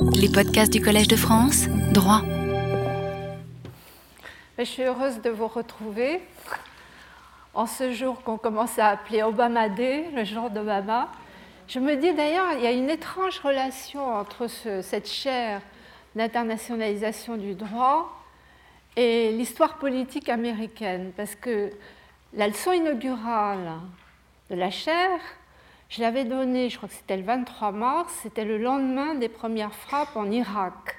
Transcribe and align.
Les 0.00 0.28
podcasts 0.28 0.72
du 0.72 0.80
Collège 0.80 1.08
de 1.08 1.16
France, 1.16 1.66
droit. 1.92 2.22
Je 4.58 4.64
suis 4.64 4.82
heureuse 4.82 5.20
de 5.22 5.30
vous 5.30 5.48
retrouver 5.48 6.20
en 7.54 7.66
ce 7.66 7.92
jour 7.92 8.22
qu'on 8.22 8.38
commence 8.38 8.78
à 8.78 8.88
appeler 8.88 9.22
Obama 9.22 9.68
Day, 9.68 10.06
le 10.14 10.24
jour 10.24 10.50
d'Obama. 10.50 11.08
Je 11.66 11.80
me 11.80 11.96
dis 11.96 12.14
d'ailleurs, 12.14 12.52
il 12.56 12.62
y 12.62 12.66
a 12.66 12.72
une 12.72 12.90
étrange 12.90 13.40
relation 13.40 14.14
entre 14.14 14.46
cette 14.46 15.08
chaire 15.08 15.60
d'internationalisation 16.14 17.36
du 17.36 17.54
droit 17.54 18.10
et 18.96 19.32
l'histoire 19.32 19.78
politique 19.78 20.28
américaine, 20.28 21.12
parce 21.16 21.34
que 21.34 21.70
la 22.34 22.48
leçon 22.48 22.72
inaugurale 22.72 23.72
de 24.50 24.54
la 24.54 24.70
chaire, 24.70 25.20
je 25.88 26.02
l'avais 26.02 26.24
donnée, 26.24 26.68
je 26.68 26.76
crois 26.76 26.88
que 26.88 26.94
c'était 26.94 27.16
le 27.16 27.22
23 27.22 27.72
mars, 27.72 28.12
c'était 28.22 28.44
le 28.44 28.58
lendemain 28.58 29.14
des 29.14 29.28
premières 29.28 29.74
frappes 29.74 30.16
en 30.16 30.30
Irak. 30.30 30.96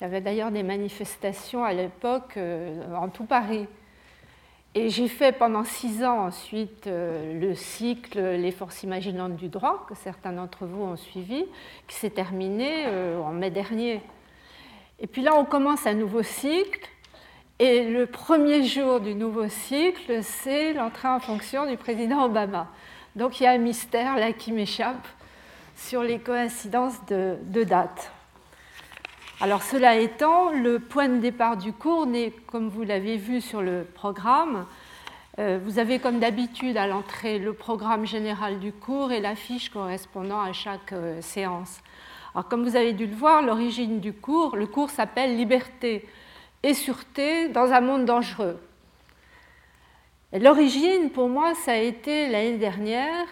Il 0.00 0.04
y 0.04 0.06
avait 0.06 0.20
d'ailleurs 0.20 0.50
des 0.50 0.64
manifestations 0.64 1.64
à 1.64 1.72
l'époque 1.72 2.36
euh, 2.36 2.94
en 2.94 3.08
tout 3.08 3.24
Paris. 3.24 3.68
Et 4.74 4.88
j'ai 4.88 5.06
fait 5.06 5.30
pendant 5.30 5.62
six 5.62 6.02
ans 6.02 6.26
ensuite 6.26 6.88
euh, 6.88 7.38
le 7.38 7.54
cycle 7.54 8.18
Les 8.18 8.50
forces 8.50 8.82
imaginantes 8.82 9.36
du 9.36 9.48
droit, 9.48 9.86
que 9.88 9.94
certains 9.94 10.32
d'entre 10.32 10.66
vous 10.66 10.82
ont 10.82 10.96
suivi, 10.96 11.44
qui 11.86 11.94
s'est 11.94 12.10
terminé 12.10 12.86
euh, 12.86 13.20
en 13.20 13.30
mai 13.30 13.50
dernier. 13.50 14.00
Et 14.98 15.06
puis 15.06 15.22
là, 15.22 15.36
on 15.36 15.44
commence 15.44 15.86
un 15.86 15.94
nouveau 15.94 16.24
cycle. 16.24 16.88
Et 17.60 17.88
le 17.88 18.06
premier 18.06 18.64
jour 18.64 18.98
du 18.98 19.14
nouveau 19.14 19.48
cycle, 19.48 20.24
c'est 20.24 20.72
l'entrée 20.72 21.06
en 21.06 21.20
fonction 21.20 21.66
du 21.66 21.76
président 21.76 22.24
Obama. 22.24 22.68
Donc 23.16 23.40
il 23.40 23.44
y 23.44 23.46
a 23.46 23.52
un 23.52 23.58
mystère 23.58 24.16
là 24.16 24.32
qui 24.32 24.52
m'échappe 24.52 25.06
sur 25.76 26.02
les 26.02 26.18
coïncidences 26.18 27.04
de, 27.06 27.36
de 27.42 27.62
date. 27.62 28.10
Alors 29.40 29.62
cela 29.62 29.96
étant, 29.96 30.50
le 30.50 30.78
point 30.78 31.08
de 31.08 31.18
départ 31.18 31.56
du 31.56 31.72
cours 31.72 32.06
n'est, 32.06 32.30
comme 32.46 32.68
vous 32.68 32.82
l'avez 32.82 33.16
vu 33.16 33.40
sur 33.40 33.62
le 33.62 33.84
programme, 33.94 34.66
euh, 35.38 35.58
vous 35.62 35.78
avez 35.78 35.98
comme 35.98 36.20
d'habitude 36.20 36.76
à 36.76 36.86
l'entrée 36.86 37.38
le 37.38 37.52
programme 37.52 38.06
général 38.06 38.60
du 38.60 38.72
cours 38.72 39.10
et 39.10 39.20
la 39.20 39.34
fiche 39.34 39.70
correspondant 39.70 40.40
à 40.40 40.52
chaque 40.52 40.92
euh, 40.92 41.20
séance. 41.20 41.80
Alors 42.34 42.48
comme 42.48 42.62
vous 42.62 42.76
avez 42.76 42.92
dû 42.92 43.06
le 43.06 43.14
voir, 43.14 43.42
l'origine 43.42 44.00
du 44.00 44.12
cours, 44.12 44.56
le 44.56 44.66
cours 44.66 44.90
s'appelle 44.90 45.36
Liberté 45.36 46.08
et 46.62 46.74
sûreté 46.74 47.48
dans 47.48 47.72
un 47.72 47.80
monde 47.80 48.04
dangereux. 48.04 48.58
L'origine, 50.40 51.10
pour 51.10 51.28
moi, 51.28 51.54
ça 51.54 51.72
a 51.72 51.76
été 51.76 52.28
l'année 52.28 52.58
dernière 52.58 53.26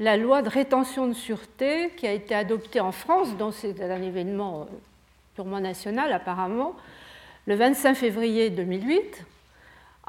la 0.00 0.16
loi 0.16 0.42
de 0.42 0.48
rétention 0.48 1.06
de 1.06 1.12
sûreté 1.12 1.92
qui 1.96 2.08
a 2.08 2.12
été 2.12 2.34
adoptée 2.34 2.80
en 2.80 2.90
France, 2.90 3.36
dont 3.36 3.52
c'est 3.52 3.80
un 3.80 4.02
événement 4.02 4.62
euh, 4.62 4.64
purement 5.36 5.60
national 5.60 6.12
apparemment, 6.12 6.74
le 7.46 7.54
25 7.54 7.94
février 7.94 8.50
2008, 8.50 9.24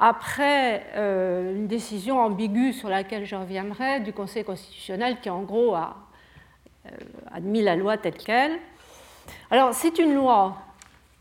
après 0.00 0.84
euh, 0.96 1.54
une 1.54 1.68
décision 1.68 2.18
ambiguë 2.18 2.72
sur 2.72 2.88
laquelle 2.88 3.24
je 3.24 3.36
reviendrai 3.36 4.00
du 4.00 4.12
Conseil 4.12 4.42
constitutionnel 4.42 5.20
qui 5.20 5.30
en 5.30 5.42
gros 5.42 5.76
a 5.76 5.96
euh, 6.86 6.90
admis 7.32 7.62
la 7.62 7.76
loi 7.76 7.98
telle 7.98 8.16
qu'elle. 8.16 8.58
Alors 9.52 9.74
c'est 9.74 10.00
une 10.00 10.14
loi 10.14 10.56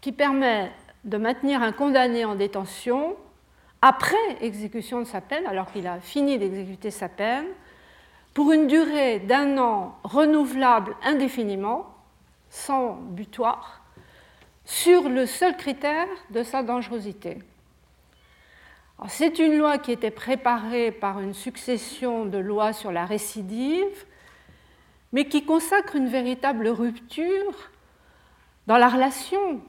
qui 0.02 0.11
permet 0.11 0.72
de 1.03 1.17
maintenir 1.17 1.61
un 1.61 1.72
condamné 1.72 2.26
en 2.26 2.33
détention 2.33 3.16
après 3.88 4.38
exécution 4.41 5.00
de 5.00 5.05
sa 5.05 5.22
peine, 5.22 5.45
alors 5.45 5.72
qu'il 5.72 5.86
a 5.86 6.00
fini 6.00 6.39
d'exécuter 6.39 6.89
sa 6.89 7.08
peine, 7.08 7.45
pour 8.33 8.52
une 8.52 8.66
durée 8.66 9.19
d'un 9.19 9.59
an 9.59 9.95
renouvelable 10.03 10.95
indéfiniment, 11.03 11.94
sans 12.50 12.94
butoir, 12.94 13.83
sur 14.66 15.08
le 15.08 15.27
seul 15.27 15.55
critère 15.55 16.08
de 16.31 16.42
sa 16.42 16.64
dangerosité. 16.64 17.38
C'est 19.08 19.38
une 19.38 19.55
loi 19.55 19.77
qui 19.77 19.92
était 19.92 20.09
préparée 20.09 20.89
par 20.89 21.20
une 21.20 21.36
succession 21.36 22.26
de 22.26 22.39
lois 22.39 22.73
sur 22.73 22.92
la 22.92 23.05
récidive, 23.05 24.05
mais 25.11 25.27
qui 25.27 25.45
consacre 25.45 25.95
une 25.95 26.08
véritable 26.08 26.70
rupture 26.70 27.70
dans 28.65 28.77
la 28.77 28.89
relation 28.89 29.61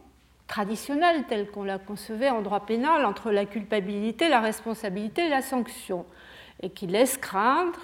traditionnelle 0.47 1.25
telle 1.29 1.51
qu'on 1.51 1.65
la 1.65 1.79
concevait 1.79 2.31
en 2.31 2.43
droit 2.43 2.67
pénal 2.67 3.05
entre 3.05 3.31
la 3.31 3.47
culpabilité, 3.47 4.29
la 4.29 4.41
responsabilité 4.41 5.27
et 5.27 5.29
la 5.29 5.43
sanction, 5.43 6.07
et 6.63 6.71
qui 6.71 6.87
laisse 6.87 7.17
craindre 7.17 7.79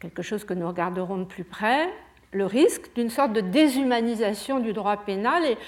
quelque 0.00 0.22
chose 0.22 0.44
que 0.44 0.54
nous 0.54 0.66
regarderons 0.66 1.18
de 1.18 1.24
plus 1.24 1.44
près, 1.44 1.92
le 2.32 2.46
risque 2.46 2.94
d'une 2.94 3.10
sorte 3.10 3.32
de 3.32 3.40
déshumanisation 3.40 4.60
du 4.60 4.72
droit 4.72 4.98
pénal 4.98 5.44
et 5.44 5.58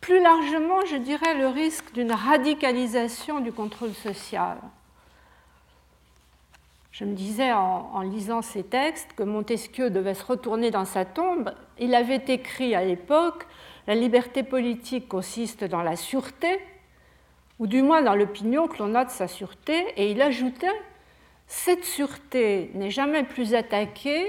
plus 0.00 0.22
largement, 0.22 0.84
je 0.86 0.96
dirais, 0.96 1.34
le 1.34 1.48
risque 1.48 1.92
d'une 1.92 2.12
radicalisation 2.12 3.40
du 3.40 3.52
contrôle 3.52 3.92
social. 3.92 4.58
Je 6.92 7.04
me 7.04 7.14
disais 7.14 7.52
en, 7.52 8.00
lisant 8.02 8.42
ces 8.42 8.62
textes 8.62 9.12
que 9.12 9.22
Montesquieu 9.22 9.90
devait 9.90 10.14
se 10.14 10.24
retourner 10.24 10.70
dans 10.70 10.84
sa 10.84 11.04
tombe. 11.04 11.52
Il 11.78 11.94
avait 11.94 12.24
écrit 12.28 12.74
à 12.74 12.84
l'époque 12.84 13.46
La 13.88 13.94
liberté 13.94 14.42
politique 14.42 15.08
consiste 15.08 15.64
dans 15.64 15.80
la 15.80 15.96
sûreté, 15.96 16.60
ou 17.58 17.66
du 17.66 17.80
moins 17.80 18.02
dans 18.02 18.14
l'opinion 18.14 18.68
que 18.68 18.82
l'on 18.82 18.94
a 18.94 19.06
de 19.06 19.10
sa 19.10 19.28
sûreté, 19.28 19.82
et 19.96 20.10
il 20.10 20.20
ajoutait 20.20 20.78
Cette 21.46 21.84
sûreté 21.84 22.70
n'est 22.74 22.90
jamais 22.90 23.22
plus 23.22 23.54
attaquée 23.54 24.26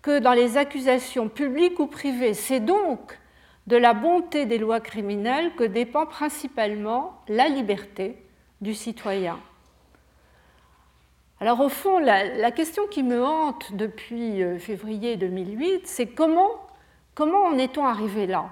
que 0.00 0.20
dans 0.20 0.32
les 0.32 0.56
accusations 0.56 1.28
publiques 1.28 1.78
ou 1.80 1.86
privées. 1.86 2.32
C'est 2.32 2.60
donc 2.60 3.18
de 3.66 3.76
la 3.76 3.92
bonté 3.92 4.46
des 4.46 4.56
lois 4.56 4.80
criminelles 4.80 5.54
que 5.54 5.64
dépend 5.64 6.06
principalement 6.06 7.20
la 7.28 7.48
liberté 7.48 8.16
du 8.62 8.72
citoyen. 8.72 9.38
Alors 11.40 11.60
au 11.60 11.68
fond, 11.68 11.98
la, 11.98 12.50
question 12.52 12.86
qui 12.86 13.02
me 13.02 13.22
hante 13.22 13.74
depuis 13.74 14.42
euh, 14.42 14.58
février 14.58 15.18
2008, 15.18 15.86
c'est 15.86 16.06
comment, 16.06 16.52
comment 17.14 17.42
en 17.42 17.58
est-on 17.58 17.84
arrivé 17.84 18.26
là? 18.26 18.48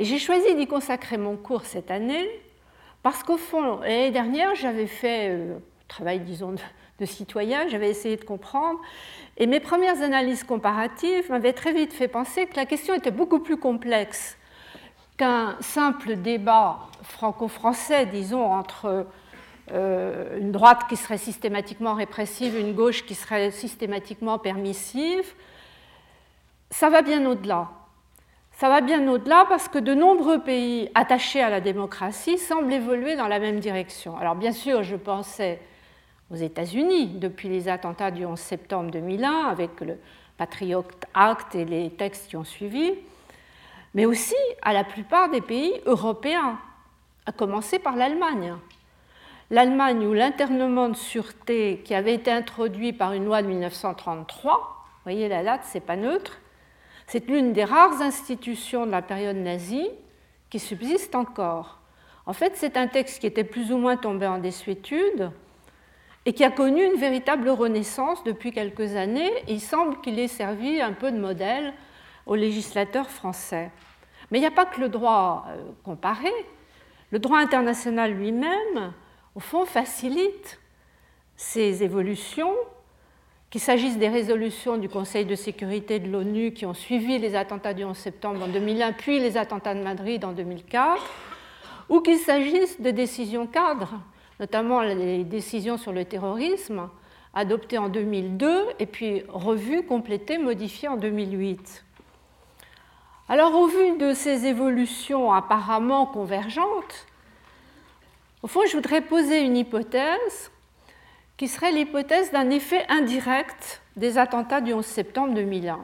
Et 0.00 0.04
j'ai 0.06 0.18
choisi 0.18 0.54
d'y 0.54 0.66
consacrer 0.66 1.18
mon 1.18 1.36
cours 1.36 1.66
cette 1.66 1.90
année 1.90 2.26
parce 3.02 3.22
qu'au 3.22 3.36
fond, 3.36 3.80
l'année 3.80 4.10
dernière, 4.10 4.54
j'avais 4.54 4.86
fait 4.86 5.28
euh, 5.28 5.58
travail, 5.88 6.20
disons, 6.20 6.54
de 6.98 7.04
citoyen, 7.04 7.68
j'avais 7.68 7.90
essayé 7.90 8.16
de 8.16 8.24
comprendre, 8.24 8.80
et 9.36 9.46
mes 9.46 9.60
premières 9.60 10.00
analyses 10.00 10.42
comparatives 10.42 11.30
m'avaient 11.30 11.52
très 11.52 11.74
vite 11.74 11.92
fait 11.92 12.08
penser 12.08 12.46
que 12.46 12.56
la 12.56 12.64
question 12.64 12.94
était 12.94 13.10
beaucoup 13.10 13.40
plus 13.40 13.58
complexe 13.58 14.38
qu'un 15.18 15.58
simple 15.60 16.16
débat 16.16 16.78
franco-français, 17.02 18.06
disons, 18.06 18.44
entre 18.44 19.06
euh, 19.70 20.38
une 20.38 20.50
droite 20.50 20.86
qui 20.88 20.96
serait 20.96 21.18
systématiquement 21.18 21.92
répressive, 21.92 22.58
une 22.58 22.72
gauche 22.74 23.04
qui 23.04 23.14
serait 23.14 23.50
systématiquement 23.50 24.38
permissive. 24.38 25.34
Ça 26.70 26.88
va 26.88 27.02
bien 27.02 27.26
au-delà. 27.26 27.68
Ça 28.60 28.68
va 28.68 28.82
bien 28.82 29.08
au-delà 29.08 29.46
parce 29.48 29.68
que 29.68 29.78
de 29.78 29.94
nombreux 29.94 30.42
pays 30.42 30.90
attachés 30.94 31.40
à 31.40 31.48
la 31.48 31.62
démocratie 31.62 32.36
semblent 32.36 32.70
évoluer 32.70 33.16
dans 33.16 33.26
la 33.26 33.38
même 33.38 33.58
direction. 33.58 34.18
Alors 34.18 34.34
bien 34.34 34.52
sûr, 34.52 34.82
je 34.82 34.96
pensais 34.96 35.58
aux 36.30 36.34
États-Unis 36.34 37.06
depuis 37.06 37.48
les 37.48 37.68
attentats 37.68 38.10
du 38.10 38.26
11 38.26 38.38
septembre 38.38 38.90
2001 38.90 39.46
avec 39.46 39.80
le 39.80 39.96
Patriot 40.36 40.84
Act 41.14 41.54
et 41.54 41.64
les 41.64 41.88
textes 41.88 42.28
qui 42.28 42.36
ont 42.36 42.44
suivi, 42.44 42.92
mais 43.94 44.04
aussi 44.04 44.36
à 44.60 44.74
la 44.74 44.84
plupart 44.84 45.30
des 45.30 45.40
pays 45.40 45.72
européens, 45.86 46.58
à 47.24 47.32
commencer 47.32 47.78
par 47.78 47.96
l'Allemagne. 47.96 48.56
L'Allemagne 49.50 50.06
où 50.06 50.12
l'internement 50.12 50.90
de 50.90 50.96
sûreté 50.96 51.80
qui 51.82 51.94
avait 51.94 52.12
été 52.12 52.30
introduit 52.30 52.92
par 52.92 53.14
une 53.14 53.24
loi 53.24 53.40
de 53.40 53.46
1933, 53.46 54.52
vous 54.52 55.02
voyez 55.04 55.30
la 55.30 55.42
date, 55.42 55.62
c'est 55.64 55.80
pas 55.80 55.96
neutre, 55.96 56.40
c'est 57.10 57.26
l'une 57.26 57.52
des 57.52 57.64
rares 57.64 58.00
institutions 58.02 58.86
de 58.86 58.92
la 58.92 59.02
période 59.02 59.36
nazie 59.36 59.90
qui 60.48 60.60
subsiste 60.60 61.16
encore. 61.16 61.80
En 62.24 62.32
fait, 62.32 62.52
c'est 62.54 62.76
un 62.76 62.86
texte 62.86 63.18
qui 63.18 63.26
était 63.26 63.42
plus 63.42 63.72
ou 63.72 63.78
moins 63.78 63.96
tombé 63.96 64.28
en 64.28 64.38
désuétude, 64.38 65.32
et 66.24 66.32
qui 66.32 66.44
a 66.44 66.52
connu 66.52 66.84
une 66.84 67.00
véritable 67.00 67.48
renaissance 67.48 68.22
depuis 68.22 68.52
quelques 68.52 68.94
années. 68.94 69.32
Il 69.48 69.60
semble 69.60 70.00
qu'il 70.02 70.20
ait 70.20 70.28
servi 70.28 70.80
un 70.80 70.92
peu 70.92 71.10
de 71.10 71.18
modèle 71.18 71.74
aux 72.26 72.36
législateurs 72.36 73.10
français. 73.10 73.72
Mais 74.30 74.38
il 74.38 74.42
n'y 74.42 74.46
a 74.46 74.52
pas 74.52 74.66
que 74.66 74.80
le 74.80 74.88
droit 74.88 75.46
euh, 75.48 75.64
comparé. 75.82 76.30
Le 77.10 77.18
droit 77.18 77.38
international 77.38 78.12
lui-même, 78.12 78.92
au 79.34 79.40
fond, 79.40 79.64
facilite 79.64 80.60
ces 81.34 81.82
évolutions, 81.82 82.54
qu'il 83.50 83.60
s'agisse 83.60 83.98
des 83.98 84.08
résolutions 84.08 84.76
du 84.76 84.88
Conseil 84.88 85.24
de 85.24 85.34
sécurité 85.34 85.98
de 85.98 86.08
l'ONU 86.08 86.52
qui 86.52 86.66
ont 86.66 86.74
suivi 86.74 87.18
les 87.18 87.34
attentats 87.34 87.74
du 87.74 87.84
11 87.84 87.96
septembre 87.96 88.44
en 88.44 88.48
2001, 88.48 88.92
puis 88.92 89.18
les 89.18 89.36
attentats 89.36 89.74
de 89.74 89.82
Madrid 89.82 90.24
en 90.24 90.32
2004, 90.32 91.02
ou 91.88 92.00
qu'il 92.00 92.18
s'agisse 92.18 92.80
de 92.80 92.90
décisions 92.90 93.46
cadres 93.46 94.00
notamment 94.40 94.80
les 94.80 95.22
décisions 95.22 95.76
sur 95.76 95.92
le 95.92 96.06
terrorisme 96.06 96.88
adoptées 97.34 97.78
en 97.78 97.90
2002 97.90 98.64
et 98.78 98.86
puis 98.86 99.22
revues, 99.28 99.84
complétées, 99.84 100.38
modifiées 100.38 100.88
en 100.88 100.96
2008. 100.96 101.84
Alors 103.28 103.54
au 103.54 103.66
vu 103.66 103.98
de 103.98 104.14
ces 104.14 104.46
évolutions 104.46 105.30
apparemment 105.30 106.06
convergentes, 106.06 107.06
au 108.42 108.46
fond, 108.46 108.62
je 108.66 108.74
voudrais 108.74 109.02
poser 109.02 109.42
une 109.42 109.58
hypothèse 109.58 110.50
qui 111.40 111.48
serait 111.48 111.72
l'hypothèse 111.72 112.32
d'un 112.32 112.50
effet 112.50 112.84
indirect 112.90 113.80
des 113.96 114.18
attentats 114.18 114.60
du 114.60 114.74
11 114.74 114.84
septembre 114.84 115.32
2001. 115.32 115.80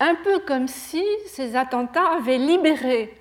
Un 0.00 0.14
peu 0.16 0.40
comme 0.40 0.66
si 0.66 1.04
ces 1.26 1.54
attentats 1.54 2.16
avaient 2.16 2.36
libéré 2.36 3.14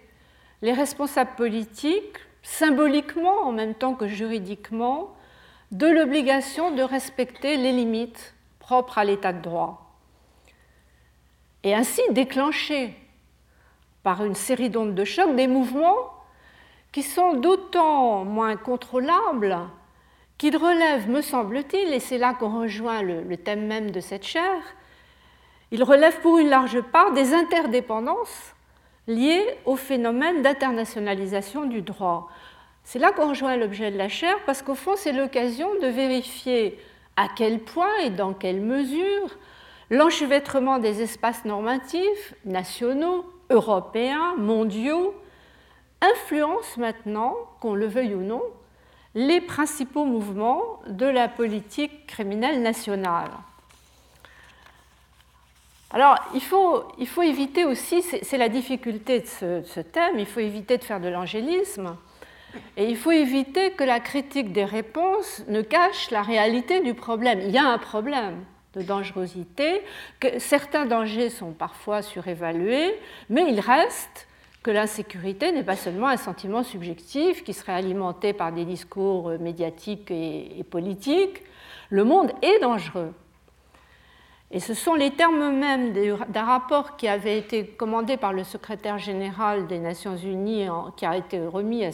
les 0.63 0.73
responsables 0.73 1.35
politiques, 1.37 2.17
symboliquement 2.41 3.43
en 3.43 3.51
même 3.51 3.75
temps 3.75 3.93
que 3.93 4.07
juridiquement, 4.07 5.15
de 5.71 5.85
l'obligation 5.85 6.71
de 6.71 6.81
respecter 6.81 7.57
les 7.57 7.73
limites 7.73 8.33
propres 8.57 8.97
à 8.97 9.03
l'état 9.03 9.31
de 9.31 9.43
droit. 9.43 9.99
Et 11.61 11.75
ainsi 11.75 12.01
déclencher, 12.09 12.95
par 14.01 14.25
une 14.25 14.33
série 14.33 14.71
d'ondes 14.71 14.95
de 14.95 15.05
choc, 15.05 15.35
des 15.35 15.45
mouvements 15.45 16.11
qui 16.91 17.03
sont 17.03 17.33
d'autant 17.33 18.25
moins 18.25 18.55
contrôlables 18.55 19.55
qu'ils 20.39 20.57
relèvent, 20.57 21.09
me 21.09 21.21
semble-t-il, 21.21 21.93
et 21.93 21.99
c'est 21.99 22.17
là 22.17 22.33
qu'on 22.33 22.61
rejoint 22.61 23.03
le, 23.03 23.37
thème 23.37 23.67
même 23.67 23.91
de 23.91 23.99
cette 23.99 24.25
chaire, 24.25 24.63
ils 25.71 25.83
relèvent 25.83 26.21
pour 26.21 26.39
une 26.39 26.49
large 26.49 26.81
part 26.81 27.11
des 27.11 27.33
interdépendances 27.33 28.55
liées 29.05 29.45
au 29.65 29.75
phénomène 29.75 30.41
d'internationalisation 30.41 31.65
du 31.65 31.81
droit. 31.81 32.29
C'est 32.85 32.99
là 32.99 33.11
qu'on 33.11 33.29
rejoint 33.29 33.57
l'objet 33.57 33.91
de 33.91 33.97
la 33.97 34.07
chaire, 34.07 34.37
parce 34.45 34.61
qu'au 34.61 34.75
fond, 34.75 34.93
c'est 34.95 35.11
l'occasion 35.11 35.69
de 35.81 35.87
vérifier 35.87 36.79
à 37.17 37.27
quel 37.35 37.59
point 37.59 37.97
et 38.05 38.09
dans 38.09 38.33
quelle 38.33 38.61
mesure 38.61 39.37
l'enchevêtrement 39.89 40.79
des 40.79 41.01
espaces 41.01 41.43
normatifs 41.43 42.33
nationaux, 42.45 43.25
européens, 43.49 44.35
mondiaux, 44.37 45.13
influence 46.01 46.77
maintenant, 46.77 47.35
qu'on 47.59 47.73
le 47.73 47.87
veuille 47.87 48.15
ou 48.15 48.21
non, 48.21 48.41
les 49.15 49.41
principaux 49.41 50.05
mouvements 50.05 50.79
de 50.87 51.05
la 51.05 51.27
politique 51.27 52.07
criminelle 52.07 52.61
nationale. 52.61 53.31
Alors, 55.91 56.17
il 56.35 56.41
faut, 56.41 56.83
il 56.99 57.07
faut 57.07 57.23
éviter 57.23 57.65
aussi, 57.65 58.03
c'est 58.03 58.37
la 58.37 58.49
difficulté 58.49 59.21
de 59.21 59.25
ce, 59.65 59.79
thème, 59.79 60.19
il 60.19 60.27
faut 60.27 60.39
éviter 60.39 60.77
de 60.77 60.83
faire 60.83 60.99
de 60.99 61.07
l'angélisme, 61.07 61.95
et 62.77 62.85
il 62.85 62.97
faut 62.97 63.11
éviter 63.11 63.71
que 63.71 63.83
la 63.83 63.99
critique 63.99 64.53
des 64.53 64.65
réponses 64.65 65.43
ne 65.47 65.61
cache 65.61 66.11
la 66.11 66.21
réalité 66.21 66.81
du 66.81 66.93
problème. 66.93 67.41
Il 67.41 67.51
y 67.51 67.57
a 67.57 67.65
un 67.65 67.77
problème 67.79 68.43
de 68.75 68.83
dangerosité, 68.83 69.81
que 70.19 70.37
certains 70.37 70.85
dangers 70.85 71.31
sont 71.31 71.51
parfois 71.53 72.03
surévalués, 72.03 72.99
mais 73.29 73.51
il 73.51 73.59
reste 73.59 74.27
que 74.63 74.71
l'insécurité 74.71 75.51
n'est 75.51 75.63
pas 75.63 75.75
seulement 75.75 76.07
un 76.07 76.17
sentiment 76.17 76.63
subjectif 76.63 77.43
qui 77.43 77.53
serait 77.53 77.73
alimenté 77.73 78.33
par 78.33 78.51
des 78.51 78.65
discours 78.65 79.31
médiatiques 79.39 80.11
et, 80.11 80.63
politiques. 80.69 81.43
Le 81.89 82.03
monde 82.03 82.31
est 82.41 82.59
dangereux. 82.59 83.13
Et 84.51 84.59
ce 84.59 84.73
sont 84.73 84.95
les 84.95 85.11
termes 85.11 85.55
mêmes 85.55 85.93
d'un 85.93 86.43
rapport 86.43 86.97
qui 86.97 87.07
avait 87.07 87.37
été 87.37 87.67
commandé 87.67 88.17
par 88.17 88.33
le 88.33 88.43
secrétaire 88.43 88.97
général 88.97 89.67
des 89.67 89.79
Nations 89.79 90.17
Unies, 90.17 90.67
qui 90.97 91.05
a 91.05 91.15
été 91.15 91.39
remis 91.39 91.85
à 91.85 91.91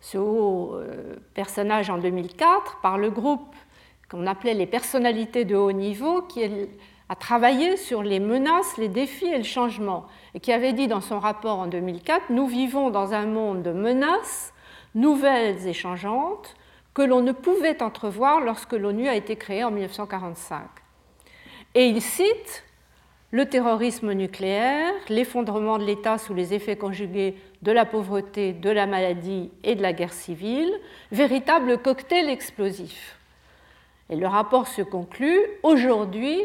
ce 0.00 0.18
haut 0.18 0.74
euh, 0.74 1.16
personnage 1.34 1.90
en 1.90 1.98
2004 1.98 2.80
par 2.80 2.98
le 2.98 3.10
groupe 3.10 3.54
qu'on 4.10 4.26
appelait 4.26 4.54
les 4.54 4.66
personnalités 4.66 5.44
de 5.44 5.56
haut 5.56 5.72
niveau, 5.72 6.22
qui 6.22 6.42
a 7.10 7.16
travaillé 7.16 7.76
sur 7.76 8.04
les 8.04 8.20
menaces, 8.20 8.76
les 8.78 8.88
défis 8.88 9.26
et 9.26 9.36
le 9.36 9.42
changement 9.42 10.06
et 10.34 10.38
qui 10.38 10.52
avait 10.52 10.72
dit 10.72 10.86
dans 10.86 11.00
son 11.00 11.18
rapport 11.18 11.58
en 11.58 11.66
2004, 11.66 12.30
Nous 12.30 12.46
vivons 12.46 12.90
dans 12.90 13.14
un 13.14 13.26
monde 13.26 13.64
de 13.64 13.72
menaces 13.72 14.54
nouvelles 14.94 15.66
et 15.66 15.72
changeantes 15.72 16.54
que 16.94 17.02
l'on 17.02 17.20
ne 17.20 17.32
pouvait 17.32 17.82
entrevoir 17.82 18.40
lorsque 18.40 18.74
l'ONU 18.74 19.08
a 19.08 19.16
été 19.16 19.34
créée 19.34 19.64
en 19.64 19.72
1945. 19.72 20.62
Et 21.74 21.86
il 21.86 22.00
cite 22.00 22.64
le 23.32 23.46
terrorisme 23.46 24.12
nucléaire, 24.12 24.92
l'effondrement 25.08 25.78
de 25.78 25.84
l'État 25.84 26.16
sous 26.16 26.34
les 26.34 26.54
effets 26.54 26.76
conjugués 26.76 27.34
de 27.62 27.72
la 27.72 27.86
pauvreté, 27.86 28.52
de 28.52 28.70
la 28.70 28.86
maladie 28.86 29.50
et 29.64 29.74
de 29.74 29.82
la 29.82 29.92
guerre 29.92 30.12
civile, 30.12 30.72
véritable 31.10 31.78
cocktail 31.78 32.28
explosif. 32.28 33.18
Et 34.10 34.16
le 34.16 34.28
rapport 34.28 34.68
se 34.68 34.82
conclut, 34.82 35.40
aujourd'hui, 35.64 36.40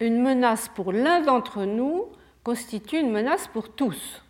une 0.00 0.22
menace 0.22 0.68
pour 0.68 0.92
l'un 0.92 1.20
d'entre 1.20 1.64
nous 1.64 2.06
constitue 2.44 2.98
une 2.98 3.10
menace 3.10 3.48
pour 3.48 3.74
tous. 3.74 4.22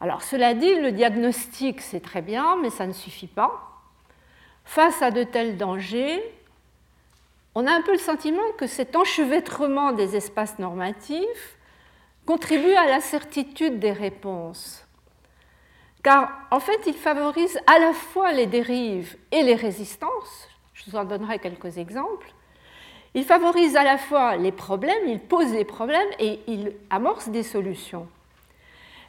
Alors 0.00 0.22
cela 0.22 0.54
dit, 0.54 0.74
le 0.74 0.92
diagnostic, 0.92 1.80
c'est 1.80 2.00
très 2.00 2.20
bien, 2.20 2.56
mais 2.56 2.70
ça 2.70 2.86
ne 2.86 2.92
suffit 2.92 3.26
pas. 3.26 3.80
Face 4.64 5.00
à 5.02 5.10
de 5.10 5.22
tels 5.22 5.56
dangers, 5.56 6.22
on 7.54 7.66
a 7.66 7.72
un 7.72 7.82
peu 7.82 7.92
le 7.92 7.98
sentiment 7.98 8.42
que 8.58 8.66
cet 8.66 8.96
enchevêtrement 8.96 9.92
des 9.92 10.16
espaces 10.16 10.58
normatifs 10.58 11.56
contribue 12.26 12.74
à 12.74 12.86
la 12.86 13.00
certitude 13.00 13.78
des 13.78 13.92
réponses. 13.92 14.84
Car 16.02 16.30
en 16.50 16.60
fait, 16.60 16.80
il 16.86 16.94
favorise 16.94 17.58
à 17.66 17.78
la 17.78 17.92
fois 17.92 18.32
les 18.32 18.46
dérives 18.46 19.16
et 19.30 19.42
les 19.42 19.54
résistances. 19.54 20.48
Je 20.74 20.90
vous 20.90 20.96
en 20.96 21.04
donnerai 21.04 21.38
quelques 21.38 21.78
exemples. 21.78 22.30
Il 23.14 23.24
favorise 23.24 23.76
à 23.76 23.84
la 23.84 23.96
fois 23.96 24.36
les 24.36 24.50
problèmes, 24.50 25.06
il 25.06 25.20
pose 25.20 25.52
des 25.52 25.64
problèmes 25.64 26.08
et 26.18 26.40
il 26.48 26.72
amorce 26.90 27.28
des 27.28 27.44
solutions. 27.44 28.08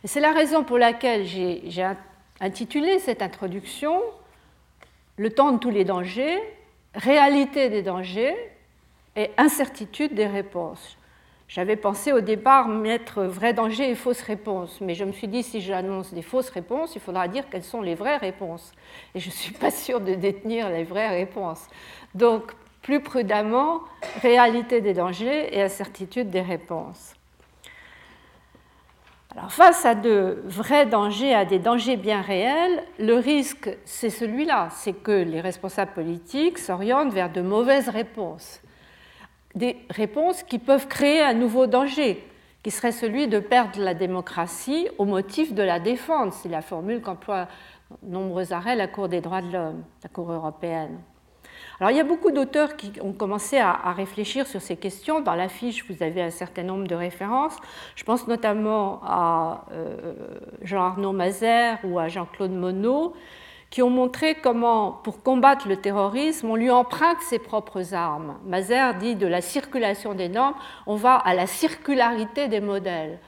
C'est 0.04 0.19
la 0.19 0.31
raison 0.31 0.63
pour 0.63 0.78
laquelle 0.78 1.25
j'ai 1.25 1.90
intitulé 2.40 3.00
cette 3.00 3.24
introduction 3.24 4.00
Le 5.18 5.31
temps 5.31 5.54
de 5.54 5.57
tous 5.57 5.72
les 5.72 5.86
dangers, 5.86 6.40
réalité 6.94 7.69
des 7.69 7.81
dangers 7.81 8.36
et 9.16 9.31
incertitude 9.38 10.13
des 10.13 10.28
réponses. 10.28 10.98
J'avais 11.48 11.75
pensé 11.75 12.12
au 12.12 12.22
départ 12.22 12.68
mettre 12.68 13.24
vrai 13.24 13.54
danger 13.54 13.90
et 13.90 13.96
fausse 13.96 14.22
réponse, 14.22 14.81
mais 14.81 14.94
je 14.94 15.06
me 15.06 15.12
suis 15.12 15.28
dit 15.28 15.42
si 15.42 15.62
j'annonce 15.62 16.13
des 16.13 16.24
fausses 16.24 16.50
réponses, 16.50 16.96
il 16.96 17.01
faudra 17.01 17.28
dire 17.28 17.50
quelles 17.50 17.63
sont 17.63 17.81
les 17.81 17.96
vraies 17.96 18.18
réponses. 18.18 18.72
Et 19.13 19.19
je 19.19 19.28
ne 19.28 19.34
suis 19.34 19.54
pas 19.54 19.72
sûre 19.72 20.01
de 20.01 20.16
détenir 20.16 20.69
les 20.69 20.84
vraies 20.84 21.10
réponses. 21.10 21.68
Donc 22.13 22.51
plus 22.86 23.00
prudemment 23.00 23.82
réalité 24.22 24.80
des 24.80 24.94
dangers 24.94 25.50
et 25.52 25.64
incertitude 25.64 26.30
des 26.30 26.42
réponses. 26.42 27.16
Alors, 29.36 29.51
face 29.51 29.84
à 29.88 29.96
de 29.96 30.44
vrais 30.46 30.86
dangers, 30.86 31.34
à 31.34 31.46
des 31.46 31.58
dangers 31.58 31.98
bien 31.98 32.22
réels, 32.22 32.84
le 33.00 33.15
risque, 33.15 33.75
c'est 33.86 34.12
celui-là, 34.12 34.70
c'est 34.70 34.94
que 34.94 35.24
les 35.24 35.42
responsables 35.42 35.94
politiques 35.94 36.60
s'orientent 36.60 37.12
vers 37.12 37.32
de 37.32 37.42
mauvaises 37.42 37.89
réponses. 37.89 38.62
Des 39.56 39.77
réponses 39.89 40.44
qui 40.44 40.60
peuvent 40.60 40.88
créer 40.88 41.24
un 41.24 41.34
nouveau 41.34 41.65
danger, 41.65 42.24
qui 42.62 42.70
serait 42.70 42.92
celui 42.92 43.27
de 43.27 43.39
perdre 43.39 43.80
la 43.80 43.96
démocratie 43.96 44.88
au 45.00 45.06
motif 45.06 45.56
de 45.56 45.63
la 45.63 45.80
défendre. 45.80 46.34
C'est 46.34 46.50
la 46.50 46.62
formule 46.62 47.01
qu'emploie 47.01 47.48
nombreux 48.04 48.54
arrêts 48.54 48.75
la 48.75 48.88
Cour 48.88 49.10
des 49.10 49.22
droits 49.22 49.42
de 49.42 49.51
l'homme, 49.51 49.84
la 50.04 50.10
Cour 50.10 50.32
européenne. 50.32 51.00
Alors 51.79 51.91
il 51.91 51.98
y 51.98 52.00
a 52.00 52.05
beaucoup 52.05 52.32
d'auteurs 52.32 52.77
qui 52.77 52.94
ont 53.01 53.12
commencé 53.12 53.58
à, 53.58 53.91
réfléchir 53.91 54.48
sur 54.48 54.62
ces 54.62 54.77
questions. 54.77 55.20
Dans 55.20 55.36
l'affiche, 55.36 55.86
vous 55.89 56.01
avez 56.01 56.22
un 56.22 56.29
certain 56.29 56.63
nombre 56.63 56.88
de 56.88 56.96
références. 56.96 57.58
Je 57.96 58.03
pense 58.03 58.27
notamment 58.27 59.01
à 59.03 59.65
euh, 59.72 60.13
Jean-Arnaud 60.62 61.12
Mazer 61.12 61.77
ou 61.84 62.00
à 62.00 62.08
Jean-Claude 62.08 62.51
Monod, 62.51 63.12
qui 63.70 63.82
ont 63.82 63.89
montré 63.89 64.36
comment, 64.36 64.91
pour 64.91 65.22
combattre 65.22 65.67
le 65.67 65.75
terrorisme, 65.75 66.50
on 66.50 66.55
lui 66.55 66.72
emprunte 66.72 67.20
ses 67.22 67.39
propres 67.39 67.94
armes. 67.94 68.38
Mazer 68.46 68.96
dit 68.96 69.15
de 69.15 69.27
la 69.27 69.41
circulation 69.41 70.13
des 70.13 70.29
normes, 70.29 70.55
on 70.88 70.96
va 70.96 71.15
à 71.15 71.34
la 71.34 71.48
circularité 71.48 72.48
des 72.48 72.62
modèles. 72.62 73.20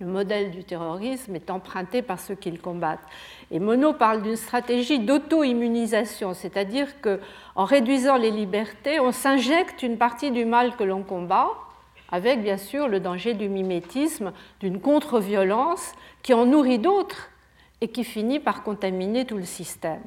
Le 0.00 0.06
modèle 0.06 0.50
du 0.50 0.64
terrorisme 0.64 1.36
est 1.36 1.50
emprunté 1.50 2.02
par 2.02 2.18
ceux 2.18 2.34
qui 2.34 2.50
le 2.50 2.58
combattent. 2.58 3.06
Et 3.52 3.60
Monod 3.60 3.96
parle 3.96 4.22
d'une 4.22 4.36
stratégie 4.36 4.98
d'auto-immunisation, 4.98 6.34
c'est-à-dire 6.34 7.00
qu'en 7.00 7.64
réduisant 7.64 8.16
les 8.16 8.32
libertés, 8.32 8.98
on 8.98 9.12
s'injecte 9.12 9.84
une 9.84 9.96
partie 9.96 10.32
du 10.32 10.44
mal 10.44 10.74
que 10.76 10.82
l'on 10.82 11.04
combat, 11.04 11.48
avec 12.10 12.42
bien 12.42 12.56
sûr 12.56 12.88
le 12.88 12.98
danger 12.98 13.34
du 13.34 13.48
mimétisme, 13.48 14.32
d'une 14.58 14.80
contre-violence 14.80 15.92
qui 16.22 16.34
en 16.34 16.44
nourrit 16.44 16.80
d'autres 16.80 17.30
et 17.80 17.88
qui 17.88 18.02
finit 18.02 18.40
par 18.40 18.64
contaminer 18.64 19.24
tout 19.24 19.36
le 19.36 19.44
système. 19.44 20.02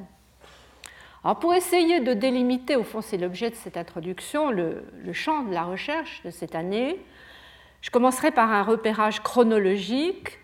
Alors 1.24 1.38
pour 1.38 1.54
essayer 1.54 2.00
de 2.00 2.12
délimiter, 2.12 2.76
au 2.76 2.84
fond 2.84 3.00
c'est 3.00 3.16
l'objet 3.16 3.50
de 3.50 3.54
cette 3.54 3.76
introduction, 3.76 4.50
le, 4.50 4.84
le 5.02 5.12
champ 5.12 5.44
de 5.44 5.52
la 5.52 5.64
recherche 5.64 6.22
de 6.24 6.30
cette 6.30 6.54
année, 6.54 6.98
je 7.80 7.90
commencerai 7.90 8.30
par 8.30 8.50
un 8.52 8.62
repérage 8.62 9.22
chronologique, 9.22 10.38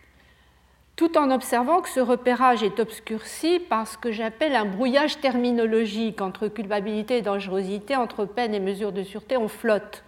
tout 0.96 1.18
en 1.18 1.30
observant 1.30 1.80
que 1.80 1.88
ce 1.88 2.00
repérage 2.00 2.62
est 2.62 2.78
obscurci 2.78 3.58
par 3.58 3.88
ce 3.88 3.98
que 3.98 4.12
j'appelle 4.12 4.54
un 4.54 4.64
brouillage 4.64 5.20
terminologique 5.20 6.20
entre 6.20 6.46
culpabilité 6.46 7.18
et 7.18 7.22
dangerosité, 7.22 7.96
entre 7.96 8.24
peine 8.24 8.54
et 8.54 8.60
mesure 8.60 8.92
de 8.92 9.02
sûreté, 9.02 9.36
on 9.36 9.48
flotte. 9.48 10.04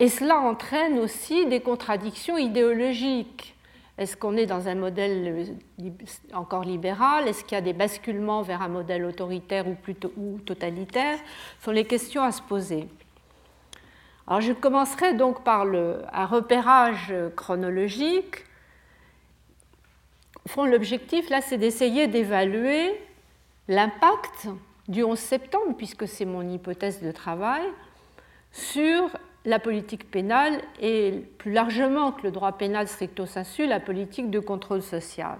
Et 0.00 0.08
cela 0.08 0.40
entraîne 0.40 0.98
aussi 0.98 1.46
des 1.46 1.60
contradictions 1.60 2.36
idéologiques. 2.36 3.54
Est-ce 3.98 4.16
qu'on 4.16 4.36
est 4.38 4.46
dans 4.46 4.66
un 4.66 4.74
modèle 4.74 5.54
encore 6.32 6.64
libéral? 6.64 7.28
Est-ce 7.28 7.44
qu'il 7.44 7.54
y 7.54 7.58
a 7.58 7.60
des 7.60 7.74
basculements 7.74 8.40
vers 8.40 8.62
un 8.62 8.68
modèle 8.68 9.04
autoritaire 9.04 9.68
ou, 9.68 9.74
plutôt, 9.74 10.10
ou 10.16 10.38
totalitaire? 10.40 11.18
Ce 11.58 11.66
sont 11.66 11.70
les 11.70 11.84
questions 11.84 12.22
à 12.22 12.32
se 12.32 12.40
poser. 12.40 12.88
Alors 14.30 14.40
je 14.42 14.52
commencerai 14.52 15.14
donc 15.14 15.42
par 15.42 15.62
un 15.62 16.26
repérage 16.26 17.12
chronologique. 17.34 18.44
Au 20.56 20.66
l'objectif, 20.66 21.28
là, 21.30 21.40
c'est 21.40 21.58
d'essayer 21.58 22.06
d'évaluer 22.06 22.92
l'impact 23.66 24.48
du 24.86 25.02
11 25.02 25.18
septembre, 25.18 25.74
puisque 25.76 26.06
c'est 26.06 26.26
mon 26.26 26.48
hypothèse 26.48 27.02
de 27.02 27.10
travail, 27.10 27.62
sur 28.52 29.10
la 29.44 29.58
politique 29.58 30.08
pénale 30.08 30.62
et 30.80 31.24
plus 31.38 31.50
largement 31.50 32.12
que 32.12 32.22
le 32.22 32.30
droit 32.30 32.52
pénal 32.52 32.86
stricto 32.86 33.26
sensu, 33.26 33.66
la 33.66 33.80
politique 33.80 34.30
de 34.30 34.38
contrôle 34.38 34.82
social. 34.82 35.38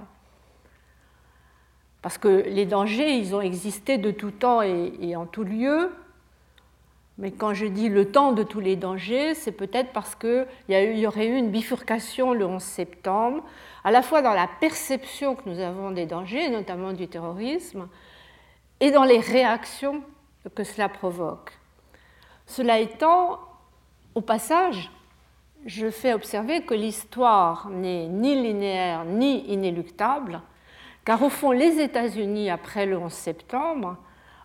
Parce 2.03 2.19
que 2.19 2.43
les 2.47 2.67
dangers, 2.67 3.15
ils 3.15 3.37
ont 3.37 3.41
existé 3.41 3.99
de 3.99 4.11
tout 4.11 4.33
temps 4.33 4.63
et, 4.63 5.15
en 5.15 5.27
tout 5.27 5.45
lieu. 5.45 5.93
Mais 7.19 7.31
quand 7.31 7.53
je 7.53 7.67
dis 7.67 7.89
le 7.89 8.11
temps 8.11 8.33
de 8.33 8.43
tous 8.43 8.61
les 8.61 8.77
dangers, 8.77 9.35
c'est 9.35 9.53
peut-être 9.53 9.93
parce 9.93 10.15
qu'il 10.15 10.47
y, 10.69 11.07
aurait 11.07 11.27
eu 11.27 11.37
une 11.37 11.51
bifurcation 11.51 12.33
le 12.33 12.47
11 12.47 12.63
septembre, 12.63 13.45
à 13.85 13.91
la 13.91 14.03
fois 14.03 14.23
dans 14.23 14.33
la 14.33 14.49
perception 14.61 15.35
que 15.35 15.49
nous 15.49 15.61
avons 15.61 15.91
des 15.91 16.07
dangers, 16.07 16.49
notamment 16.49 16.93
du 16.93 17.09
terrorisme, 17.09 17.89
et 18.81 18.91
dans 18.91 19.05
les 19.05 19.21
réactions 19.21 20.03
que 20.55 20.65
cela 20.65 20.89
provoque. 20.89 21.53
Cela 22.47 22.79
étant, 22.81 23.39
au 24.15 24.23
passage, 24.23 24.91
je 25.67 25.91
fais 25.91 26.15
observer 26.15 26.63
que 26.63 26.75
l'histoire 26.75 27.69
n'est 27.69 28.09
ni 28.09 28.35
linéaire 28.35 29.05
ni 29.05 29.47
inéluctable, 29.53 30.41
car 31.05 31.23
au 31.23 31.29
fond, 31.29 31.51
les 31.51 31.81
États-Unis, 31.81 32.51
après 32.51 32.87
le 32.87 32.97
11 32.97 33.13
septembre, 33.13 33.97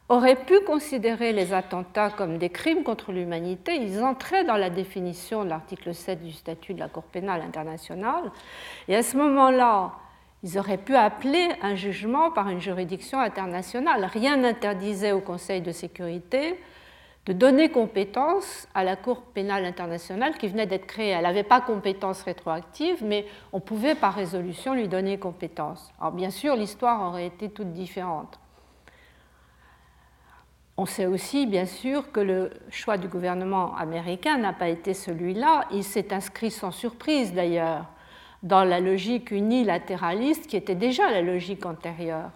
auraient 0.09 0.35
pu 0.35 0.59
considérer 0.61 1.33
les 1.33 1.53
attentats 1.53 2.11
comme 2.11 2.37
des 2.37 2.49
crimes 2.49 2.83
contre 2.83 3.11
l'humanité. 3.11 3.75
Ils 3.75 4.03
entraient 4.03 4.43
dans 4.43 4.57
la 4.57 4.69
définition 4.69 5.43
de 5.43 5.49
l'article 5.49 5.93
7 5.93 6.23
du 6.23 6.31
statut 6.31 6.73
de 6.73 6.79
la 6.79 6.87
Cour 6.87 7.03
pénale 7.03 7.41
internationale. 7.41 8.31
Et 8.87 8.95
à 8.95 9.01
ce 9.01 9.17
moment-là, 9.17 9.93
ils 10.43 10.59
auraient 10.59 10.77
pu 10.77 10.95
appeler 10.95 11.49
un 11.63 11.73
jugement 11.73 12.29
par 12.29 12.49
une 12.49 12.61
juridiction 12.61 13.19
internationale. 13.19 14.05
Rien 14.05 14.37
n'interdisait 14.37 15.11
au 15.11 15.21
Conseil 15.21 15.61
de 15.61 15.71
sécurité 15.71 16.59
de 17.25 17.33
donner 17.33 17.69
compétence 17.69 18.67
à 18.75 18.83
la 18.83 18.95
Cour 18.95 19.21
pénale 19.21 19.65
internationale 19.65 20.37
qui 20.37 20.47
venait 20.47 20.67
d'être 20.67 20.85
créée. 20.85 21.09
Elle 21.09 21.23
n'avait 21.23 21.41
pas 21.41 21.59
compétence 21.61 22.21
rétroactive, 22.21 23.03
mais 23.03 23.25
on 23.51 23.59
pouvait 23.59 23.95
par 23.95 24.13
résolution 24.13 24.75
lui 24.75 24.87
donner 24.87 25.17
compétence. 25.17 25.91
Alors 25.99 26.11
bien 26.11 26.29
sûr, 26.29 26.55
l'histoire 26.55 27.01
aurait 27.01 27.25
été 27.25 27.49
toute 27.49 27.73
différente. 27.73 28.39
On 30.77 30.85
sait 30.85 31.05
aussi, 31.05 31.45
bien 31.45 31.65
sûr, 31.65 32.11
que 32.11 32.19
le 32.19 32.51
choix 32.69 32.97
du 32.97 33.07
gouvernement 33.07 33.75
américain 33.77 34.37
n'a 34.37 34.51
pas 34.51 34.67
été 34.67 34.93
celui-là. 34.93 35.65
Il 35.71 35.85
s'est 35.85 36.13
inscrit 36.13 36.51
sans 36.51 36.71
surprise, 36.71 37.33
d'ailleurs, 37.33 37.85
dans 38.43 38.65
la 38.65 38.81
logique 38.81 39.31
unilatéraliste 39.31 40.47
qui 40.47 40.57
était 40.57 40.75
déjà 40.75 41.09
la 41.09 41.21
logique 41.21 41.65
antérieure. 41.65 42.29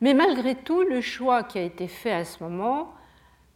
Mais 0.00 0.14
malgré 0.14 0.56
tout, 0.56 0.82
le 0.82 1.00
choix 1.00 1.44
qui 1.44 1.58
a 1.58 1.62
été 1.62 1.86
fait 1.86 2.12
à 2.12 2.24
ce 2.24 2.42
moment 2.42 2.92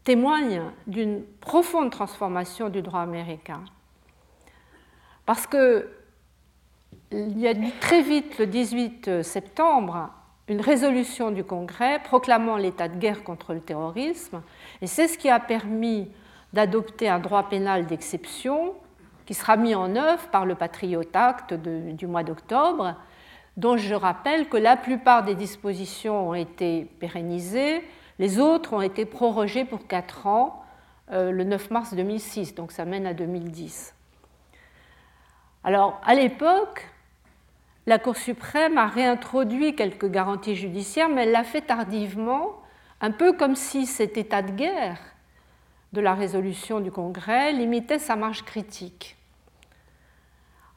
témoigne 0.04 0.62
d'une 0.86 1.22
profonde 1.40 1.90
transformation 1.90 2.68
du 2.68 2.82
droit 2.82 3.00
américain. 3.00 3.64
Parce 5.26 5.46
que 5.46 5.88
il 7.10 7.38
y 7.38 7.46
a 7.46 7.54
très 7.80 8.02
vite, 8.02 8.38
le 8.38 8.46
18 8.46 9.22
septembre, 9.22 10.10
une 10.52 10.60
résolution 10.60 11.30
du 11.30 11.44
Congrès 11.44 11.98
proclamant 12.00 12.58
l'état 12.58 12.86
de 12.86 12.98
guerre 12.98 13.24
contre 13.24 13.54
le 13.54 13.60
terrorisme, 13.60 14.42
et 14.82 14.86
c'est 14.86 15.08
ce 15.08 15.16
qui 15.16 15.30
a 15.30 15.40
permis 15.40 16.10
d'adopter 16.52 17.08
un 17.08 17.18
droit 17.18 17.48
pénal 17.48 17.86
d'exception 17.86 18.74
qui 19.24 19.32
sera 19.32 19.56
mis 19.56 19.74
en 19.74 19.96
œuvre 19.96 20.28
par 20.28 20.44
le 20.44 20.54
Patriot 20.54 21.04
Act 21.14 21.54
du 21.54 22.06
mois 22.06 22.22
d'octobre, 22.22 22.96
dont 23.56 23.78
je 23.78 23.94
rappelle 23.94 24.48
que 24.50 24.58
la 24.58 24.76
plupart 24.76 25.24
des 25.24 25.34
dispositions 25.34 26.28
ont 26.28 26.34
été 26.34 26.84
pérennisées, 27.00 27.82
les 28.18 28.38
autres 28.38 28.74
ont 28.74 28.82
été 28.82 29.06
prorogés 29.06 29.64
pour 29.64 29.86
4 29.86 30.26
ans 30.26 30.62
euh, 31.12 31.30
le 31.30 31.44
9 31.44 31.70
mars 31.70 31.94
2006, 31.94 32.54
donc 32.54 32.72
ça 32.72 32.84
mène 32.84 33.06
à 33.06 33.14
2010. 33.14 33.94
Alors, 35.64 35.98
à 36.04 36.14
l'époque, 36.14 36.91
la 37.86 37.98
Cour 37.98 38.16
suprême 38.16 38.78
a 38.78 38.86
réintroduit 38.86 39.74
quelques 39.74 40.10
garanties 40.10 40.54
judiciaires, 40.54 41.08
mais 41.08 41.24
elle 41.24 41.32
l'a 41.32 41.44
fait 41.44 41.62
tardivement, 41.62 42.62
un 43.00 43.10
peu 43.10 43.32
comme 43.32 43.56
si 43.56 43.86
cet 43.86 44.16
état 44.16 44.42
de 44.42 44.52
guerre 44.52 44.98
de 45.92 46.00
la 46.00 46.14
résolution 46.14 46.80
du 46.80 46.90
Congrès 46.90 47.52
limitait 47.52 47.98
sa 47.98 48.16
marge 48.16 48.44
critique. 48.44 49.16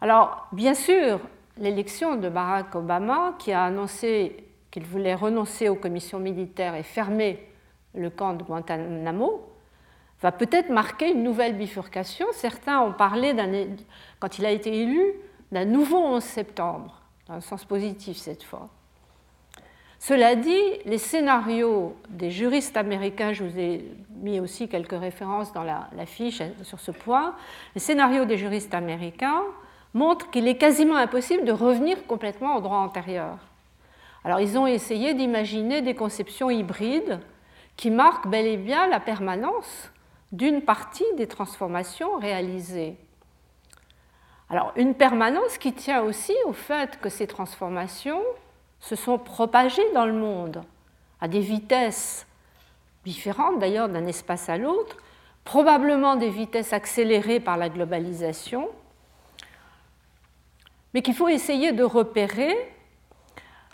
Alors, 0.02 0.48
bien 0.52 0.74
sûr, 0.74 1.20
l'élection 1.58 2.16
de 2.16 2.28
Barack 2.28 2.76
Obama, 2.76 3.36
qui 3.40 3.54
a 3.54 3.64
annoncé 3.64 4.46
qu'il 4.72 4.84
voulait 4.84 5.16
renoncer 5.16 5.70
aux 5.70 5.76
commissions 5.76 6.20
militaires 6.20 6.76
et 6.76 6.84
fermer 6.84 7.48
le 7.94 8.10
camp 8.10 8.34
de 8.34 8.44
Guantanamo, 8.44 9.48
va 10.22 10.32
peut-être 10.32 10.70
marquer 10.70 11.12
une 11.12 11.24
nouvelle 11.24 11.56
bifurcation. 11.56 12.26
Certains 12.34 12.82
ont 12.82 12.92
parlé, 12.92 13.34
quand 14.20 14.38
il 14.38 14.46
a 14.46 14.52
été 14.52 14.82
élu, 14.82 15.14
d'un 15.56 15.64
nouveau 15.64 16.00
11 16.00 16.22
septembre, 16.22 17.02
dans 17.30 17.36
un 17.36 17.40
sens 17.40 17.64
positif 17.64 18.18
cette 18.18 18.44
fois. 18.44 18.68
Cela 20.00 20.36
dit, 20.36 20.60
les 20.84 20.98
scénarios 20.98 21.96
des 22.10 22.30
juristes 22.30 22.76
américains, 22.76 23.32
je 23.32 23.46
vous 23.46 23.58
ai 23.58 23.90
mis 24.22 24.42
aussi 24.42 24.68
quelques 24.68 25.00
références 25.00 25.54
dans 25.54 25.64
la 25.64 26.06
fiche 26.06 26.42
sur 26.64 26.82
ce 26.82 26.92
point, 26.92 27.36
les 27.74 27.80
scénarios 27.80 28.26
des 28.26 28.38
juristes 28.38 28.74
américains 28.74 29.44
montrent 29.94 30.30
qu'il 30.30 30.46
est 30.50 30.58
quasiment 30.58 30.98
impossible 30.98 31.46
de 31.46 31.54
revenir 31.54 32.06
complètement 32.06 32.58
au 32.58 32.62
droit 32.62 32.80
antérieur. 32.80 33.38
Alors 34.26 34.42
ils 34.42 34.58
ont 34.58 34.68
essayé 34.68 35.14
d'imaginer 35.14 35.82
des 35.82 35.96
conceptions 35.96 36.50
hybrides 36.50 37.22
qui 37.78 37.92
marquent 37.92 38.28
bel 38.28 38.46
et 38.46 38.58
bien 38.58 38.88
la 38.88 39.00
permanence 39.00 39.90
d'une 40.34 40.64
partie 40.64 41.06
des 41.16 41.28
transformations 41.28 42.18
réalisées. 42.18 42.98
Alors 44.50 44.72
une 44.76 44.94
permanence 44.94 45.58
qui 45.58 45.74
tient 45.74 46.02
aussi 46.02 46.36
au 46.46 46.54
fait 46.54 47.00
que 47.00 47.10
ces 47.10 47.28
transformations 47.28 48.22
se 48.80 48.96
sont 48.96 49.18
propagées 49.18 49.92
dans 49.94 50.06
le 50.06 50.14
monde 50.14 50.64
à 51.20 51.28
des 51.28 51.40
vitesses 51.40 52.28
différentes 53.04 53.60
d'ailleurs 53.60 53.90
d'un 53.90 54.06
espace 54.06 54.50
à 54.50 54.58
l'autre, 54.58 54.98
probablement 55.44 56.16
des 56.16 56.30
vitesses 56.30 56.74
accélérées 56.74 57.40
par 57.40 57.58
la 57.58 57.70
globalisation, 57.70 58.70
mais 60.94 61.02
qu'il 61.02 61.14
faut 61.14 61.28
essayer 61.28 61.72
de 61.72 61.84
repérer 61.84 62.56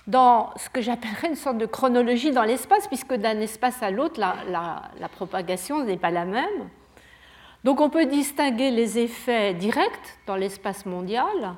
dans 0.08 0.52
ce 0.58 0.70
que 0.70 0.82
j'appellerais 0.82 1.30
une 1.30 1.36
sorte 1.36 1.58
de 1.58 1.66
chronologie 1.66 2.32
dans 2.32 2.44
l'espace, 2.44 2.88
puisque 2.88 3.14
d'un 3.14 3.40
espace 3.40 3.82
à 3.82 3.92
l'autre, 3.92 4.20
la, 4.20 5.10
propagation 5.10 5.84
n'est 5.84 5.98
pas 5.98 6.12
la 6.12 6.26
même. 6.26 6.70
Donc 7.64 7.80
on 7.80 7.90
peut 7.90 8.06
distinguer 8.06 8.72
les 8.72 8.98
effets 8.98 9.54
directs 9.54 10.20
dans 10.26 10.36
l'espace 10.36 10.86
mondial, 10.86 11.56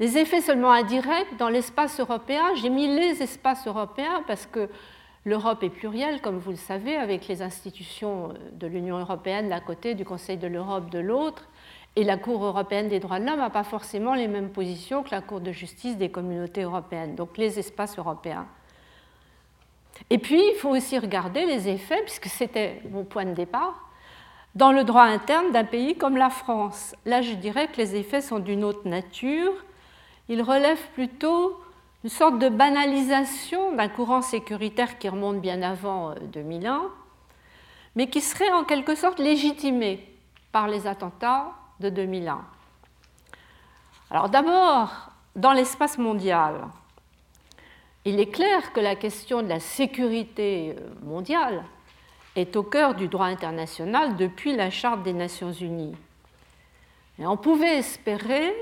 les 0.00 0.18
effets 0.18 0.40
seulement 0.40 0.72
indirects 0.72 1.36
dans 1.38 1.48
l'espace 1.48 2.00
européen. 2.00 2.42
J'ai 2.56 2.70
mis 2.70 2.88
les 2.88 3.22
espaces 3.22 3.66
européens 3.66 4.24
parce 4.26 4.46
que 4.46 4.68
l'Europe 5.24 5.62
est 5.62 5.70
plurielle, 5.70 6.20
comme 6.20 6.38
vous 6.38 6.50
le 6.50 6.56
savez, 6.56 6.96
avec 6.96 7.28
les 7.28 7.42
institutions 7.42 8.32
de 8.52 8.66
l'Union 8.66 8.98
européenne 8.98 9.50
d'un 9.50 9.60
côté, 9.60 9.94
du 9.94 10.04
Conseil 10.04 10.38
de 10.38 10.46
l'Europe 10.46 10.90
de 10.90 10.98
l'autre, 10.98 11.44
et 11.96 12.04
la 12.04 12.16
Cour 12.16 12.44
européenne 12.44 12.88
des 12.88 13.00
droits 13.00 13.20
de 13.20 13.26
l'homme 13.26 13.40
n'a 13.40 13.50
pas 13.50 13.64
forcément 13.64 14.14
les 14.14 14.28
mêmes 14.28 14.50
positions 14.50 15.02
que 15.02 15.10
la 15.10 15.20
Cour 15.20 15.40
de 15.40 15.52
justice 15.52 15.96
des 15.96 16.08
communautés 16.08 16.62
européennes, 16.62 17.14
donc 17.14 17.36
les 17.36 17.58
espaces 17.58 17.98
européens. 17.98 18.46
Et 20.08 20.18
puis, 20.18 20.40
il 20.40 20.54
faut 20.56 20.70
aussi 20.70 20.98
regarder 20.98 21.44
les 21.44 21.68
effets, 21.68 22.00
puisque 22.02 22.26
c'était 22.26 22.80
mon 22.90 23.04
point 23.04 23.26
de 23.26 23.34
départ, 23.34 23.89
dans 24.54 24.72
le 24.72 24.84
droit 24.84 25.04
interne 25.04 25.52
d'un 25.52 25.64
pays 25.64 25.96
comme 25.96 26.16
la 26.16 26.30
France. 26.30 26.94
Là, 27.06 27.22
je 27.22 27.34
dirais 27.34 27.68
que 27.68 27.76
les 27.76 27.96
effets 27.96 28.20
sont 28.20 28.38
d'une 28.38 28.64
autre 28.64 28.86
nature. 28.88 29.52
Ils 30.28 30.42
relèvent 30.42 30.88
plutôt 30.94 31.60
une 32.02 32.10
sorte 32.10 32.38
de 32.38 32.48
banalisation 32.48 33.74
d'un 33.76 33.88
courant 33.88 34.22
sécuritaire 34.22 34.98
qui 34.98 35.08
remonte 35.08 35.40
bien 35.40 35.62
avant 35.62 36.14
2001, 36.32 36.74
euh, 36.74 36.78
mais 37.94 38.08
qui 38.08 38.20
serait 38.20 38.50
en 38.52 38.64
quelque 38.64 38.94
sorte 38.94 39.18
légitimé 39.18 40.06
par 40.50 40.66
les 40.66 40.86
attentats 40.86 41.52
de 41.78 41.90
2001. 41.90 42.40
Alors 44.10 44.28
d'abord, 44.28 45.10
dans 45.36 45.52
l'espace 45.52 45.98
mondial, 45.98 46.66
il 48.04 48.18
est 48.18 48.30
clair 48.30 48.72
que 48.72 48.80
la 48.80 48.96
question 48.96 49.42
de 49.42 49.48
la 49.48 49.60
sécurité 49.60 50.74
euh, 50.76 50.88
mondiale 51.04 51.62
est 52.40 52.56
au 52.56 52.62
cœur 52.62 52.94
du 52.94 53.08
droit 53.08 53.26
international 53.26 54.16
depuis 54.16 54.54
la 54.54 54.70
Charte 54.70 55.02
des 55.02 55.12
Nations 55.12 55.52
Unies. 55.52 55.94
Et 57.18 57.26
on 57.26 57.36
pouvait 57.36 57.78
espérer 57.78 58.54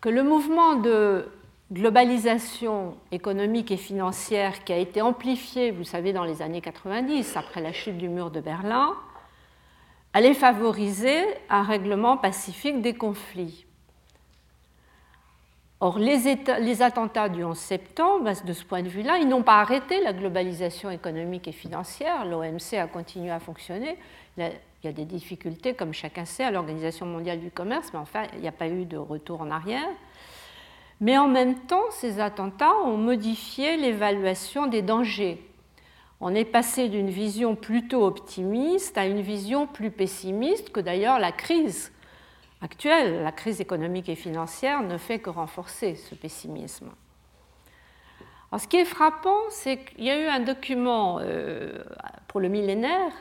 que 0.00 0.08
le 0.08 0.22
mouvement 0.22 0.74
de 0.74 1.26
globalisation 1.72 2.94
économique 3.10 3.70
et 3.70 3.76
financière 3.76 4.64
qui 4.64 4.72
a 4.72 4.76
été 4.76 5.00
amplifié, 5.00 5.70
vous 5.70 5.84
savez, 5.84 6.12
dans 6.12 6.24
les 6.24 6.42
années 6.42 6.60
90, 6.60 7.36
après 7.36 7.60
la 7.60 7.72
chute 7.72 7.98
du 7.98 8.08
mur 8.08 8.30
de 8.30 8.40
Berlin, 8.40 8.94
allait 10.12 10.34
favoriser 10.34 11.24
un 11.50 11.62
règlement 11.62 12.16
pacifique 12.16 12.82
des 12.82 12.94
conflits. 12.94 13.63
Or, 15.84 15.98
les, 15.98 16.80
attentats 16.80 17.28
du 17.28 17.44
11 17.44 17.58
septembre, 17.58 18.32
de 18.46 18.52
ce 18.54 18.64
point 18.64 18.80
de 18.80 18.88
vue-là, 18.88 19.18
ils 19.18 19.28
n'ont 19.28 19.42
pas 19.42 19.60
arrêté 19.60 20.02
la 20.02 20.14
globalisation 20.14 20.88
économique 20.88 21.46
et 21.46 21.52
financière. 21.52 22.24
L'OMC 22.24 22.78
a 22.80 22.86
continué 22.86 23.30
à 23.30 23.38
fonctionner. 23.38 23.98
Il 24.38 24.50
y 24.82 24.88
a 24.88 24.92
des 24.92 25.04
difficultés, 25.04 25.74
comme 25.74 25.92
chacun 25.92 26.24
sait, 26.24 26.42
à 26.42 26.50
l'Organisation 26.50 27.04
mondiale 27.04 27.38
du 27.38 27.50
commerce, 27.50 27.90
mais 27.92 27.98
enfin, 27.98 28.22
il 28.32 28.40
n'y 28.40 28.48
a 28.48 28.52
pas 28.52 28.66
eu 28.66 28.86
de 28.86 28.96
retour 28.96 29.42
en 29.42 29.50
arrière. 29.50 29.86
Mais 31.02 31.18
en 31.18 31.28
même 31.28 31.54
temps, 31.66 31.84
ces 31.90 32.18
attentats 32.18 32.74
ont 32.86 32.96
modifié 32.96 33.76
l'évaluation 33.76 34.66
des 34.66 34.80
dangers. 34.80 35.46
On 36.18 36.34
est 36.34 36.46
passé 36.46 36.88
d'une 36.88 37.10
vision 37.10 37.56
plutôt 37.56 38.06
optimiste 38.06 38.96
à 38.96 39.04
une 39.04 39.20
vision 39.20 39.66
plus 39.66 39.90
pessimiste 39.90 40.72
que 40.72 40.80
d'ailleurs 40.80 41.18
la 41.18 41.30
crise 41.30 41.92
actuelle, 42.64 43.22
la 43.22 43.30
crise 43.30 43.60
économique 43.60 44.08
et 44.08 44.14
financière, 44.14 44.82
ne 44.82 44.96
fait 44.96 45.18
que 45.18 45.28
renforcer 45.28 45.96
ce 45.96 46.14
pessimisme. 46.14 46.88
ce 48.56 48.66
qui 48.66 48.76
est 48.76 48.86
frappant, 48.86 49.42
c'est 49.50 49.78
qu'il 49.84 50.04
y 50.04 50.10
a 50.10 50.18
eu 50.18 50.26
un 50.26 50.40
document 50.40 51.18
euh, 51.20 51.84
pour 52.26 52.40
le 52.40 52.48
millénaire 52.48 53.12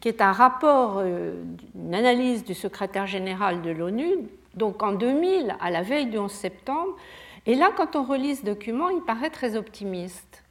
qui 0.00 0.08
est 0.08 0.20
un 0.20 0.32
rapport, 0.32 0.98
euh, 0.98 1.42
une 1.74 1.94
analyse 1.94 2.44
du 2.44 2.52
secrétaire 2.52 3.06
général 3.06 3.62
de 3.62 3.70
l'ONU, 3.70 4.28
donc 4.54 4.82
en 4.82 4.92
2000, 4.92 5.56
à 5.58 5.70
la 5.70 5.82
veille 5.82 6.06
du 6.06 6.18
11 6.18 6.30
septembre. 6.30 6.94
Et 7.46 7.54
là, 7.54 7.70
quand 7.74 7.96
on 7.96 8.04
relit 8.04 8.36
ce 8.36 8.44
document, 8.44 8.90
il 8.90 9.00
paraît 9.00 9.30
très 9.30 9.56
optimiste. 9.56 10.42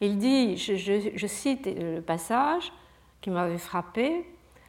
Il 0.00 0.18
dit, 0.18 0.56
je 0.56 1.26
cite 1.26 1.66
le 1.66 2.00
passage 2.00 2.72
qui 3.22 3.30
m'avait 3.30 3.58
frappé, 3.58 4.24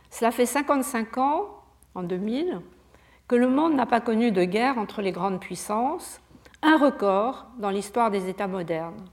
Cela 0.10 0.32
fait 0.32 0.46
55 0.46 1.18
ans, 1.18 1.58
en 1.94 2.04
2000, 2.04 2.62
que 3.28 3.36
le 3.36 3.50
monde 3.50 3.76
n'a 3.76 3.86
pas 3.86 4.02
connu 4.02 4.32
de 4.32 4.44
guerre 4.44 4.78
entre 4.78 5.02
les 5.02 5.12
grandes 5.12 5.40
puissances, 5.40 6.22
un 6.62 6.78
record 6.78 7.46
dans 7.60 7.70
l'histoire 7.70 8.10
des 8.10 8.30
États 8.30 8.48
modernes. 8.48 9.06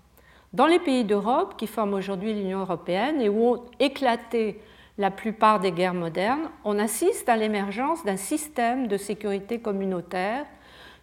Dans 0.52 0.66
les 0.66 0.78
pays 0.78 1.04
d'Europe, 1.04 1.54
qui 1.58 1.66
forment 1.66 1.94
aujourd'hui 1.94 2.32
l'Union 2.32 2.60
européenne 2.60 3.20
et 3.20 3.28
où 3.28 3.54
ont 3.54 3.64
éclaté 3.80 4.60
la 4.98 5.10
plupart 5.10 5.58
des 5.58 5.72
guerres 5.72 5.94
modernes, 5.94 6.48
on 6.64 6.78
assiste 6.78 7.28
à 7.28 7.36
l'émergence 7.36 8.04
d'un 8.04 8.16
système 8.16 8.86
de 8.86 8.96
sécurité 8.96 9.58
communautaire, 9.58 10.46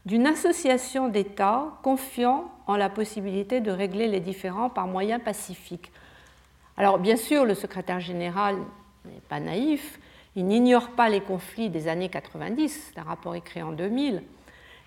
d'une 0.06 0.26
association 0.26 1.10
d'États 1.10 1.66
confiant 1.84 2.50
en 2.66 2.78
la 2.78 2.90
possibilité 2.90 3.60
de 3.60 3.72
régler 3.72 4.08
les 4.08 4.22
différends 4.22 4.70
par 4.70 4.88
moyens 4.88 5.22
pacifiques. 5.22 5.92
Alors 6.78 6.98
bien 6.98 7.18
sûr, 7.18 7.46
le 7.46 7.54
secrétaire 7.54 8.00
général 8.00 8.56
n'est 9.06 9.22
pas 9.28 9.42
naïf, 9.42 10.00
il 10.36 10.46
n'ignore 10.46 10.90
pas 10.90 11.10
les 11.10 11.22
conflits 11.22 11.70
des 11.70 11.88
années 11.88 12.10
90, 12.10 12.92
c'est 12.94 13.00
un 13.00 13.04
rapport 13.04 13.36
écrit 13.36 13.62
en 13.62 13.72
2000, 13.72 14.24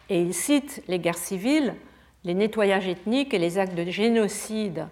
et 0.09 0.21
il 0.21 0.35
cite 0.35 0.83
les 0.89 0.99
guerres 0.99 1.19
civiles, 1.19 1.75
les 2.25 2.35
nettoyages 2.35 2.89
ethniques 2.89 3.35
et 3.35 3.39
les 3.39 3.59
actes 3.59 3.75
de 3.75 3.85
génocide 3.85 4.87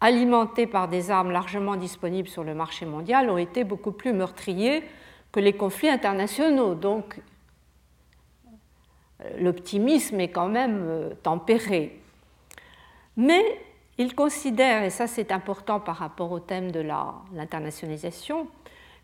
alimentés 0.00 0.66
par 0.66 0.88
des 0.88 1.10
armes 1.10 1.30
largement 1.30 1.76
disponibles 1.76 2.28
sur 2.28 2.42
le 2.42 2.54
marché 2.54 2.86
mondial 2.86 3.30
ont 3.30 3.38
été 3.38 3.62
beaucoup 3.62 3.92
plus 3.92 4.12
meurtriers 4.12 4.82
que 5.30 5.38
les 5.38 5.52
conflits 5.52 5.88
internationaux. 5.88 6.74
Donc 6.74 7.20
l'optimisme 9.38 10.18
est 10.18 10.30
quand 10.30 10.48
même 10.48 10.80
euh, 10.82 11.10
tempéré. 11.22 12.00
Mais 13.16 13.44
il 13.98 14.14
considère, 14.14 14.82
et 14.82 14.90
ça 14.90 15.06
c'est 15.06 15.30
important 15.30 15.78
par 15.78 15.96
rapport 15.96 16.32
au 16.32 16.40
thème 16.40 16.72
de 16.72 16.80
l'internationalisation, 16.80 18.48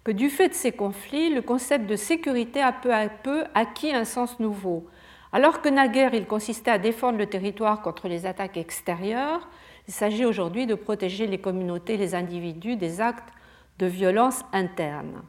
que 0.05 0.13
du 0.13 0.31
fait 0.31 0.49
de 0.49 0.55
ces 0.55 0.73
conflits, 0.73 1.35
le 1.35 1.43
concept 1.43 1.87
de 1.87 1.97
sécurité 1.97 2.63
a 2.63 2.73
peu 2.73 2.93
à 2.93 3.09
peu 3.09 3.45
acquis 3.55 3.93
un 3.93 4.05
sens 4.05 4.41
nouveau. 4.41 4.87
Alors 5.33 5.61
que 5.61 5.69
naguère 5.69 6.15
il 6.15 6.27
consistait 6.27 6.71
à 6.71 6.79
défendre 6.79 7.19
le 7.19 7.27
territoire 7.27 7.83
contre 7.83 8.09
les 8.09 8.25
attaques 8.25 8.57
extérieures, 8.57 9.49
il 9.87 9.95
s'agit 9.95 10.25
aujourd'hui 10.25 10.67
de 10.67 10.75
protéger 10.75 11.27
les 11.27 11.39
communautés, 11.39 11.97
les 11.97 12.15
individus 12.15 12.77
des 12.77 13.01
actes 13.01 13.33
de 13.79 13.87
violence 13.87 14.43
interne. 14.53 15.23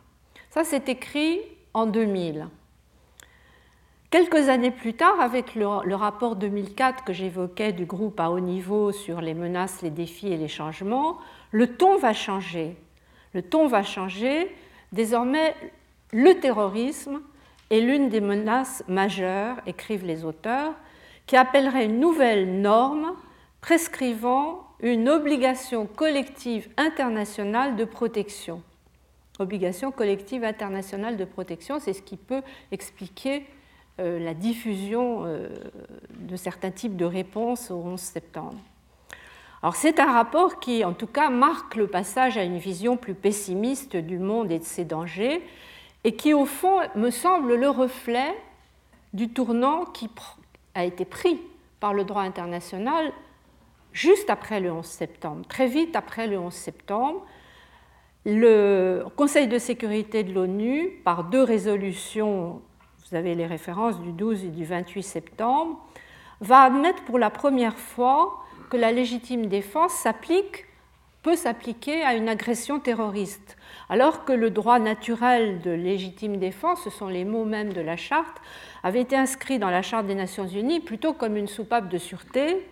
Ça, 0.49 0.63
c'est 0.63 0.89
écrit 0.89 1.39
en 1.73 1.85
2000. 1.85 2.47
Quelques 4.09 4.49
années 4.49 4.71
plus 4.71 4.95
tard, 4.95 5.21
avec 5.21 5.53
le, 5.53 5.93
rapport 5.93 6.35
2004 6.35 7.03
que 7.03 7.13
j'évoquais 7.13 7.73
du 7.73 7.85
groupe 7.85 8.19
à 8.19 8.31
haut 8.31 8.39
niveau 8.39 8.91
sur 8.91 9.21
les 9.21 9.35
menaces, 9.35 9.83
les 9.83 9.91
défis 9.91 10.33
et 10.33 10.37
les 10.37 10.47
changements, 10.47 11.19
le 11.51 11.77
ton 11.77 11.97
va 11.97 12.13
changer. 12.13 12.75
Le 13.33 13.41
ton 13.41 13.67
va 13.67 13.83
changer. 13.83 14.53
Désormais, 14.91 15.55
le 16.11 16.39
terrorisme 16.39 17.21
est 17.69 17.79
l'une 17.79 18.09
des 18.09 18.21
menaces 18.21 18.83
majeures, 18.87 19.57
écrivent 19.67 20.05
les 20.05 20.25
auteurs, 20.25 20.73
qui 21.27 21.35
appellerait 21.35 21.85
une 21.85 21.99
nouvelle 21.99 22.61
norme 22.61 23.13
prescrivant 23.61 24.65
une 24.81 25.09
obligation 25.09 25.85
collective 25.85 26.69
internationale 26.77 27.75
de 27.75 27.85
protection. 27.85 28.63
Obligation 29.37 29.91
collective 29.91 30.43
internationale 30.43 31.17
de 31.17 31.25
protection, 31.25 31.79
c'est 31.79 31.93
ce 31.93 32.01
qui 32.01 32.17
peut 32.17 32.41
expliquer 32.71 33.45
euh, 33.99 34.19
la 34.19 34.33
diffusion 34.33 35.25
euh, 35.25 35.49
de 36.19 36.35
certains 36.35 36.71
types 36.71 36.95
de 36.95 37.05
réponses 37.05 37.69
au 37.69 37.75
11 37.75 37.99
septembre. 37.99 38.57
Alors 39.61 39.75
c'est 39.75 39.99
un 39.99 40.11
rapport 40.11 40.59
qui, 40.59 40.85
en 40.85 40.93
tout 40.93 41.07
cas, 41.07 41.29
marque 41.29 41.75
le 41.75 41.87
passage 41.87 42.37
à 42.37 42.43
une 42.43 42.57
vision 42.57 42.95
plus 42.95 43.13
pessimiste 43.13 43.97
du 43.97 44.17
monde 44.17 44.51
et 44.51 44.59
de 44.59 44.63
ses 44.63 44.85
dangers, 44.85 45.41
et 46.05 46.15
qui, 46.15 46.33
au 46.33 46.45
fond, 46.45 46.79
me 46.95 47.09
semble 47.09 47.55
le 47.55 47.69
reflet 47.69 48.33
du 49.13 49.29
tournant 49.29 49.85
qui 49.85 50.09
a 50.75 50.85
été 50.85 51.03
pris 51.03 51.41
par 51.79 51.93
le 51.93 52.05
droit 52.05 52.21
international 52.21 53.11
juste 53.91 54.29
après 54.29 54.59
le 54.59 54.71
11 54.71 54.85
septembre, 54.85 55.45
très 55.47 55.67
vite 55.67 55.95
après 55.95 56.27
le 56.27 56.37
11 56.37 56.53
septembre. 56.53 57.25
Le 58.25 59.03
Conseil 59.15 59.47
de 59.47 59.57
sécurité 59.57 60.23
de 60.23 60.33
l'ONU, 60.33 61.01
par 61.03 61.25
deux 61.25 61.43
résolutions, 61.43 62.61
vous 63.09 63.15
avez 63.15 63.33
les 63.35 63.45
références 63.45 63.99
du 63.99 64.11
12 64.11 64.45
et 64.45 64.49
du 64.49 64.63
28 64.63 65.03
septembre, 65.03 65.79
va 66.41 66.61
admettre 66.61 67.03
pour 67.03 67.17
la 67.17 67.29
première 67.29 67.77
fois 67.77 68.39
que 68.69 68.77
la 68.77 68.91
légitime 68.91 69.47
défense 69.47 69.93
s'applique, 69.93 70.65
peut 71.21 71.35
s'appliquer 71.35 72.01
à 72.03 72.13
une 72.13 72.29
agression 72.29 72.79
terroriste, 72.79 73.57
alors 73.89 74.23
que 74.23 74.31
le 74.31 74.51
droit 74.51 74.79
naturel 74.79 75.59
de 75.61 75.71
légitime 75.71 76.37
défense, 76.37 76.83
ce 76.83 76.89
sont 76.89 77.07
les 77.07 77.25
mots 77.25 77.43
mêmes 77.43 77.73
de 77.73 77.81
la 77.81 77.97
charte, 77.97 78.37
avait 78.83 79.01
été 79.01 79.17
inscrit 79.17 79.59
dans 79.59 79.69
la 79.69 79.81
charte 79.81 80.07
des 80.07 80.15
Nations 80.15 80.47
Unies 80.47 80.79
plutôt 80.79 81.13
comme 81.13 81.35
une 81.35 81.47
soupape 81.47 81.89
de 81.89 81.97
sûreté 81.97 82.65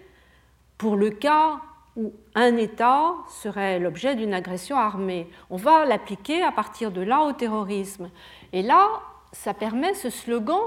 pour 0.78 0.96
le 0.96 1.10
cas 1.10 1.60
où 1.98 2.14
un 2.36 2.56
État 2.56 3.16
serait 3.28 3.80
l'objet 3.80 4.16
d'une 4.16 4.34
agression 4.34 4.78
armée. 4.78 5.28
On 5.50 5.58
va 5.58 5.84
l'appliquer 5.86 6.44
à 6.44 6.52
partir 6.52 6.92
de 6.92 7.02
là 7.02 7.22
au 7.24 7.34
terrorisme. 7.34 8.12
Et 8.54 8.62
là, 8.62 9.02
ça 9.34 9.54
permet 9.54 9.94
ce 9.96 10.10
slogan 10.10 10.62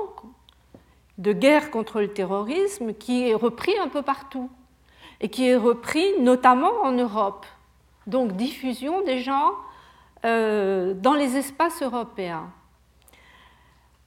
de 1.19 1.33
guerre 1.33 1.71
contre 1.71 2.01
le 2.01 2.13
terrorisme 2.13 2.93
qui 2.95 3.29
est 3.29 3.35
repris 3.35 3.79
un 3.79 3.89
peu 3.89 4.03
partout 4.03 4.51
et 5.21 5.29
qui 5.29 5.49
est 5.49 5.57
repris 5.57 6.07
notamment 6.21 6.73
en 6.83 6.93
Europe. 6.93 7.47
Donc 8.07 8.33
diffusion 8.33 9.03
déjà 9.03 9.51
euh, 10.25 10.95
dans 10.95 11.15
les 11.15 11.37
espaces 11.37 11.83
européens. 11.83 12.51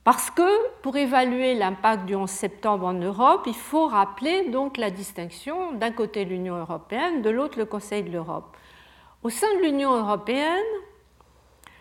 Parce 0.04 0.30
que 0.30 0.80
pour 0.82 0.98
évaluer 0.98 1.56
l'impact 1.56 2.06
du 2.06 2.16
11 2.16 2.30
septembre 2.30 2.88
en 2.88 2.94
Europe, 2.94 3.44
il 3.46 3.56
faut 3.56 3.88
rappeler 3.88 4.50
donc 4.50 4.78
la 4.78 4.92
distinction 4.92 5.72
d'un 5.74 5.92
côté 5.92 6.26
l'Union 6.26 6.58
européenne, 6.58 7.22
de 7.22 7.30
l'autre 7.30 7.58
le 7.58 7.66
Conseil 7.66 8.04
de 8.04 8.12
l'Europe. 8.12 8.58
Au 9.24 9.30
sein 9.30 9.48
de 9.56 9.62
l'Union 9.62 9.96
européenne, 9.96 10.62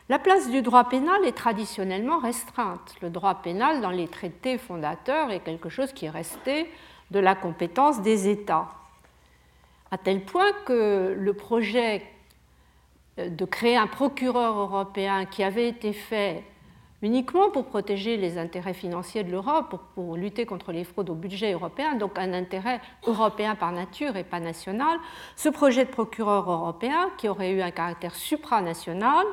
la 0.09 0.21
place 0.21 0.49
du 0.51 0.63
droit 0.63 0.85
pénal 0.85 1.25
est 1.25 1.37
traditionnellement 1.37 2.19
restreinte. 2.19 2.95
Le 3.01 3.11
droit 3.11 3.35
pénal 3.37 3.81
dans 3.81 3.91
les 3.91 4.07
traités 4.07 4.59
fondateurs 4.59 5.33
est 5.33 5.41
quelque 5.41 5.69
chose 5.69 5.93
qui 5.93 6.05
est 6.05 6.11
resté 6.11 6.71
de 7.11 7.19
la 7.19 7.35
compétence 7.35 8.03
des 8.03 8.29
États 8.29 8.69
à 9.93 9.99
tel 9.99 10.25
point 10.25 10.53
que 10.65 11.15
le 11.17 11.35
projet 11.35 12.03
euh, 13.19 13.29
de 13.29 13.45
créer 13.45 13.77
un 13.77 13.87
procureur 13.87 14.59
européen 14.59 15.27
qui 15.27 15.45
avait 15.45 15.69
été 15.69 15.93
fait 15.93 16.43
uniquement 17.03 17.51
pour 17.51 17.67
protéger 17.67 18.17
les 18.17 18.39
intérêts 18.39 18.73
financiers 18.73 19.23
de 19.23 19.31
l'Europe, 19.31 19.79
pour, 19.95 20.17
lutter 20.17 20.47
contre 20.47 20.73
les 20.73 20.85
fraudes 20.85 21.11
au 21.11 21.15
budget 21.15 21.53
européen, 21.53 21.97
donc 21.97 22.19
un 22.19 22.33
intérêt 22.33 22.81
européen 23.07 23.55
par 23.55 23.73
nature 23.73 24.17
et 24.17 24.25
pas 24.25 24.41
national, 24.41 24.99
ce 25.37 25.51
projet 25.51 25.85
de 25.85 25.91
procureur 25.91 26.51
européen, 26.51 27.11
qui 27.19 27.29
aurait 27.29 27.51
eu 27.51 27.61
un 27.61 27.73
caractère 27.73 28.15
supranational, 28.15 29.27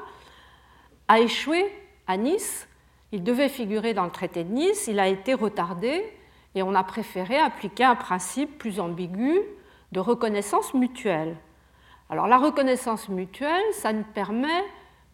a 1.07 1.19
échoué 1.19 1.71
à 2.07 2.17
Nice. 2.17 2.67
Il 3.11 3.23
devait 3.23 3.49
figurer 3.49 3.93
dans 3.93 4.05
le 4.05 4.11
traité 4.11 4.43
de 4.43 4.51
Nice, 4.51 4.87
il 4.87 4.99
a 4.99 5.07
été 5.07 5.35
retardé 5.35 6.03
et 6.55 6.63
on 6.63 6.73
a 6.75 6.83
préféré 6.83 7.37
appliquer 7.37 7.83
un 7.83 7.95
principe 7.95 8.57
plus 8.57 8.79
ambigu 8.79 9.41
de 9.91 9.99
reconnaissance 9.99 10.73
mutuelle. 10.73 11.35
Alors 12.09 12.27
la 12.27 12.37
reconnaissance 12.37 13.09
mutuelle, 13.09 13.63
ça 13.73 13.93
ne 13.93 14.03
permet 14.03 14.63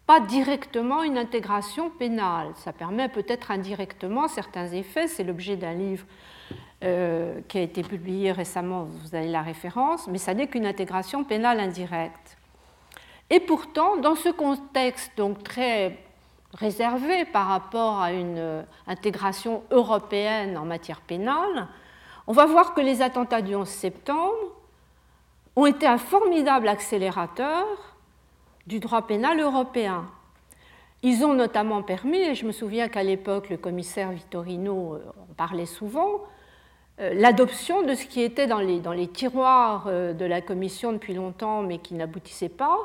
pas 0.05 0.19
directement 0.19 1.03
une 1.03 1.17
intégration 1.17 1.89
pénale, 1.89 2.51
ça 2.55 2.71
permet 2.71 3.09
peut-être 3.09 3.51
indirectement 3.51 4.27
certains 4.27 4.67
effets, 4.67 5.07
c'est 5.07 5.23
l'objet 5.23 5.55
d'un 5.55 5.73
livre 5.73 6.05
euh, 6.83 7.41
qui 7.47 7.57
a 7.57 7.61
été 7.61 7.81
publié 7.81 8.31
récemment, 8.31 8.83
vous 8.83 9.15
avez 9.15 9.27
la 9.27 9.41
référence, 9.41 10.07
mais 10.07 10.19
ça 10.19 10.33
n'est 10.33 10.47
qu'une 10.47 10.67
intégration 10.67 11.23
pénale 11.23 11.59
indirecte. 11.59 12.37
Et 13.31 13.39
pourtant, 13.39 13.97
dans 13.97 14.15
ce 14.15 14.29
contexte 14.29 15.11
donc 15.17 15.41
très 15.43 15.97
réservé 16.53 17.25
par 17.25 17.47
rapport 17.47 17.99
à 17.99 18.11
une 18.11 18.37
euh, 18.37 18.61
intégration 18.87 19.63
européenne 19.71 20.57
en 20.57 20.65
matière 20.65 21.01
pénale, 21.01 21.67
on 22.27 22.33
va 22.33 22.45
voir 22.45 22.73
que 22.75 22.81
les 22.81 23.01
attentats 23.01 23.41
du 23.41 23.55
11 23.55 23.67
septembre 23.67 24.33
ont 25.55 25.65
été 25.65 25.85
un 25.87 25.97
formidable 25.97 26.67
accélérateur 26.67 27.65
du 28.67 28.79
droit 28.79 29.05
pénal 29.07 29.39
européen. 29.39 30.05
Ils 31.03 31.23
ont 31.23 31.33
notamment 31.33 31.83
permis, 31.83 32.17
et 32.17 32.35
je 32.35 32.45
me 32.45 32.51
souviens 32.51 32.89
qu'à 32.89 33.03
l'époque 33.03 33.49
le 33.49 33.57
commissaire 33.57 34.11
Vittorino 34.11 34.95
euh, 34.95 34.99
en 35.21 35.33
parlait 35.35 35.67
souvent, 35.67 36.21
euh, 36.99 37.13
l'adoption 37.13 37.83
de 37.83 37.93
ce 37.93 38.05
qui 38.05 38.21
était 38.21 38.47
dans 38.47 38.59
les, 38.59 38.79
dans 38.79 38.93
les 38.93 39.07
tiroirs 39.07 39.85
de 39.85 40.25
la 40.25 40.41
Commission 40.41 40.93
depuis 40.93 41.13
longtemps 41.13 41.61
mais 41.61 41.77
qui 41.77 41.93
n'aboutissait 41.93 42.49
pas, 42.49 42.77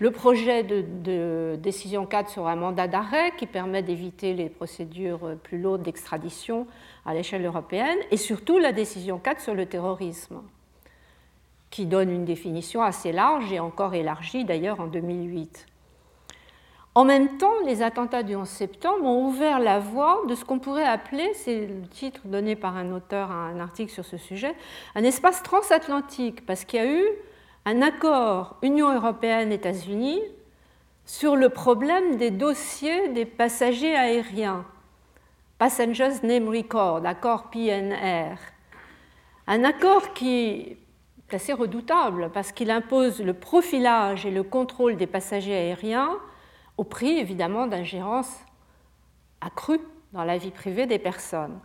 le 0.00 0.12
projet 0.12 0.62
de, 0.62 1.56
décision 1.56 2.06
4 2.06 2.30
sur 2.30 2.46
un 2.46 2.56
mandat 2.56 2.86
d'arrêt 2.86 3.32
qui 3.36 3.46
permet 3.46 3.82
d'éviter 3.82 4.32
les 4.32 4.48
procédures 4.48 5.36
plus 5.42 5.58
lourdes 5.58 5.82
d'extradition 5.82 6.66
à 7.04 7.14
l'échelle 7.14 7.44
européenne, 7.44 7.98
et 8.10 8.16
surtout 8.16 8.58
la 8.58 8.72
décision 8.72 9.18
4 9.18 9.40
sur 9.40 9.54
le 9.54 9.66
terrorisme, 9.66 10.40
qui 11.70 11.86
donne 11.86 12.10
une 12.10 12.24
définition 12.24 12.82
assez 12.82 13.12
large 13.12 13.52
et 13.52 13.60
encore 13.60 13.94
élargie 13.94 14.44
d'ailleurs 14.44 14.80
en 14.80 14.86
2008. 14.86 15.66
En 16.94 17.04
même 17.04 17.38
temps, 17.38 17.60
les 17.64 17.82
attentats 17.82 18.24
du 18.24 18.34
11 18.34 18.48
septembre 18.48 19.04
ont 19.04 19.26
ouvert 19.26 19.60
la 19.60 19.78
voie 19.78 20.22
de 20.26 20.34
ce 20.34 20.44
qu'on 20.44 20.58
pourrait 20.58 20.82
appeler, 20.82 21.32
c'est 21.34 21.66
le 21.66 21.86
titre 21.86 22.22
donné 22.24 22.56
par 22.56 22.76
un 22.76 22.90
auteur 22.92 23.30
à 23.30 23.34
un 23.34 23.60
article 23.60 23.92
sur 23.92 24.04
ce 24.04 24.16
sujet, 24.16 24.54
un 24.96 25.04
espace 25.04 25.42
transatlantique, 25.42 26.44
parce 26.44 26.64
qu'il 26.64 26.80
y 26.80 26.82
a 26.82 26.90
eu 26.90 27.04
un 27.66 27.82
accord 27.82 28.56
Union 28.62 28.92
européenne-États-Unis 28.92 30.20
sur 31.04 31.36
le 31.36 31.50
problème 31.50 32.16
des 32.16 32.30
dossiers 32.30 33.08
des 33.10 33.26
passagers 33.26 33.94
aériens, 33.94 34.64
Passengers 35.58 36.22
Name 36.22 36.48
Record, 36.48 37.06
accord 37.06 37.50
PNR. 37.50 38.36
Un 39.46 39.64
accord 39.64 40.14
qui 40.14 40.76
assez 41.34 41.52
redoutable 41.52 42.30
parce 42.32 42.52
qu'il 42.52 42.70
impose 42.70 43.20
le 43.20 43.34
profilage 43.34 44.26
et 44.26 44.30
le 44.30 44.42
contrôle 44.42 44.96
des 44.96 45.06
passagers 45.06 45.54
aériens 45.54 46.18
au 46.76 46.84
prix 46.84 47.18
évidemment 47.18 47.66
d'ingérence 47.66 48.30
accrue 49.40 49.80
dans 50.12 50.24
la 50.24 50.38
vie 50.38 50.50
privée 50.50 50.86
des 50.86 50.98
personnes. 50.98 51.58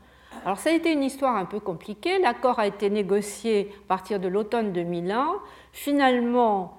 Alors 0.45 0.57
ça 0.57 0.71
a 0.71 0.73
été 0.73 0.91
une 0.91 1.03
histoire 1.03 1.35
un 1.35 1.45
peu 1.45 1.59
compliquée. 1.59 2.19
L'accord 2.19 2.59
a 2.59 2.67
été 2.67 2.89
négocié 2.89 3.71
à 3.85 3.87
partir 3.87 4.19
de 4.19 4.27
l'automne 4.27 4.73
2001. 4.73 5.39
Finalement, 5.71 6.77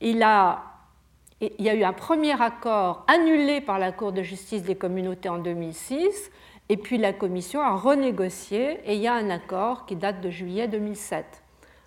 il, 0.00 0.18
y 0.18 0.22
a 0.22 1.74
eu 1.74 1.82
un 1.82 1.92
premier 1.92 2.40
accord 2.40 3.04
annulé 3.08 3.60
par 3.60 3.78
la 3.78 3.92
Cour 3.92 4.12
de 4.12 4.22
justice 4.22 4.62
des 4.62 4.76
communautés 4.76 5.28
en 5.28 5.38
2006, 5.38 6.30
et 6.68 6.76
puis 6.76 6.98
la 6.98 7.12
Commission 7.12 7.60
a 7.60 7.74
renégocié, 7.74 8.80
et 8.84 8.94
il 8.94 9.00
y 9.00 9.08
a 9.08 9.14
un 9.14 9.30
accord 9.30 9.86
qui 9.86 9.96
date 9.96 10.20
de 10.20 10.30
juillet 10.30 10.68
2007. 10.68 11.42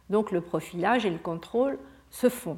Donc 0.09 0.31
le 0.31 0.41
profilage 0.41 1.05
et 1.05 1.09
le 1.09 1.17
contrôle 1.17 1.77
se 2.09 2.29
font. 2.29 2.57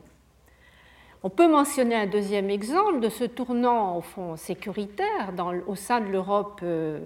On 1.23 1.29
peut 1.29 1.47
mentionner 1.47 1.95
un 1.95 2.07
deuxième 2.07 2.49
exemple 2.49 2.99
de 2.99 3.09
ce 3.09 3.25
tournant 3.25 3.97
au 3.97 4.01
fond 4.01 4.35
sécuritaire 4.37 5.31
au 5.67 5.75
sein 5.75 6.01
de 6.01 6.07
l'Europe, 6.07 6.61
euh, 6.63 6.99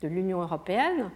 de 0.00 0.08
l'Union 0.08 0.40
européenne. 0.40 1.10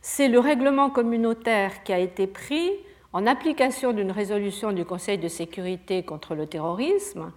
C'est 0.00 0.28
le 0.28 0.38
règlement 0.38 0.90
communautaire 0.90 1.82
qui 1.82 1.92
a 1.92 1.98
été 1.98 2.26
pris 2.26 2.70
en 3.12 3.26
application 3.26 3.92
d'une 3.92 4.12
résolution 4.12 4.72
du 4.72 4.84
Conseil 4.84 5.18
de 5.18 5.26
sécurité 5.26 6.04
contre 6.04 6.36
le 6.36 6.46
terrorisme 6.46 7.32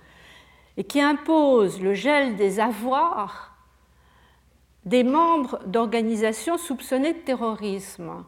et 0.78 0.84
qui 0.84 1.02
impose 1.02 1.82
le 1.82 1.94
gel 1.94 2.36
des 2.36 2.60
avoirs 2.60 3.50
des 4.86 5.04
membres 5.04 5.60
d'organisations 5.66 6.58
soupçonnées 6.58 7.14
de 7.14 7.20
terrorisme. 7.20 8.24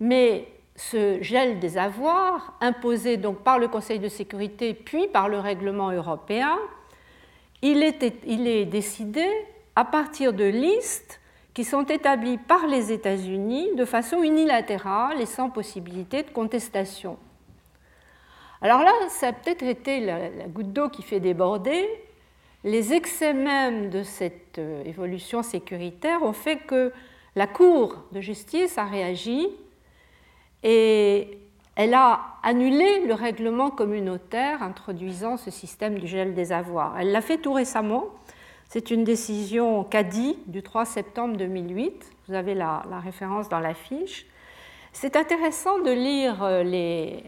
Mais 0.00 0.46
ce 0.76 1.20
gel 1.22 1.58
des 1.58 1.76
avoirs, 1.78 2.54
imposé 2.60 3.16
donc 3.16 3.42
par 3.42 3.58
le 3.58 3.68
Conseil 3.68 3.98
de 3.98 4.08
sécurité 4.08 4.74
puis 4.74 5.08
par 5.08 5.28
le 5.28 5.38
règlement 5.38 5.90
européen, 5.90 6.58
il 7.62 7.82
est, 7.82 8.64
décidé 8.64 9.24
à 9.76 9.84
partir 9.84 10.32
de 10.32 10.44
listes 10.44 11.20
qui 11.54 11.64
sont 11.64 11.84
établis 11.84 12.38
par 12.38 12.66
les 12.66 12.90
États-Unis 12.90 13.74
de 13.76 13.84
façon 13.84 14.22
unilatérale 14.22 15.20
et 15.20 15.26
sans 15.26 15.50
possibilité 15.50 16.22
de 16.22 16.30
contestation. 16.30 17.18
Alors 18.62 18.82
là, 18.82 18.92
ça 19.08 19.28
a 19.28 19.32
peut-être 19.32 19.62
été 19.62 20.00
la, 20.00 20.28
goutte 20.48 20.72
d'eau 20.72 20.88
qui 20.88 21.02
fait 21.02 21.20
déborder. 21.20 21.88
Les 22.64 22.92
excès 22.92 23.34
même 23.34 23.90
de 23.90 24.02
cette 24.02 24.58
euh, 24.58 24.84
évolution 24.84 25.42
sécuritaire 25.42 26.22
ont 26.22 26.32
fait 26.32 26.58
que 26.58 26.92
la 27.34 27.48
Cour 27.48 28.04
de 28.12 28.20
justice 28.20 28.78
a 28.78 28.84
réagi 28.84 29.48
et 30.62 31.38
elle 31.76 31.94
a 31.94 32.20
annulé 32.42 33.06
le 33.06 33.14
règlement 33.14 33.70
communautaire 33.70 34.62
introduisant 34.62 35.36
ce 35.36 35.50
système 35.50 35.98
du 35.98 36.06
gel 36.06 36.34
des 36.34 36.52
avoirs. 36.52 36.96
Elle 36.98 37.12
l'a 37.12 37.20
fait 37.20 37.38
tout 37.38 37.52
récemment 37.52 38.04
c'est 38.72 38.90
une 38.90 39.04
décision 39.04 39.84
CADI 39.84 40.38
du 40.46 40.62
3 40.62 40.86
septembre 40.86 41.36
2008. 41.36 42.10
Vous 42.26 42.32
avez 42.32 42.54
la, 42.54 42.82
référence 43.04 43.50
dans 43.50 43.60
la 43.60 43.74
fiche. 43.74 44.24
C'est 44.94 45.14
intéressant 45.14 45.78
de 45.80 45.90
lire 45.90 46.42
euh, 46.42 46.62
les, 46.62 47.22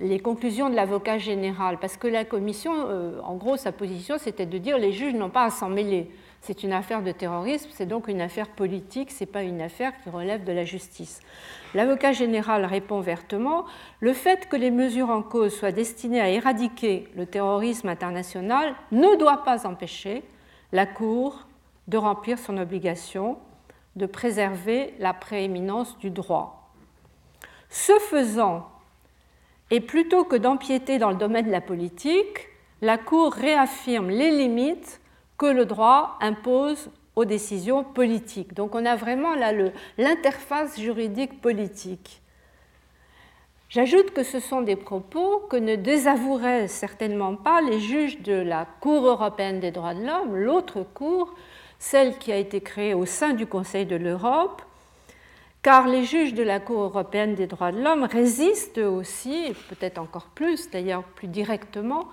les 0.00 0.20
conclusions 0.20 0.68
de 0.68 0.74
l'avocat 0.74 1.16
général, 1.16 1.78
parce 1.78 1.96
que 1.96 2.08
la 2.08 2.26
commission, 2.26 2.74
euh, 2.76 3.18
en 3.22 3.36
gros, 3.36 3.56
sa 3.56 3.72
position, 3.72 4.16
c'était 4.18 4.44
de 4.44 4.58
dire 4.58 4.76
les 4.76 4.92
juges 4.92 5.14
n'ont 5.14 5.30
pas 5.30 5.44
à 5.44 5.50
s'en 5.50 5.70
mêler. 5.70 6.10
C'est 6.40 6.62
une 6.62 6.72
affaire 6.72 7.02
de 7.02 7.12
terrorisme, 7.12 7.68
c'est 7.72 7.86
donc 7.86 8.08
une 8.08 8.20
affaire 8.20 8.48
politique, 8.48 9.10
ce 9.10 9.24
n'est 9.24 9.30
pas 9.30 9.42
une 9.42 9.60
affaire 9.60 9.92
qui 10.02 10.08
relève 10.08 10.44
de 10.44 10.52
la 10.52 10.64
justice. 10.64 11.20
L'avocat 11.74 12.12
général 12.12 12.64
répond 12.64 13.00
vertement 13.00 13.66
Le 14.00 14.12
fait 14.12 14.48
que 14.48 14.56
les 14.56 14.70
mesures 14.70 15.10
en 15.10 15.22
cause 15.22 15.54
soient 15.54 15.72
destinées 15.72 16.20
à 16.20 16.30
éradiquer 16.30 17.08
le 17.16 17.26
terrorisme 17.26 17.88
international 17.88 18.74
ne 18.92 19.16
doit 19.18 19.44
pas 19.44 19.66
empêcher 19.66 20.22
la 20.72 20.86
Cour 20.86 21.46
de 21.88 21.96
remplir 21.96 22.38
son 22.38 22.56
obligation 22.58 23.38
de 23.96 24.06
préserver 24.06 24.94
la 25.00 25.12
prééminence 25.12 25.98
du 25.98 26.10
droit. 26.10 26.70
Ce 27.68 27.92
faisant, 27.98 28.68
et 29.70 29.80
plutôt 29.80 30.24
que 30.24 30.36
d'empiéter 30.36 30.98
dans 30.98 31.10
le 31.10 31.16
domaine 31.16 31.46
de 31.46 31.50
la 31.50 31.60
politique, 31.60 32.48
la 32.80 32.96
Cour 32.96 33.32
réaffirme 33.32 34.08
les 34.08 34.30
limites 34.30 35.00
que 35.38 35.46
le 35.46 35.64
droit 35.64 36.18
impose 36.20 36.90
aux 37.16 37.24
décisions 37.24 37.84
politiques. 37.84 38.54
Donc 38.54 38.74
on 38.74 38.84
a 38.84 38.96
vraiment 38.96 39.34
là 39.34 39.52
l'interface 39.96 40.78
juridique 40.78 41.40
politique. 41.40 42.20
J'ajoute 43.70 44.12
que 44.12 44.22
ce 44.22 44.40
sont 44.40 44.62
des 44.62 44.76
propos 44.76 45.40
que 45.50 45.56
ne 45.56 45.76
désavoueraient 45.76 46.68
certainement 46.68 47.36
pas 47.36 47.60
les 47.60 47.80
juges 47.80 48.20
de 48.22 48.32
la 48.32 48.66
Cour 48.80 49.06
européenne 49.06 49.60
des 49.60 49.70
droits 49.70 49.94
de 49.94 50.06
l'homme, 50.06 50.36
l'autre 50.36 50.82
cour, 50.82 51.34
celle 51.78 52.16
qui 52.18 52.32
a 52.32 52.36
été 52.36 52.60
créée 52.60 52.94
au 52.94 53.04
sein 53.04 53.34
du 53.34 53.46
Conseil 53.46 53.84
de 53.84 53.96
l'Europe, 53.96 54.62
car 55.62 55.86
les 55.86 56.04
juges 56.04 56.32
de 56.32 56.42
la 56.42 56.60
Cour 56.60 56.80
européenne 56.80 57.34
des 57.34 57.46
droits 57.46 57.72
de 57.72 57.82
l'homme 57.82 58.04
résistent 58.04 58.78
aussi, 58.78 59.52
peut-être 59.68 59.98
encore 59.98 60.28
plus 60.34 60.70
d'ailleurs 60.70 61.04
plus 61.04 61.28
directement, 61.28 62.08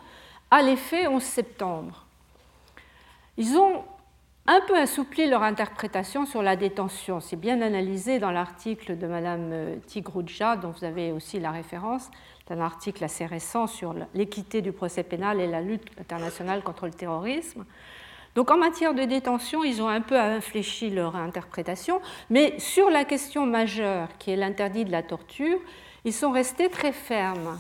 à 0.51 0.61
l'effet 0.61 1.07
11 1.07 1.23
septembre. 1.23 2.04
Ils 3.37 3.57
ont 3.57 3.83
un 4.47 4.61
peu 4.61 4.77
assoupli 4.77 5.27
leur 5.27 5.43
interprétation 5.43 6.25
sur 6.25 6.43
la 6.43 6.55
détention. 6.55 7.19
C'est 7.19 7.35
bien 7.35 7.61
analysé 7.61 8.19
dans 8.19 8.31
l'article 8.31 8.97
de 8.97 9.07
Mme 9.07 9.49
euh, 9.51 9.75
Tigrouja, 9.87 10.55
dont 10.55 10.69
vous 10.69 10.85
avez 10.85 11.11
aussi 11.11 11.39
la 11.39 11.51
référence. 11.51 12.11
C'est 12.47 12.53
un 12.53 12.61
article 12.61 13.03
assez 13.03 13.25
récent 13.25 13.65
sur 13.65 13.95
l'équité 14.13 14.61
du 14.61 14.71
procès 14.71 15.03
pénal 15.03 15.41
et 15.41 15.47
la 15.47 15.61
lutte 15.61 15.87
internationale 15.99 16.61
contre 16.61 16.85
le 16.85 16.93
terrorisme. 16.93 17.65
Donc 18.35 18.51
en 18.51 18.57
matière 18.57 18.93
de 18.93 19.03
détention, 19.03 19.63
ils 19.63 19.81
ont 19.81 19.87
un 19.87 20.01
peu 20.01 20.19
infléchi 20.19 20.89
leur 20.89 21.15
interprétation, 21.15 22.01
mais 22.29 22.59
sur 22.59 22.89
la 22.89 23.05
question 23.05 23.45
majeure, 23.45 24.09
qui 24.19 24.31
est 24.31 24.35
l'interdit 24.35 24.85
de 24.85 24.91
la 24.91 25.03
torture, 25.03 25.57
ils 26.03 26.13
sont 26.13 26.31
restés 26.31 26.69
très 26.69 26.91
fermes. 26.91 27.57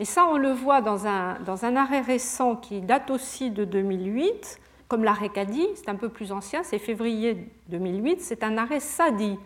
Et 0.00 0.04
ça, 0.04 0.26
on 0.26 0.36
le 0.36 0.52
voit 0.52 0.80
dans 0.80 1.06
un, 1.06 1.38
dans 1.40 1.64
un 1.64 1.76
arrêt 1.76 2.00
récent 2.00 2.56
qui 2.56 2.80
date 2.80 3.10
aussi 3.10 3.50
de 3.50 3.64
2008, 3.64 4.58
comme 4.88 5.04
l'arrêt 5.04 5.28
Cadi, 5.28 5.66
c'est 5.74 5.90
un 5.90 5.94
peu 5.94 6.08
plus 6.08 6.32
ancien, 6.32 6.62
c'est 6.62 6.78
février 6.78 7.36
2008, 7.68 8.20
c'est 8.20 8.42
un 8.42 8.56
arrêt 8.56 8.80
Sadi 8.80 9.38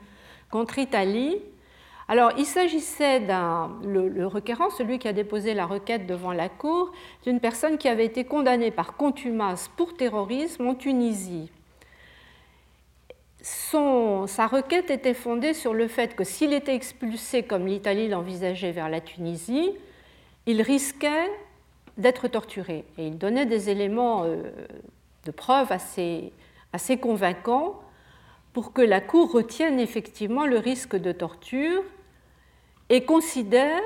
contre 0.50 0.78
Italie. 0.78 1.42
Alors, 2.08 2.32
il 2.36 2.46
s'agissait 2.46 3.20
d'un. 3.20 3.72
Le, 3.84 4.26
requérant, 4.26 4.70
celui 4.70 4.98
qui 4.98 5.08
a 5.08 5.12
déposé 5.12 5.54
la 5.54 5.66
requête 5.66 6.06
devant 6.06 6.32
la 6.32 6.48
Cour, 6.48 6.92
d'une 7.24 7.40
personne 7.40 7.78
qui 7.78 7.88
avait 7.88 8.04
été 8.04 8.24
condamnée 8.24 8.70
par 8.70 8.96
contumace 8.96 9.68
pour 9.76 9.96
terrorisme 9.96 10.66
en 10.66 10.74
Tunisie. 10.74 11.50
sa 13.40 14.46
requête 14.46 14.90
était 14.90 15.14
fondée 15.14 15.54
sur 15.54 15.74
le 15.74 15.88
fait 15.88 16.14
que 16.14 16.22
s'il 16.22 16.52
était 16.52 16.74
expulsé 16.74 17.42
comme 17.42 17.66
l'Italie 17.66 18.08
l'envisageait 18.08 18.72
vers 18.72 18.88
la 18.88 19.00
Tunisie, 19.00 19.72
il 20.46 20.62
risquait 20.62 21.30
d'être 21.96 22.28
torturé. 22.28 22.84
Et 22.98 23.06
il 23.06 23.18
donnait 23.18 23.46
des 23.46 23.70
éléments 23.70 24.24
euh, 24.24 24.42
de 25.24 25.30
preuve 25.30 25.72
assez, 25.72 26.32
assez 26.72 26.98
convaincants 26.98 27.80
pour 28.52 28.72
que 28.72 28.82
la 28.82 29.00
Cour 29.00 29.32
retienne 29.32 29.80
effectivement 29.80 30.46
le 30.46 30.58
risque 30.58 30.96
de 30.96 31.12
torture 31.12 31.82
et 32.88 33.04
considère 33.04 33.80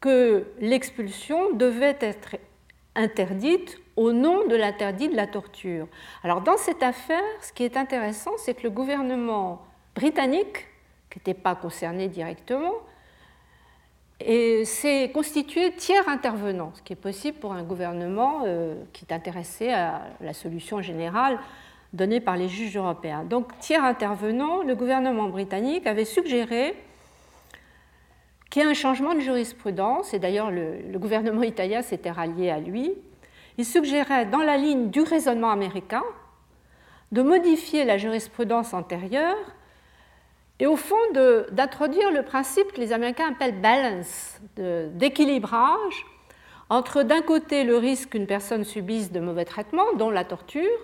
que 0.00 0.46
l'expulsion 0.60 1.52
devait 1.52 1.96
être 2.00 2.36
interdite 2.94 3.78
au 3.96 4.12
nom 4.12 4.46
de 4.46 4.56
l'interdit 4.56 5.08
de 5.08 5.16
la 5.16 5.26
torture. 5.26 5.88
Alors 6.22 6.40
dans 6.40 6.56
cette 6.56 6.82
affaire, 6.82 7.22
ce 7.40 7.52
qui 7.52 7.64
est 7.64 7.76
intéressant, 7.76 8.32
c'est 8.38 8.54
que 8.54 8.62
le 8.62 8.70
gouvernement 8.70 9.62
britannique, 9.94 10.66
qui 11.10 11.18
n'était 11.18 11.34
pas 11.34 11.54
concerné 11.54 12.08
directement, 12.08 12.74
s'est 14.20 15.10
constitué 15.12 15.72
tiers 15.72 16.08
intervenant, 16.08 16.72
ce 16.74 16.82
qui 16.82 16.92
est 16.92 16.96
possible 16.96 17.38
pour 17.38 17.52
un 17.52 17.62
gouvernement 17.62 18.42
euh, 18.46 18.74
qui 18.92 19.04
est 19.04 19.14
intéressé 19.14 19.70
à 19.70 20.02
la 20.20 20.32
solution 20.32 20.82
générale 20.82 21.38
donnée 21.92 22.20
par 22.20 22.36
les 22.36 22.48
juges 22.48 22.76
européens. 22.76 23.24
Donc, 23.24 23.56
tiers 23.60 23.84
intervenant, 23.84 24.62
le 24.62 24.74
gouvernement 24.74 25.28
britannique 25.28 25.86
avait 25.86 26.04
suggéré 26.04 26.74
qu'il 28.50 28.62
y 28.62 28.64
ait 28.64 28.68
un 28.68 28.74
changement 28.74 29.14
de 29.14 29.20
jurisprudence, 29.20 30.12
et 30.14 30.18
d'ailleurs 30.18 30.50
le, 30.50 30.78
le 30.90 30.98
gouvernement 30.98 31.42
italien 31.42 31.82
s'était 31.82 32.10
rallié 32.10 32.50
à 32.50 32.58
lui. 32.58 32.92
Il 33.56 33.64
suggérait, 33.64 34.26
dans 34.26 34.42
la 34.42 34.56
ligne 34.56 34.90
du 34.90 35.00
raisonnement 35.00 35.50
américain, 35.50 36.04
de 37.12 37.22
modifier 37.22 37.84
la 37.84 37.96
jurisprudence 37.98 38.74
antérieure 38.74 39.36
et 40.60 40.66
au 40.66 40.76
fond 40.76 40.96
d'introduire 41.52 42.10
le 42.10 42.22
principe 42.22 42.72
que 42.72 42.80
les 42.80 42.92
Américains 42.92 43.30
appellent 43.30 43.60
balance, 43.60 44.40
d'équilibrage 44.56 46.06
entre 46.70 47.02
d'un 47.02 47.22
côté 47.22 47.64
le 47.64 47.76
risque 47.76 48.10
qu'une 48.10 48.26
personne 48.26 48.64
subisse 48.64 49.10
de 49.10 49.20
mauvais 49.20 49.44
traitements, 49.44 49.94
dont 49.96 50.10
la 50.10 50.24
torture, 50.24 50.78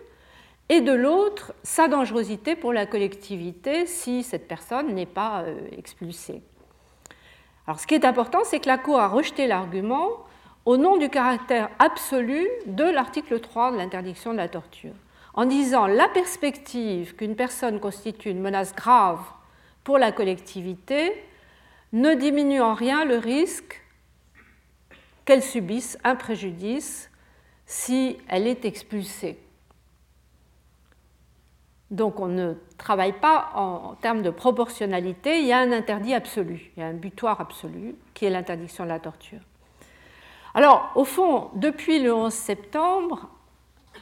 et 0.71 0.81
de 0.81 0.93
l'autre 0.93 1.53
sa 1.63 1.89
dangerosité 1.89 2.57
pour 2.57 2.73
la 2.73 2.87
collectivité 2.87 3.85
si 3.87 4.23
cette 4.23 4.49
personne 4.49 4.95
n'est 4.95 5.05
pas 5.05 5.43
euh, 5.43 5.59
expulsée. 5.77 6.43
Alors 7.67 7.79
ce 7.79 7.87
qui 7.87 7.95
est 7.95 8.05
important, 8.05 8.41
c'est 8.45 8.61
que 8.61 8.69
la 8.69 8.79
Cour 8.79 8.99
a 8.99 9.09
rejeté 9.09 9.47
l'argument 9.47 10.09
au 10.65 10.79
nom 10.79 10.97
du 10.97 11.11
caractère 11.11 11.69
absolu 11.79 12.49
de 12.67 12.85
l'article 12.85 13.41
3 13.41 13.73
de 13.73 13.77
l'interdiction 13.77 14.33
de 14.33 14.39
la 14.39 14.49
torture, 14.49 14.95
en 15.35 15.45
disant 15.45 15.87
la 15.87 16.09
perspective 16.09 17.15
qu'une 17.15 17.37
personne 17.37 17.79
constitue 17.79 18.31
une 18.31 18.41
menace 18.41 18.75
grave 18.75 19.21
pour 19.85 19.99
la 19.99 20.11
collectivité 20.11 21.13
ne 21.93 22.15
diminue 22.15 22.61
en 22.61 22.75
rien 22.75 23.05
le 23.05 23.19
risque 23.19 23.83
qu'elle 25.25 25.43
subisse 25.43 25.99
un 26.03 26.17
préjudice 26.17 27.11
si 27.67 28.19
elle 28.29 28.47
est 28.47 28.65
expulsée. 28.65 29.39
Donc 31.91 32.19
on 32.19 32.27
ne 32.27 32.55
travaille 32.79 33.13
pas 33.13 33.51
en, 33.55 33.95
termes 33.95 34.23
de 34.23 34.31
proportionnalité, 34.31 35.39
il 35.39 35.47
y 35.47 35.53
a 35.53 35.59
un 35.59 35.71
interdit 35.71 36.15
absolu, 36.15 36.73
il 36.77 36.81
y 36.81 36.83
a 36.83 36.89
un 36.89 36.95
butoir 36.95 37.41
absolu 37.41 37.95
qui 38.15 38.25
est 38.25 38.31
l'interdiction 38.31 38.85
de 38.85 38.89
la 38.89 38.99
torture. 38.99 39.41
Alors 40.55 40.91
au 40.95 41.05
fond, 41.05 41.51
depuis 41.55 42.01
le 42.01 42.13
11 42.13 42.33
septembre 42.33 43.29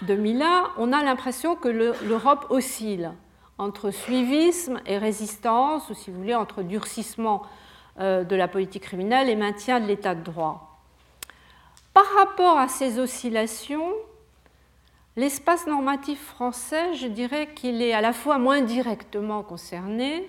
2001, 0.03 0.71
on 0.79 0.93
a 0.93 1.03
l'impression 1.03 1.55
que 1.55 1.69
l'Europe 1.69 2.47
oscille 2.51 3.13
entre 3.59 3.91
suivisme 3.91 4.81
et 4.87 4.99
résistance, 4.99 5.89
ou 5.91 5.95
si 5.95 6.11
vous 6.11 6.19
voulez, 6.19 6.35
entre 6.35 6.63
durcissement 6.63 7.43
euh, 8.01 8.25
de 8.25 8.37
la 8.37 8.49
politique 8.49 8.85
criminelle 8.85 9.29
et 9.29 9.37
maintien 9.37 9.81
de 9.81 9.87
l'état 9.87 10.15
de 10.15 10.23
droit. 10.23 10.81
Par 11.95 12.07
rapport 12.15 12.59
à 12.59 12.69
ces 12.69 12.99
oscillations, 12.99 13.93
l'espace 15.17 15.67
normatif 15.67 16.21
français, 16.25 16.95
je 16.95 17.07
dirais 17.07 17.53
qu'il 17.55 17.83
est 17.83 17.93
à 17.93 18.01
la 18.01 18.13
fois 18.13 18.39
moins 18.39 18.63
directement 18.63 19.43
concerné 19.43 20.29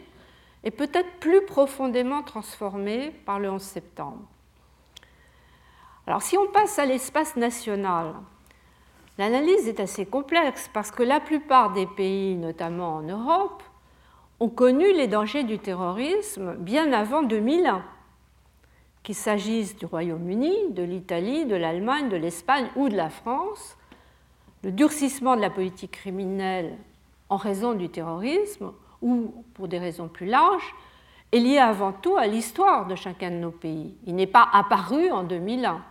et 0.63 0.71
peut-être 0.71 1.19
plus 1.19 1.45
profondément 1.45 2.23
transformé 2.23 3.11
par 3.25 3.39
le 3.39 3.49
11 3.49 3.61
septembre. 3.61 4.23
Alors 6.05 6.21
si 6.21 6.37
on 6.37 6.47
passe 6.47 6.79
à 6.79 6.85
l'espace 6.85 7.37
national, 7.37 8.13
L'analyse 9.17 9.67
est 9.67 9.79
assez 9.79 10.05
complexe 10.05 10.69
parce 10.73 10.89
que 10.89 11.03
la 11.03 11.19
plupart 11.19 11.73
des 11.73 11.85
pays, 11.85 12.35
notamment 12.35 12.95
en 12.95 13.01
Europe, 13.03 13.61
ont 14.39 14.49
connu 14.49 14.91
les 14.93 15.07
dangers 15.07 15.43
du 15.43 15.59
terrorisme 15.59 16.55
bien 16.55 16.91
avant 16.91 17.21
2001, 17.21 17.83
qu'il 19.03 19.15
s'agisse 19.15 19.75
du 19.77 19.85
Royaume-Uni, 19.85 20.71
de 20.71 20.83
l'Italie, 20.83 21.45
de 21.45 21.55
l'Allemagne, 21.55 22.09
de 22.09 22.17
l'Espagne 22.17 22.67
ou 22.75 22.89
de 22.89 22.97
la 22.97 23.09
France. 23.09 23.77
Le 24.63 24.71
durcissement 24.71 25.35
de 25.35 25.41
la 25.41 25.49
politique 25.51 25.91
criminelle 25.91 26.75
en 27.29 27.37
raison 27.37 27.73
du 27.73 27.89
terrorisme 27.89 28.71
ou 29.01 29.45
pour 29.53 29.67
des 29.67 29.79
raisons 29.79 30.07
plus 30.07 30.25
larges 30.25 30.73
est 31.31 31.39
lié 31.39 31.57
avant 31.57 31.91
tout 31.91 32.15
à 32.15 32.27
l'histoire 32.27 32.87
de 32.87 32.95
chacun 32.95 33.29
de 33.29 33.35
nos 33.35 33.51
pays. 33.51 33.95
Il 34.05 34.15
n'est 34.15 34.27
pas 34.27 34.47
apparu 34.51 35.11
en 35.11 35.23
2001. 35.23 35.83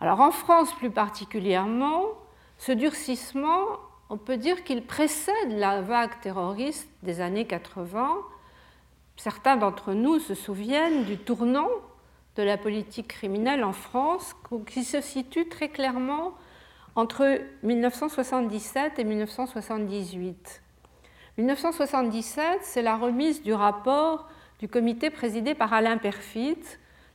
Alors 0.00 0.20
en 0.20 0.30
France 0.30 0.72
plus 0.74 0.90
particulièrement, 0.90 2.04
ce 2.56 2.72
durcissement, 2.72 3.66
on 4.08 4.16
peut 4.16 4.38
dire 4.38 4.64
qu'il 4.64 4.84
précède 4.84 5.50
la 5.50 5.82
vague 5.82 6.18
terroriste 6.20 6.88
des 7.02 7.20
années 7.20 7.46
80. 7.46 8.16
Certains 9.16 9.56
d'entre 9.56 9.92
nous 9.92 10.18
se 10.18 10.34
souviennent 10.34 11.04
du 11.04 11.18
tournant 11.18 11.68
de 12.36 12.42
la 12.42 12.56
politique 12.56 13.08
criminelle 13.08 13.62
en 13.62 13.72
France 13.72 14.34
qui 14.66 14.84
se 14.84 15.02
situe 15.02 15.48
très 15.48 15.68
clairement 15.68 16.32
entre 16.96 17.38
1977 17.62 18.98
et 18.98 19.04
1978. 19.04 20.62
1977, 21.36 22.60
c'est 22.62 22.82
la 22.82 22.96
remise 22.96 23.42
du 23.42 23.52
rapport 23.52 24.28
du 24.58 24.68
comité 24.68 25.10
présidé 25.10 25.54
par 25.54 25.72
Alain 25.72 25.98
Perfit, 25.98 26.58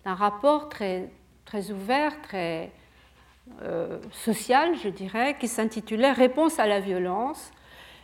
un 0.06 0.16
rapport 0.16 0.70
très 0.70 1.10
très 1.46 1.72
ouvert, 1.72 2.22
très 2.22 2.72
euh, 3.62 4.00
social, 4.12 4.76
je 4.84 4.90
dirais, 4.90 5.38
qui 5.40 5.48
s'intitulait 5.48 6.12
Réponse 6.12 6.60
à 6.60 6.66
la 6.66 6.80
violence 6.80 7.52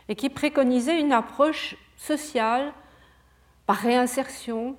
et 0.08 0.14
qui 0.14 0.30
préconisait 0.30 1.00
une 1.00 1.12
approche 1.12 1.76
sociale 1.96 2.72
par 3.66 3.76
réinsertion 3.76 4.76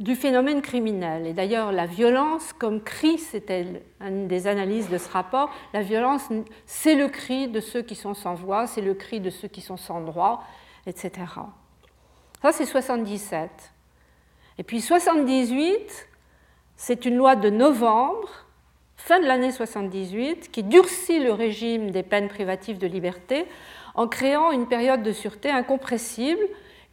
du 0.00 0.16
phénomène 0.16 0.60
criminel. 0.60 1.26
Et 1.26 1.32
d'ailleurs, 1.32 1.72
la 1.72 1.86
violence 1.86 2.52
comme 2.52 2.82
cri, 2.82 3.18
c'était 3.18 3.82
une 4.00 4.26
des 4.26 4.46
analyses 4.46 4.88
de 4.88 4.98
ce 4.98 5.08
rapport, 5.08 5.50
la 5.72 5.82
violence, 5.82 6.28
c'est 6.66 6.96
le 6.96 7.08
cri 7.08 7.48
de 7.48 7.60
ceux 7.60 7.82
qui 7.82 7.94
sont 7.94 8.14
sans 8.14 8.34
voix, 8.34 8.66
c'est 8.66 8.80
le 8.80 8.94
cri 8.94 9.20
de 9.20 9.30
ceux 9.30 9.48
qui 9.48 9.60
sont 9.60 9.76
sans 9.76 10.00
droit, 10.00 10.44
etc. 10.86 11.12
Ça, 12.42 12.52
c'est 12.52 12.66
77. 12.66 13.50
Et 14.58 14.62
puis 14.62 14.80
78, 14.80 16.08
c'est 16.76 17.06
une 17.06 17.16
loi 17.16 17.36
de 17.36 17.50
novembre, 17.50 18.46
fin 18.96 19.20
de 19.20 19.26
l'année 19.26 19.52
78, 19.52 20.50
qui 20.50 20.62
durcit 20.62 21.20
le 21.20 21.32
régime 21.32 21.90
des 21.90 22.02
peines 22.02 22.28
privatives 22.28 22.78
de 22.78 22.86
liberté 22.86 23.46
en 23.94 24.08
créant 24.08 24.50
une 24.50 24.66
période 24.66 25.02
de 25.02 25.12
sûreté 25.12 25.50
incompressible, 25.50 26.42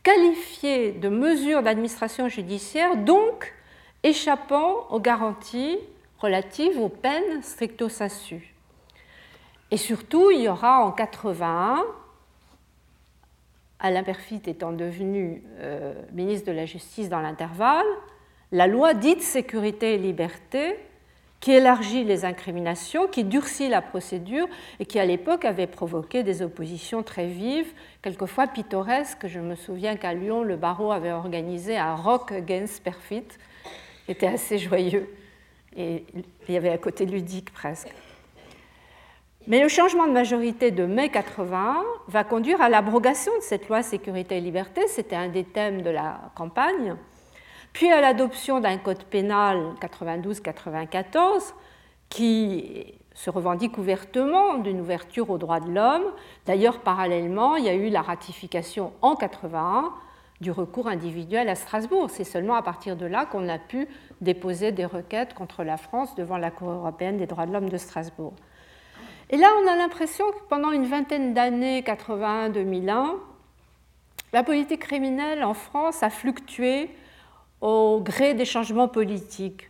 qualifiée 0.03 0.91
de 0.91 1.09
mesure 1.09 1.63
d'administration 1.63 2.27
judiciaire, 2.27 2.97
donc 2.97 3.53
échappant 4.03 4.87
aux 4.89 4.99
garanties 4.99 5.77
relatives 6.19 6.79
aux 6.79 6.89
peines 6.89 7.41
stricto 7.41 7.89
sensu. 7.89 8.53
Et 9.71 9.77
surtout, 9.77 10.31
il 10.31 10.41
y 10.41 10.49
aura 10.49 10.85
en 10.85 10.91
81, 10.91 11.83
Alain 13.79 14.03
Perfit 14.03 14.41
étant 14.45 14.73
devenu 14.73 15.43
euh, 15.59 15.93
ministre 16.11 16.47
de 16.47 16.51
la 16.51 16.65
Justice 16.65 17.09
dans 17.09 17.21
l'intervalle, 17.21 17.85
la 18.51 18.67
loi 18.67 18.93
dite 18.93 19.21
sécurité 19.21 19.95
et 19.95 19.97
liberté, 19.97 20.77
qui 21.39 21.51
élargit 21.51 22.03
les 22.03 22.23
incriminations, 22.23 23.07
qui 23.07 23.23
durcit 23.23 23.67
la 23.67 23.81
procédure 23.81 24.47
et 24.79 24.85
qui 24.85 24.99
à 24.99 25.05
l'époque 25.05 25.43
avait 25.43 25.65
provoqué 25.65 26.21
des 26.21 26.43
oppositions 26.43 27.01
très 27.01 27.25
vives, 27.25 27.73
quelquefois 28.03 28.45
pittoresques. 28.45 29.27
Je 29.27 29.39
me 29.39 29.55
souviens 29.55 29.95
qu'à 29.95 30.13
Lyon, 30.13 30.43
le 30.43 30.55
barreau 30.55 30.91
avait 30.91 31.11
organisé 31.11 31.77
un 31.77 31.95
rock 31.95 32.31
against 32.31 32.83
perfit, 32.83 33.25
qui 34.05 34.11
était 34.11 34.27
assez 34.27 34.59
joyeux 34.59 35.07
et 35.75 36.05
il 36.47 36.53
y 36.53 36.57
avait 36.57 36.71
un 36.71 36.77
côté 36.77 37.05
ludique 37.05 37.51
presque. 37.51 37.93
Mais 39.47 39.61
le 39.61 39.67
changement 39.67 40.05
de 40.05 40.11
majorité 40.11 40.69
de 40.69 40.85
mai 40.85 41.09
81 41.09 41.83
va 42.07 42.23
conduire 42.23 42.61
à 42.61 42.69
l'abrogation 42.69 43.35
de 43.37 43.41
cette 43.41 43.67
loi 43.69 43.81
sécurité 43.81 44.37
et 44.37 44.41
liberté, 44.41 44.87
c'était 44.87 45.15
un 45.15 45.29
des 45.29 45.43
thèmes 45.43 45.81
de 45.81 45.89
la 45.89 46.19
campagne, 46.35 46.95
puis 47.73 47.91
à 47.91 48.01
l'adoption 48.01 48.59
d'un 48.59 48.77
code 48.77 49.03
pénal 49.03 49.73
92-94 49.81 51.53
qui 52.09 52.93
se 53.13 53.29
revendique 53.29 53.77
ouvertement 53.77 54.57
d'une 54.57 54.81
ouverture 54.81 55.29
aux 55.29 55.37
droits 55.37 55.59
de 55.59 55.71
l'homme. 55.71 56.03
D'ailleurs, 56.45 56.79
parallèlement, 56.79 57.55
il 57.55 57.65
y 57.65 57.69
a 57.69 57.73
eu 57.73 57.89
la 57.89 58.01
ratification 58.01 58.93
en 59.01 59.15
81 59.15 59.91
du 60.39 60.51
recours 60.51 60.87
individuel 60.87 61.49
à 61.49 61.55
Strasbourg. 61.55 62.09
C'est 62.09 62.23
seulement 62.23 62.55
à 62.55 62.63
partir 62.63 62.95
de 62.95 63.05
là 63.05 63.25
qu'on 63.25 63.47
a 63.47 63.59
pu 63.59 63.87
déposer 64.21 64.71
des 64.71 64.85
requêtes 64.85 65.33
contre 65.33 65.63
la 65.63 65.77
France 65.77 66.15
devant 66.15 66.37
la 66.37 66.51
Cour 66.51 66.69
européenne 66.69 67.17
des 67.17 67.27
droits 67.27 67.45
de 67.45 67.53
l'homme 67.53 67.69
de 67.69 67.77
Strasbourg. 67.77 68.33
Et 69.29 69.37
là, 69.37 69.47
on 69.63 69.67
a 69.67 69.75
l'impression 69.75 70.25
que 70.31 70.43
pendant 70.49 70.71
une 70.71 70.85
vingtaine 70.85 71.33
d'années, 71.33 71.81
81-2001, 71.81 73.11
la 74.33 74.43
politique 74.43 74.81
criminelle 74.81 75.43
en 75.43 75.53
France 75.53 76.03
a 76.03 76.09
fluctué 76.09 76.89
au 77.61 78.01
gré 78.03 78.33
des 78.33 78.45
changements 78.45 78.87
politiques. 78.87 79.69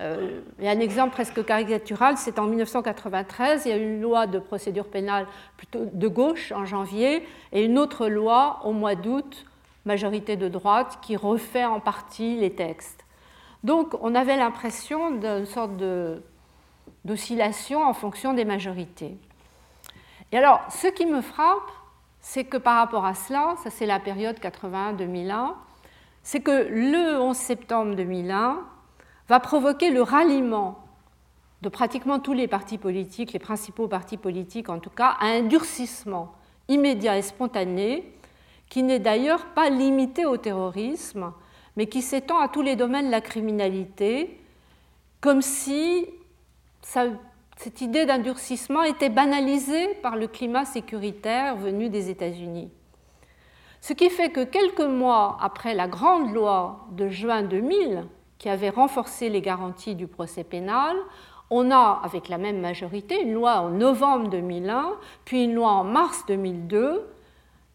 Euh, 0.00 0.40
a 0.62 0.70
un 0.70 0.80
exemple 0.80 1.12
presque 1.12 1.44
caricatural, 1.44 2.16
c'est 2.16 2.38
en 2.38 2.46
1993, 2.46 3.66
il 3.66 3.68
y 3.68 3.72
a 3.72 3.76
une 3.76 4.00
loi 4.00 4.26
de 4.26 4.38
procédure 4.38 4.86
pénale 4.86 5.26
plutôt 5.56 5.84
de 5.92 6.08
gauche 6.08 6.50
en 6.52 6.64
janvier 6.64 7.26
et 7.52 7.64
une 7.64 7.78
autre 7.78 8.08
loi 8.08 8.60
au 8.64 8.72
mois 8.72 8.94
d'août, 8.94 9.44
majorité 9.84 10.36
de 10.36 10.48
droite, 10.48 10.98
qui 11.02 11.16
refait 11.16 11.64
en 11.64 11.78
partie 11.78 12.36
les 12.36 12.54
textes. 12.54 13.04
Donc 13.64 13.94
on 14.00 14.14
avait 14.14 14.36
l'impression 14.36 15.10
d'une 15.10 15.46
sorte 15.46 15.72
d'oscillation 17.04 17.84
en 17.84 17.92
fonction 17.92 18.32
des 18.32 18.44
majorités. 18.44 19.16
Et 20.32 20.38
alors, 20.38 20.62
ce 20.70 20.86
qui 20.86 21.04
me 21.04 21.20
frappe, 21.20 21.70
c'est 22.20 22.44
que 22.44 22.56
par 22.56 22.76
rapport 22.76 23.04
à 23.04 23.14
cela, 23.14 23.54
ça 23.62 23.70
c'est 23.70 23.86
la 23.86 24.00
période 24.00 24.38
81-2001, 24.38 25.52
c'est 26.22 26.40
que 26.40 26.68
le 26.68 27.20
11 27.20 27.36
septembre 27.36 27.94
2001 27.96 28.60
va 29.28 29.40
provoquer 29.40 29.90
le 29.90 30.02
ralliement 30.02 30.78
de 31.62 31.68
pratiquement 31.68 32.18
tous 32.18 32.32
les 32.32 32.48
partis 32.48 32.78
politiques, 32.78 33.32
les 33.32 33.38
principaux 33.38 33.88
partis 33.88 34.16
politiques 34.16 34.68
en 34.68 34.78
tout 34.78 34.90
cas, 34.90 35.16
à 35.20 35.26
un 35.26 35.42
durcissement 35.42 36.32
immédiat 36.68 37.18
et 37.18 37.22
spontané 37.22 38.12
qui 38.68 38.82
n'est 38.82 38.98
d'ailleurs 38.98 39.46
pas 39.46 39.68
limité 39.68 40.24
au 40.24 40.38
terrorisme, 40.38 41.32
mais 41.76 41.86
qui 41.86 42.02
s'étend 42.02 42.38
à 42.38 42.48
tous 42.48 42.62
les 42.62 42.74
domaines 42.74 43.06
de 43.06 43.10
la 43.10 43.20
criminalité, 43.20 44.40
comme 45.20 45.42
si 45.42 46.06
cette 46.80 47.80
idée 47.80 48.06
d'endurcissement 48.06 48.82
était 48.82 49.10
banalisée 49.10 49.88
par 50.02 50.16
le 50.16 50.26
climat 50.26 50.64
sécuritaire 50.64 51.56
venu 51.56 51.90
des 51.90 52.10
États-Unis. 52.10 52.70
Ce 53.82 53.92
qui 53.92 54.10
fait 54.10 54.30
que 54.30 54.44
quelques 54.44 54.78
mois 54.78 55.36
après 55.40 55.74
la 55.74 55.88
grande 55.88 56.32
loi 56.32 56.86
de 56.92 57.08
juin 57.08 57.42
2000, 57.42 58.04
qui 58.38 58.48
avait 58.48 58.70
renforcé 58.70 59.28
les 59.28 59.40
garanties 59.40 59.96
du 59.96 60.06
procès 60.06 60.44
pénal, 60.44 60.96
on 61.50 61.68
a, 61.72 62.00
avec 62.04 62.28
la 62.28 62.38
même 62.38 62.60
majorité, 62.60 63.20
une 63.20 63.34
loi 63.34 63.56
en 63.56 63.70
novembre 63.70 64.30
2001, 64.30 64.92
puis 65.24 65.42
une 65.42 65.54
loi 65.54 65.70
en 65.70 65.82
mars 65.82 66.24
2002, 66.28 67.08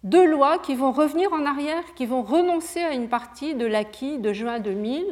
deux 0.05 0.25
lois 0.25 0.59
qui 0.59 0.75
vont 0.75 0.93
revenir 0.93 1.33
en 1.33 1.45
arrière, 1.45 1.83
qui 1.93 2.05
vont 2.05 2.23
renoncer 2.23 2.79
à 2.79 2.93
une 2.93 3.09
partie 3.09 3.53
de 3.53 3.65
l'acquis 3.65 4.17
de 4.17 4.31
juin 4.31 4.59
2000, 4.59 5.05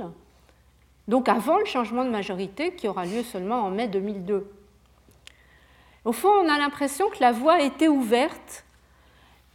donc 1.10 1.28
avant 1.28 1.60
le 1.60 1.66
changement 1.66 2.06
de 2.06 2.10
majorité 2.10 2.74
qui 2.74 2.88
aura 2.88 3.06
lieu 3.06 3.22
seulement 3.22 3.64
en 3.64 3.70
mai 3.70 3.90
2002. 3.90 4.50
Au 6.06 6.14
fond, 6.14 6.30
on 6.30 6.48
a 6.48 6.58
l'impression 6.58 7.10
que 7.10 7.20
la 7.20 7.34
voie 7.34 7.62
était 7.62 7.90
ouverte 7.90 8.65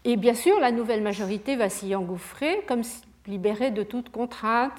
et 0.05 0.17
bien 0.17 0.35
sûr, 0.35 0.59
la 0.61 0.73
nouvelle 0.73 1.03
majorité 1.03 1.57
va 1.57 1.69
s'y 1.69 1.95
engouffrer, 1.95 2.63
comme 2.67 2.83
libérée 3.27 3.71
de 3.71 3.83
toute 3.83 4.11
contrainte, 4.11 4.73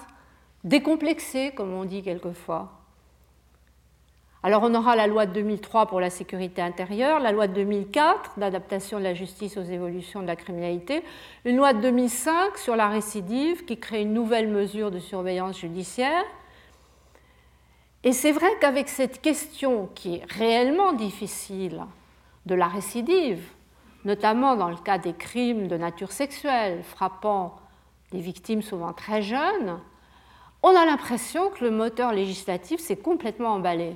décomplexée, 0.64 1.52
comme 1.56 1.74
on 1.74 1.86
dit 1.86 2.02
quelquefois. 2.02 2.72
Alors 4.44 4.64
on 4.64 4.74
aura 4.74 4.96
la 4.96 5.06
loi 5.06 5.28
de 5.28 5.34
2003 5.34 5.86
pour 5.86 6.00
la 6.00 6.10
sécurité 6.10 6.64
intérieure, 6.64 7.20
la 7.20 7.32
loi 7.32 7.48
de 7.48 7.54
2004 7.54 8.40
d'adaptation 8.40 8.98
de 8.98 9.04
la 9.04 9.14
justice 9.14 9.56
aux 9.56 9.64
évolutions 9.64 10.24
de 10.24 10.28
la 10.28 10.36
criminalité, 10.36 11.04
une 11.46 11.58
loi 11.58 11.74
de 11.74 11.82
2005 11.82 12.58
sur 12.58 12.76
la 12.76 12.88
récidive 12.90 13.66
qui 13.66 13.78
crée 13.78 14.02
une 14.02 14.14
nouvelle 14.14 14.48
mesure 14.48 14.90
de 14.90 14.98
surveillance 14.98 15.60
judiciaire. 15.60 16.24
Et 18.04 18.14
c'est 18.14 18.32
vrai 18.32 18.50
qu'avec 18.60 18.90
cette 18.90 19.22
question 19.22 19.88
qui 19.94 20.16
est 20.16 20.24
réellement 20.26 20.94
difficile 20.94 21.86
de 22.48 22.56
la 22.56 22.68
récidive, 22.68 23.44
notamment 24.06 24.56
dans 24.56 24.70
le 24.70 24.78
cas 24.78 24.98
des 24.98 25.14
crimes 25.14 25.68
de 25.68 25.78
nature 25.78 26.12
sexuelle 26.12 26.84
frappant 26.84 27.56
des 28.12 28.20
victimes 28.20 28.62
souvent 28.62 28.94
très 28.94 29.22
jeunes, 29.22 29.80
on 30.64 30.76
a 30.76 30.86
l'impression 30.86 31.50
que 31.50 31.64
le 31.64 31.72
moteur 31.72 32.12
législatif 32.12 32.80
s'est 32.80 32.98
complètement 32.98 33.54
emballé. 33.54 33.96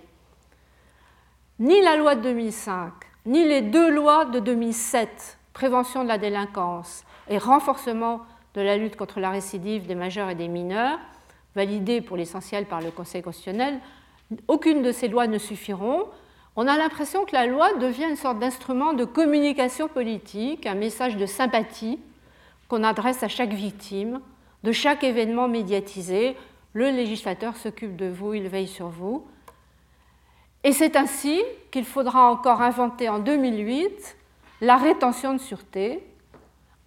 Ni 1.60 1.82
la 1.82 1.96
loi 1.96 2.16
de 2.16 2.22
2005, 2.22 2.92
ni 3.26 3.44
les 3.44 3.62
deux 3.62 3.90
lois 3.90 4.26
de 4.26 4.40
2007, 4.40 5.38
prévention 5.54 6.04
de 6.04 6.08
la 6.08 6.18
délinquance 6.18 7.04
et 7.30 7.38
renforcement 7.38 8.22
de 8.56 8.62
la 8.62 8.78
lutte 8.78 8.96
contre 8.96 9.20
la 9.20 9.30
récidive 9.30 9.86
des 9.86 9.96
majeurs 9.96 10.30
et 10.30 10.36
des 10.36 10.48
mineurs, 10.48 11.00
validées 11.56 12.02
pour 12.02 12.18
l'essentiel 12.18 12.66
par 12.66 12.82
le 12.82 12.92
Conseil 12.92 13.22
constitutionnel, 13.22 13.80
aucune 14.48 14.82
de 14.82 14.92
ces 14.92 15.08
lois 15.08 15.28
ne 15.28 15.38
suffiront 15.38 16.06
on 16.56 16.68
a 16.68 16.78
l'impression 16.78 17.26
que 17.26 17.34
la 17.34 17.48
loi 17.48 17.74
devient 17.76 18.10
une 18.10 18.16
sorte 18.16 18.40
d'instrument 18.40 18.94
de 18.94 19.06
communication 19.06 19.88
politique, 19.88 20.66
un 20.66 20.76
message 20.76 21.18
de 21.18 21.26
sympathie 21.26 22.00
qu'on 22.68 22.84
adresse 22.84 23.24
à 23.24 23.28
chaque 23.28 23.54
victime 23.54 24.22
de 24.66 24.72
chaque 24.72 25.04
événement 25.04 25.48
médiatisé. 25.48 26.36
Le 26.74 26.90
législateur 26.90 27.56
s'occupe 27.56 27.96
de 27.96 28.08
vous, 28.08 28.34
il 28.34 28.50
veille 28.50 28.68
sur 28.68 28.90
vous. 28.90 29.26
Et 30.64 30.72
c'est 30.72 30.96
ainsi 30.96 31.42
qu'il 31.72 31.86
faudra 31.86 32.32
encore 32.32 32.62
inventer 32.64 33.08
en 33.08 33.20
2008 33.20 34.18
la 34.62 34.76
rétention 34.78 35.34
de 35.34 35.38
sûreté 35.38 36.04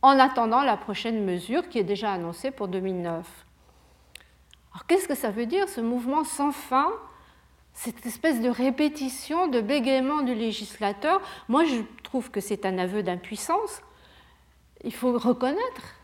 en 0.02 0.18
attendant 0.18 0.62
la 0.62 0.76
prochaine 0.76 1.24
mesure 1.24 1.68
qui 1.68 1.78
est 1.78 1.84
déjà 1.84 2.12
annoncée 2.12 2.50
pour 2.50 2.66
2009. 2.66 3.24
Alors 4.72 4.86
qu'est-ce 4.86 5.06
que 5.06 5.14
ça 5.14 5.30
veut 5.30 5.46
dire 5.46 5.68
ce 5.68 5.80
mouvement 5.80 6.24
sans 6.24 6.50
fin 6.50 6.90
cette 7.78 8.04
espèce 8.06 8.40
de 8.40 8.48
répétition, 8.48 9.46
de 9.46 9.60
bégaiement 9.60 10.22
du 10.22 10.34
législateur, 10.34 11.20
moi 11.46 11.64
je 11.64 11.76
trouve 12.02 12.28
que 12.28 12.40
c'est 12.40 12.66
un 12.66 12.76
aveu 12.76 13.04
d'impuissance. 13.04 13.82
Il 14.82 14.92
faut 14.92 15.16
reconnaître 15.16 15.94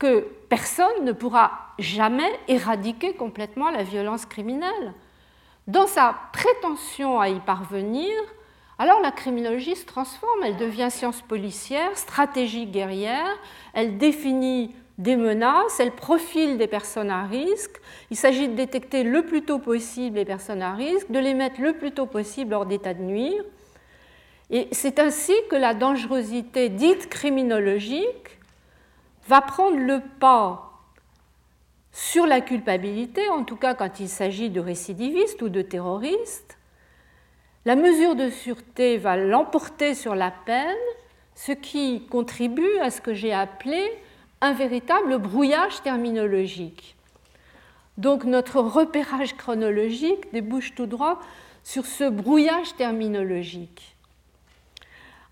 que 0.00 0.26
personne 0.48 1.04
ne 1.04 1.12
pourra 1.12 1.74
jamais 1.78 2.28
éradiquer 2.48 3.14
complètement 3.14 3.70
la 3.70 3.84
violence 3.84 4.26
criminelle. 4.26 4.94
Dans 5.68 5.86
sa 5.86 6.12
prétention 6.32 7.20
à 7.20 7.28
y 7.28 7.38
parvenir, 7.38 8.10
alors 8.76 8.98
la 9.00 9.12
criminologie 9.12 9.76
se 9.76 9.86
transforme, 9.86 10.42
elle 10.42 10.56
devient 10.56 10.88
science 10.90 11.22
policière, 11.22 11.96
stratégie 11.96 12.66
guerrière, 12.66 13.38
elle 13.74 13.96
définit 13.96 14.74
des 15.00 15.16
menaces, 15.16 15.80
elle 15.80 15.92
profile 15.92 16.58
des 16.58 16.66
personnes 16.66 17.10
à 17.10 17.24
risque. 17.24 17.80
Il 18.10 18.18
s'agit 18.18 18.48
de 18.48 18.54
détecter 18.54 19.02
le 19.02 19.22
plus 19.22 19.42
tôt 19.42 19.58
possible 19.58 20.16
les 20.16 20.26
personnes 20.26 20.60
à 20.60 20.74
risque, 20.74 21.10
de 21.10 21.18
les 21.18 21.32
mettre 21.32 21.62
le 21.62 21.72
plus 21.72 21.92
tôt 21.92 22.04
possible 22.04 22.52
hors 22.52 22.66
d'état 22.66 22.92
de 22.92 23.02
nuire. 23.02 23.42
Et 24.50 24.68
c'est 24.72 24.98
ainsi 24.98 25.32
que 25.48 25.56
la 25.56 25.72
dangerosité 25.72 26.68
dite 26.68 27.08
criminologique 27.08 28.38
va 29.26 29.40
prendre 29.40 29.78
le 29.78 30.02
pas 30.20 30.66
sur 31.92 32.26
la 32.26 32.42
culpabilité, 32.42 33.26
en 33.30 33.44
tout 33.44 33.56
cas 33.56 33.74
quand 33.74 34.00
il 34.00 34.08
s'agit 34.08 34.50
de 34.50 34.60
récidivistes 34.60 35.40
ou 35.40 35.48
de 35.48 35.62
terroristes. 35.62 36.58
La 37.64 37.74
mesure 37.74 38.16
de 38.16 38.28
sûreté 38.28 38.98
va 38.98 39.16
l'emporter 39.16 39.94
sur 39.94 40.14
la 40.14 40.30
peine, 40.30 40.76
ce 41.34 41.52
qui 41.52 42.06
contribue 42.10 42.78
à 42.82 42.90
ce 42.90 43.00
que 43.00 43.14
j'ai 43.14 43.32
appelé 43.32 43.90
un 44.40 44.52
véritable 44.52 45.18
brouillage 45.18 45.82
terminologique. 45.82 46.96
Donc 47.98 48.24
notre 48.24 48.60
repérage 48.60 49.36
chronologique 49.36 50.32
débouche 50.32 50.74
tout 50.74 50.86
droit 50.86 51.20
sur 51.62 51.84
ce 51.84 52.08
brouillage 52.08 52.74
terminologique. 52.76 53.96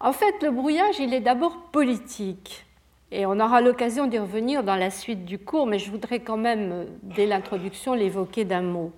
En 0.01 0.13
fait, 0.13 0.43
le 0.43 0.51
brouillage, 0.51 0.99
il 1.01 1.15
est 1.15 1.21
d'abord 1.21 1.57
politique. 1.73 2.65
Et 3.11 3.25
on 3.25 3.41
aura 3.41 3.63
l'occasion 3.63 4.07
d'y 4.07 4.19
revenir 4.19 4.63
dans 4.63 4.77
la 4.77 4.91
suite 4.91 5.25
du 5.25 5.39
cours, 5.39 5.67
mais 5.67 5.79
je 5.79 5.91
voudrais 5.91 6.21
quand 6.21 6.37
même, 6.37 6.87
dès 7.03 7.27
l'introduction, 7.27 7.95
l'évoquer 7.95 8.45
d'un 8.45 8.63
mot. 8.63 8.93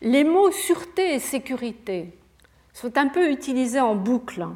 Les 0.00 0.24
mots 0.24 0.50
sûreté 0.50 1.14
et 1.14 1.18
sécurité 1.18 2.18
sont 2.72 2.96
un 2.96 3.08
peu 3.08 3.30
utilisés 3.30 3.80
en 3.80 3.94
boucle 3.94 4.46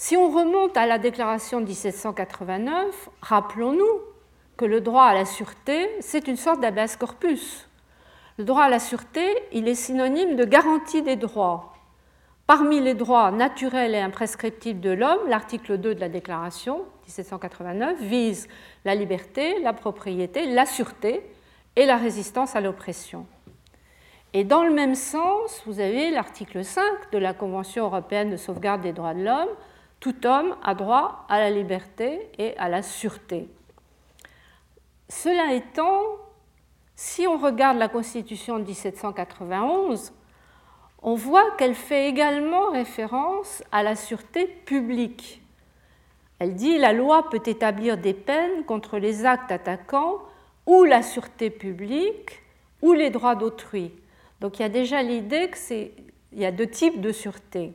si 0.00 0.16
on 0.16 0.30
remonte 0.30 0.78
à 0.78 0.86
la 0.86 0.96
déclaration 0.96 1.60
de 1.60 1.66
1789, 1.66 3.10
rappelons-nous 3.20 4.00
que 4.56 4.64
le 4.64 4.80
droit 4.80 5.04
à 5.04 5.12
la 5.12 5.26
sûreté, 5.26 5.90
c'est 6.00 6.26
une 6.26 6.38
sorte 6.38 6.58
d'habeas 6.58 6.96
corpus. 6.98 7.68
Le 8.38 8.44
droit 8.44 8.62
à 8.62 8.70
la 8.70 8.78
sûreté, 8.78 9.26
il 9.52 9.68
est 9.68 9.74
synonyme 9.74 10.36
de 10.36 10.46
garantie 10.46 11.02
des 11.02 11.16
droits. 11.16 11.74
parmi 12.46 12.80
les 12.80 12.94
droits 12.94 13.30
naturels 13.30 13.94
et 13.94 14.00
imprescriptibles 14.00 14.80
de 14.80 14.88
l'homme, 14.88 15.28
l'article 15.28 15.76
2 15.76 15.94
de 15.94 16.00
la 16.00 16.08
Déclaration 16.08 16.78
1789 17.02 18.00
vise 18.00 18.48
la 18.86 18.94
liberté, 18.94 19.60
la 19.60 19.74
propriété, 19.74 20.46
la 20.46 20.64
sûreté 20.64 21.22
et 21.76 21.84
la 21.84 21.98
résistance 21.98 22.56
à 22.56 22.62
l'oppression. 22.62 23.26
Et 24.32 24.44
dans 24.44 24.64
le 24.64 24.72
même 24.72 24.94
sens, 24.94 25.62
vous 25.66 25.78
avez 25.78 26.10
l'article 26.10 26.64
5 26.64 26.82
de 27.12 27.18
la 27.18 27.34
Convention 27.34 27.84
européenne 27.84 28.30
de 28.30 28.38
sauvegarde 28.38 28.80
des 28.80 28.92
droits 28.92 29.14
de 29.14 29.24
l'homme. 29.24 29.50
Tout 30.00 30.26
homme 30.26 30.56
a 30.62 30.74
droit 30.74 31.26
à 31.28 31.38
la 31.38 31.50
liberté 31.50 32.30
et 32.38 32.56
à 32.56 32.68
la 32.68 32.82
sûreté. 32.82 33.48
Cela 35.10 35.52
étant, 35.52 36.00
si 36.96 37.26
on 37.26 37.36
regarde 37.36 37.76
la 37.76 37.88
Constitution 37.88 38.58
de 38.58 38.64
1791, 38.64 40.12
on 41.02 41.14
voit 41.14 41.50
qu'elle 41.56 41.74
fait 41.74 42.08
également 42.08 42.70
référence 42.70 43.62
à 43.72 43.82
la 43.82 43.94
sûreté 43.94 44.46
publique. 44.46 45.42
Elle 46.38 46.54
dit 46.54 46.78
la 46.78 46.94
loi 46.94 47.28
peut 47.28 47.42
établir 47.44 47.98
des 47.98 48.14
peines 48.14 48.64
contre 48.64 48.98
les 48.98 49.26
actes 49.26 49.52
attaquant 49.52 50.18
ou 50.66 50.84
la 50.84 51.02
sûreté 51.02 51.50
publique 51.50 52.42
ou 52.80 52.92
les 52.94 53.10
droits 53.10 53.34
d'autrui. 53.34 53.92
Donc 54.40 54.58
il 54.58 54.62
y 54.62 54.64
a 54.64 54.70
déjà 54.70 55.02
l'idée 55.02 55.50
qu'il 55.50 55.90
y 56.32 56.46
a 56.46 56.52
deux 56.52 56.66
types 56.66 57.00
de 57.00 57.12
sûreté. 57.12 57.74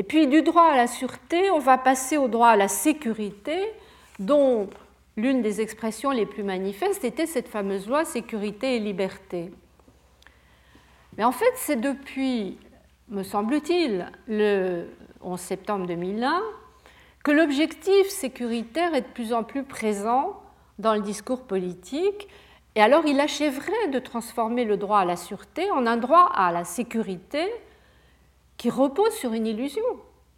Et 0.00 0.02
puis 0.02 0.26
du 0.26 0.40
droit 0.40 0.62
à 0.62 0.76
la 0.76 0.86
sûreté, 0.86 1.50
on 1.50 1.58
va 1.58 1.76
passer 1.76 2.16
au 2.16 2.26
droit 2.26 2.48
à 2.48 2.56
la 2.56 2.68
sécurité, 2.68 3.70
dont 4.18 4.70
l'une 5.18 5.42
des 5.42 5.60
expressions 5.60 6.10
les 6.10 6.24
plus 6.24 6.42
manifestes 6.42 7.04
était 7.04 7.26
cette 7.26 7.48
fameuse 7.48 7.86
loi 7.86 8.06
sécurité 8.06 8.76
et 8.76 8.78
liberté. 8.78 9.50
Mais 11.18 11.24
en 11.24 11.32
fait, 11.32 11.52
c'est 11.56 11.78
depuis, 11.78 12.56
me 13.10 13.22
semble-t-il, 13.22 14.10
le 14.26 14.86
11 15.20 15.38
septembre 15.38 15.86
2001, 15.86 16.40
que 17.22 17.30
l'objectif 17.30 18.08
sécuritaire 18.08 18.94
est 18.94 19.02
de 19.02 19.06
plus 19.08 19.34
en 19.34 19.44
plus 19.44 19.64
présent 19.64 20.40
dans 20.78 20.94
le 20.94 21.02
discours 21.02 21.42
politique. 21.42 22.26
Et 22.74 22.80
alors 22.80 23.04
il 23.04 23.20
achèverait 23.20 23.88
de 23.92 23.98
transformer 23.98 24.64
le 24.64 24.78
droit 24.78 25.00
à 25.00 25.04
la 25.04 25.16
sûreté 25.16 25.70
en 25.72 25.86
un 25.86 25.98
droit 25.98 26.32
à 26.34 26.52
la 26.52 26.64
sécurité 26.64 27.46
qui 28.60 28.68
repose 28.68 29.14
sur 29.14 29.32
une 29.32 29.46
illusion, 29.46 29.82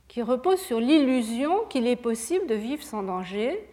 qui 0.07 0.23
repose 0.23 0.61
sur 0.61 0.79
l'illusion 0.79 1.65
qu'il 1.69 1.89
est 1.89 1.97
possible 1.97 2.47
de 2.47 2.55
vivre 2.55 2.85
sans 2.85 3.03
danger 3.03 3.69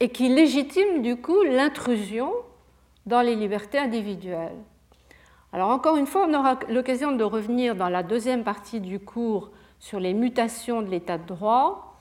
et 0.00 0.08
qui 0.08 0.28
légitime 0.28 1.02
du 1.02 1.14
coup 1.14 1.40
l'intrusion 1.44 2.32
dans 3.06 3.20
les 3.20 3.36
libertés 3.36 3.78
individuelles. 3.78 4.58
Alors 5.52 5.70
encore 5.70 5.96
une 5.98 6.08
fois, 6.08 6.26
on 6.28 6.34
aura 6.34 6.58
l'occasion 6.68 7.12
de 7.12 7.22
revenir 7.22 7.76
dans 7.76 7.88
la 7.88 8.02
deuxième 8.02 8.42
partie 8.42 8.80
du 8.80 8.98
cours 8.98 9.52
sur 9.78 10.00
les 10.00 10.14
mutations 10.14 10.82
de 10.82 10.90
l'état 10.90 11.16
de 11.16 11.28
droit, 11.28 11.96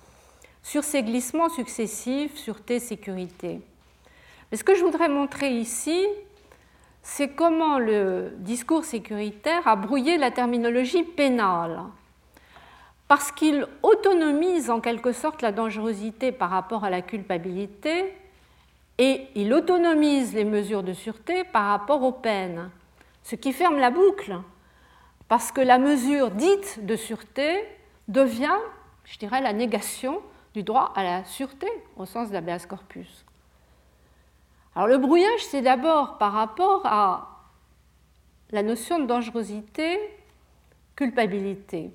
sur 0.64 0.84
ces 0.84 1.04
glissements 1.04 1.50
successifs, 1.50 2.36
sûreté, 2.36 2.80
sécurité. 2.80 3.62
Mais 4.50 4.58
ce 4.58 4.64
que 4.64 4.74
je 4.74 4.84
voudrais 4.84 5.08
montrer 5.08 5.52
ici, 5.52 6.04
c'est 7.02 7.30
comment 7.30 7.80
le 7.80 8.34
discours 8.38 8.84
sécuritaire 8.84 9.68
a 9.68 9.76
brouillé 9.76 10.18
la 10.18 10.32
terminologie 10.32 11.04
pénale, 11.04 11.82
parce 13.08 13.32
qu'il 13.32 13.66
autonomise 13.82 14.70
en 14.70 14.80
quelque 14.80 15.12
sorte 15.12 15.42
la 15.42 15.52
dangerosité 15.52 16.32
par 16.32 16.50
rapport 16.50 16.84
à 16.84 16.90
la 16.90 17.02
culpabilité 17.02 18.14
et 18.98 19.28
il 19.36 19.54
autonomise 19.54 20.34
les 20.34 20.44
mesures 20.44 20.84
de 20.84 20.94
sûreté 20.94 21.44
par 21.46 21.66
rapport 21.66 22.04
aux 22.04 22.12
peines 22.12 22.70
ce 23.24 23.36
qui 23.36 23.54
ferme 23.54 23.78
la 23.78 23.92
boucle, 23.92 24.38
parce 25.28 25.52
que 25.52 25.62
la 25.62 25.78
mesure 25.78 26.32
dite 26.32 26.86
de 26.86 26.96
sûreté 26.96 27.64
devient, 28.08 28.58
je 29.06 29.18
dirais, 29.20 29.42
la 29.42 29.54
négation 29.54 30.20
du 30.54 30.64
droit 30.64 30.92
à 30.96 31.04
la 31.04 31.24
sûreté 31.26 31.68
au 31.96 32.06
sens 32.06 32.32
d'habeas 32.32 32.66
corpus. 32.68 33.26
Alors 34.80 34.88
le 34.88 34.98
brouillage, 34.98 35.44
c'est 35.44 35.62
d'abord 35.62 36.18
par 36.20 36.32
rapport 36.32 36.86
à 36.86 37.28
la 38.52 38.64
notion 38.64 38.98
de 38.98 39.08
dangerosité, 39.08 40.00
culpabilité. 40.96 41.92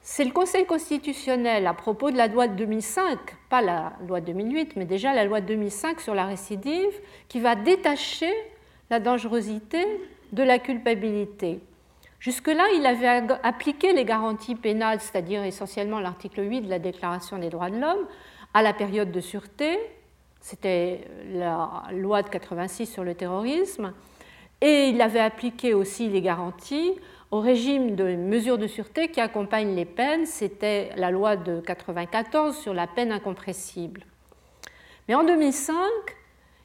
C'est 0.00 0.24
le 0.24 0.30
Conseil 0.30 0.64
constitutionnel, 0.64 1.66
à 1.66 1.74
propos 1.74 2.10
de 2.10 2.16
la 2.16 2.26
loi 2.26 2.48
de 2.48 2.54
2005, 2.54 3.18
pas 3.50 3.60
la 3.60 3.92
loi 4.08 4.22
de 4.22 4.32
2008, 4.32 4.76
mais 4.76 4.86
déjà 4.86 5.12
la 5.12 5.26
loi 5.26 5.42
de 5.42 5.46
2005 5.48 6.00
sur 6.00 6.14
la 6.14 6.24
récidive, 6.24 6.98
qui 7.28 7.38
va 7.38 7.54
détacher 7.54 8.32
la 8.88 8.98
dangerosité 8.98 9.84
de 10.32 10.42
la 10.42 10.58
culpabilité. 10.58 11.60
Jusque-là, 12.18 12.64
il 12.76 12.86
avait 12.86 13.30
appliqué 13.42 13.92
les 13.92 14.06
garanties 14.06 14.54
pénales, 14.54 15.02
c'est-à-dire 15.02 15.44
essentiellement 15.44 16.00
l'article 16.00 16.50
8 16.50 16.62
de 16.62 16.70
la 16.70 16.78
Déclaration 16.78 17.36
des 17.36 17.50
droits 17.50 17.68
de 17.68 17.78
l'homme, 17.78 18.06
à 18.54 18.62
la 18.62 18.72
période 18.72 19.12
de 19.12 19.20
sûreté, 19.20 19.78
c'était 20.40 21.02
la 21.32 21.84
loi 21.92 22.22
de 22.22 22.28
86 22.28 22.86
sur 22.86 23.04
le 23.04 23.14
terrorisme, 23.14 23.92
et 24.60 24.88
il 24.88 25.00
avait 25.00 25.20
appliqué 25.20 25.74
aussi 25.74 26.08
les 26.08 26.20
garanties 26.20 26.92
au 27.30 27.40
régime 27.40 27.94
de 27.94 28.16
mesures 28.16 28.58
de 28.58 28.66
sûreté 28.66 29.08
qui 29.08 29.20
accompagnent 29.20 29.74
les 29.74 29.84
peines, 29.84 30.26
c'était 30.26 30.90
la 30.96 31.10
loi 31.10 31.36
de 31.36 31.60
94 31.60 32.56
sur 32.56 32.74
la 32.74 32.86
peine 32.86 33.12
incompressible. 33.12 34.04
Mais 35.08 35.14
en 35.14 35.22
2005, 35.22 35.74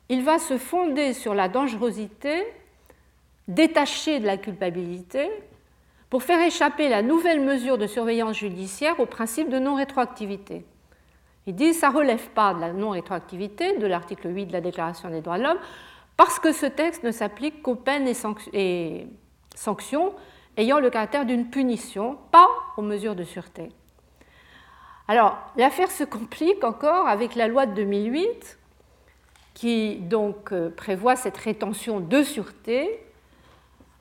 il 0.09 0.23
va 0.23 0.39
se 0.39 0.57
fonder 0.57 1.13
sur 1.13 1.35
la 1.35 1.49
dangerosité 1.49 2.43
détachée 3.47 4.19
de 4.19 4.25
la 4.25 4.37
culpabilité 4.37 5.29
pour 6.09 6.23
faire 6.23 6.41
échapper 6.41 6.89
la 6.89 7.01
nouvelle 7.01 7.41
mesure 7.41 7.77
de 7.77 7.87
surveillance 7.87 8.37
judiciaire 8.37 8.99
au 8.99 9.05
principe 9.05 9.49
de 9.49 9.59
non-rétroactivité. 9.59 10.65
Il 11.47 11.55
dit 11.55 11.69
que 11.69 11.75
ça 11.75 11.89
ne 11.89 11.97
relève 11.97 12.29
pas 12.29 12.53
de 12.53 12.61
la 12.61 12.73
non-rétroactivité 12.73 13.77
de 13.77 13.85
l'article 13.85 14.33
8 14.33 14.47
de 14.47 14.53
la 14.53 14.61
Déclaration 14.61 15.09
des 15.09 15.21
droits 15.21 15.37
de 15.37 15.43
l'homme 15.43 15.59
parce 16.17 16.39
que 16.39 16.51
ce 16.51 16.65
texte 16.65 17.03
ne 17.03 17.11
s'applique 17.11 17.61
qu'aux 17.61 17.75
peines 17.75 18.07
et 18.53 19.07
sanctions 19.55 20.13
ayant 20.57 20.79
le 20.79 20.89
caractère 20.89 21.25
d'une 21.25 21.49
punition, 21.49 22.17
pas 22.31 22.47
aux 22.77 22.81
mesures 22.81 23.15
de 23.15 23.23
sûreté. 23.23 23.69
Alors, 25.07 25.37
l'affaire 25.55 25.91
se 25.91 26.03
complique 26.03 26.63
encore 26.63 27.07
avec 27.07 27.35
la 27.35 27.47
loi 27.47 27.65
de 27.65 27.73
2008 27.73 28.57
qui 29.53 29.97
donc 29.97 30.51
euh, 30.51 30.69
prévoit 30.69 31.15
cette 31.15 31.37
rétention 31.37 31.99
de 31.99 32.23
sûreté 32.23 32.99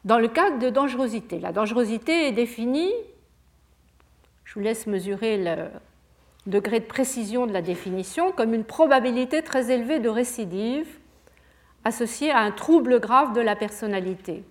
dans 0.05 0.19
le 0.19 0.29
cadre 0.29 0.59
de 0.59 0.71
dangerosité. 0.71 1.39
La 1.39 1.53
dangerosité 1.53 2.29
est 2.29 2.33
définie, 2.33 2.93
je 4.45 4.55
vous 4.55 4.61
laisse 4.61 4.87
mesurer 4.87 5.37
le 5.37 5.69
degré 6.47 6.81
de 6.81 6.85
précision 6.85 7.47
de 7.47 7.53
la 7.53 7.63
définition, 7.63 8.33
comme 8.33 8.55
une 8.55 8.65
probabilité 8.65 9.43
très 9.43 9.71
élevée 9.71 9.99
de 9.99 10.09
récidive 10.09 10.89
associée 11.85 12.31
à 12.31 12.39
un 12.39 12.51
trouble 12.51 13.01
grave 13.01 13.33
de 13.35 13.41
la 13.41 13.57
personnalité. 13.57 14.45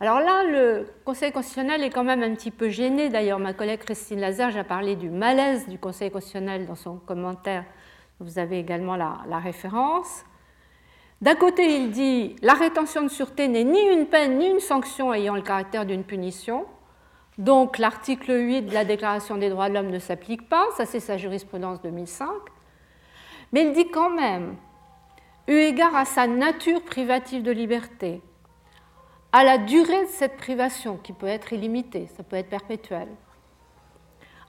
Alors 0.00 0.20
là, 0.20 0.44
le 0.44 0.86
Conseil 1.04 1.30
constitutionnel 1.30 1.82
est 1.82 1.90
quand 1.90 2.04
même 2.04 2.22
un 2.22 2.34
petit 2.34 2.50
peu 2.50 2.68
gêné. 2.68 3.10
D'ailleurs, 3.10 3.38
ma 3.38 3.52
collègue 3.52 3.80
Christine 3.80 4.20
Lazare 4.20 4.56
a 4.56 4.64
parlé 4.64 4.96
du 4.96 5.10
malaise 5.10 5.68
du 5.68 5.78
Conseil 5.78 6.10
constitutionnel 6.10 6.66
dans 6.66 6.74
son 6.74 6.96
commentaire 6.96 7.64
vous 8.20 8.38
avez 8.38 8.58
également 8.58 8.96
la, 8.96 9.38
référence. 9.38 10.24
D'un 11.22 11.34
côté, 11.34 11.80
il 11.80 11.90
dit 11.90 12.36
la 12.42 12.52
rétention 12.52 13.02
de 13.02 13.08
sûreté 13.08 13.48
n'est 13.48 13.64
ni 13.64 13.80
une 13.80 14.06
peine 14.06 14.38
ni 14.38 14.46
une 14.46 14.60
sanction 14.60 15.12
ayant 15.12 15.34
le 15.34 15.42
caractère 15.42 15.86
d'une 15.86 16.04
punition. 16.04 16.66
Donc 17.40 17.78
l'article 17.78 18.32
8 18.32 18.62
de 18.66 18.74
la 18.74 18.84
Déclaration 18.84 19.38
des 19.38 19.48
droits 19.48 19.70
de 19.70 19.74
l'homme 19.74 19.88
ne 19.88 19.98
s'applique 19.98 20.46
pas, 20.46 20.66
ça 20.76 20.84
c'est 20.84 21.00
sa 21.00 21.16
jurisprudence 21.16 21.80
2005. 21.80 22.28
Mais 23.52 23.62
il 23.64 23.72
dit 23.72 23.88
quand 23.88 24.10
même, 24.10 24.56
eu 25.48 25.54
égard 25.54 25.96
à 25.96 26.04
sa 26.04 26.26
nature 26.26 26.82
privative 26.82 27.42
de 27.42 27.50
liberté, 27.50 28.20
à 29.32 29.42
la 29.42 29.56
durée 29.56 30.04
de 30.04 30.10
cette 30.10 30.36
privation 30.36 30.98
qui 30.98 31.14
peut 31.14 31.28
être 31.28 31.54
illimitée, 31.54 32.08
ça 32.14 32.22
peut 32.22 32.36
être 32.36 32.50
perpétuel, 32.50 33.08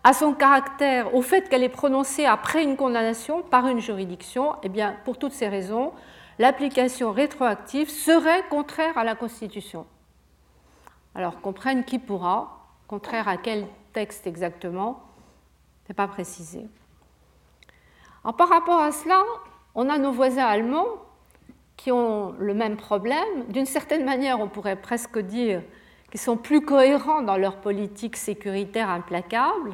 à 0.03 0.11
son 0.11 0.33
caractère, 0.33 1.15
au 1.15 1.21
fait 1.21 1.47
qu'elle 1.47 1.63
est 1.63 1.69
prononcée 1.69 2.25
après 2.25 2.61
une 2.61 2.75
condamnation 2.75 3.41
par 3.41 3.67
une 3.67 3.79
juridiction, 3.79 4.55
eh 4.63 4.69
bien, 4.69 4.97
pour 5.05 5.17
toutes 5.17 5.31
ces 5.31 5.47
raisons, 5.47 5.93
l'application 6.39 7.13
rétroactive 7.13 7.89
serait 7.89 8.43
contraire 8.49 8.97
à 8.97 9.05
la 9.05 9.15
Constitution. 9.15 9.85
Alors, 11.15 11.39
comprenne 11.39 11.85
qui 11.85 11.97
pourra, 11.97 12.60
contraire 12.91 13.29
à 13.29 13.37
quel 13.37 13.67
texte 13.93 14.27
exactement, 14.27 15.01
n'est 15.87 15.95
pas 15.95 16.09
précisé. 16.09 16.67
par 18.37 18.49
rapport 18.49 18.81
à 18.81 18.91
cela, 18.91 19.23
on 19.75 19.87
a 19.87 19.97
nos 19.97 20.11
voisins 20.11 20.43
allemands 20.45 20.97
qui 21.77 21.89
ont 21.93 22.35
le 22.37 22.53
même 22.53 22.75
problème. 22.75 23.45
D'une 23.47 23.65
certaine 23.65 24.03
manière, 24.03 24.41
on 24.41 24.49
pourrait 24.49 24.75
presque 24.75 25.19
dire 25.19 25.61
qu'ils 26.09 26.19
sont 26.19 26.35
plus 26.35 26.65
cohérents 26.65 27.21
dans 27.21 27.37
leur 27.37 27.61
politique 27.61 28.17
sécuritaire 28.17 28.89
implacable 28.89 29.71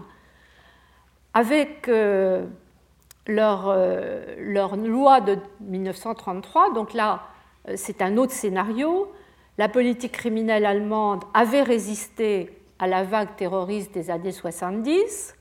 avec 1.33 1.89
euh, 1.89 2.45
leur, 3.25 3.67
euh, 3.67 4.35
leur, 4.37 4.75
loi 4.75 5.21
de 5.21 5.39
1933. 5.61 6.71
Donc 6.75 6.93
là, 6.93 7.23
euh, 7.67 7.73
c'est 7.77 8.03
un 8.03 8.15
autre 8.17 8.33
scénario. 8.33 9.11
la 9.57 9.69
politique 9.69 10.11
criminelle 10.11 10.67
allemande 10.67 11.23
avait 11.33 11.63
résisté 11.63 12.56
à 12.79 12.87
la 12.87 13.03
vague 13.03 13.35
terroriste 13.35 13.93
des 13.93 14.09
années 14.09 14.31
70. 14.31 15.35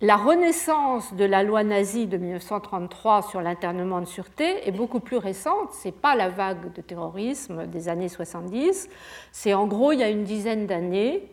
La 0.00 0.16
renaissance 0.16 1.14
de 1.14 1.24
la 1.24 1.44
loi 1.44 1.62
nazie 1.62 2.08
de 2.08 2.16
1933 2.16 3.22
sur 3.22 3.40
l'internement 3.40 4.00
de 4.00 4.06
sûreté 4.06 4.66
est 4.66 4.72
beaucoup 4.72 4.98
plus 4.98 5.16
récente. 5.16 5.72
Ce 5.72 5.86
n'est 5.86 5.92
pas 5.92 6.16
la 6.16 6.28
vague 6.28 6.72
de 6.72 6.80
terrorisme 6.80 7.66
des 7.68 7.88
années 7.88 8.08
70. 8.08 8.88
C'est 9.30 9.54
en 9.54 9.68
gros 9.68 9.92
il 9.92 10.00
y 10.00 10.02
a 10.02 10.08
une 10.08 10.24
dizaine 10.24 10.66
d'années. 10.66 11.30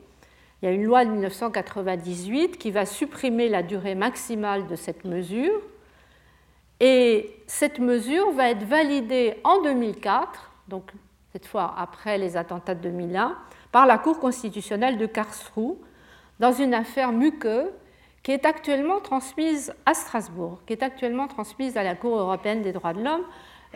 Il 0.61 0.65
y 0.65 0.67
a 0.70 0.72
une 0.72 0.84
loi 0.84 1.03
de 1.03 1.09
1998 1.09 2.57
qui 2.57 2.70
va 2.70 2.86
supprimer 2.86 3.49
la 3.49 3.63
durée 3.63 3.95
maximale 3.95 4.67
de 4.67 4.76
cette 4.76 5.03
mesure. 5.03 5.61
Et 6.80 7.36
cette 7.47 7.80
mesure 7.80 8.32
va 8.34 8.51
être 8.51 8.63
validée 8.63 9.38
en 9.43 9.63
2004, 9.63 10.51
donc 10.67 10.91
cette 11.34 11.45
fois 11.45 11.74
après 11.78 12.17
les 12.17 12.38
attentats 12.38 12.76
de 12.76 12.82
2001, 12.82 13.36
par 13.72 13.86
la 13.86 13.97
Cour 13.97 14.20
constitutionnelle 14.20 14.97
de 14.97 15.05
Karlsruhe 15.05 15.76
dans 16.39 16.51
une 16.51 16.74
affaire 16.74 17.11
Muke 17.11 17.47
qui 18.24 18.32
est 18.32 18.45
actuellement 18.45 18.99
transmise 18.99 19.74
à 19.86 19.93
Strasbourg, 19.93 20.59
qui 20.65 20.74
est 20.74 20.84
actuellement 20.84 21.28
transmise 21.28 21.78
à 21.78 21.84
la 21.84 21.95
Cour 21.95 22.17
européenne 22.17 22.61
des 22.61 22.74
droits 22.74 22.93
de 22.93 23.03
l'homme 23.03 23.24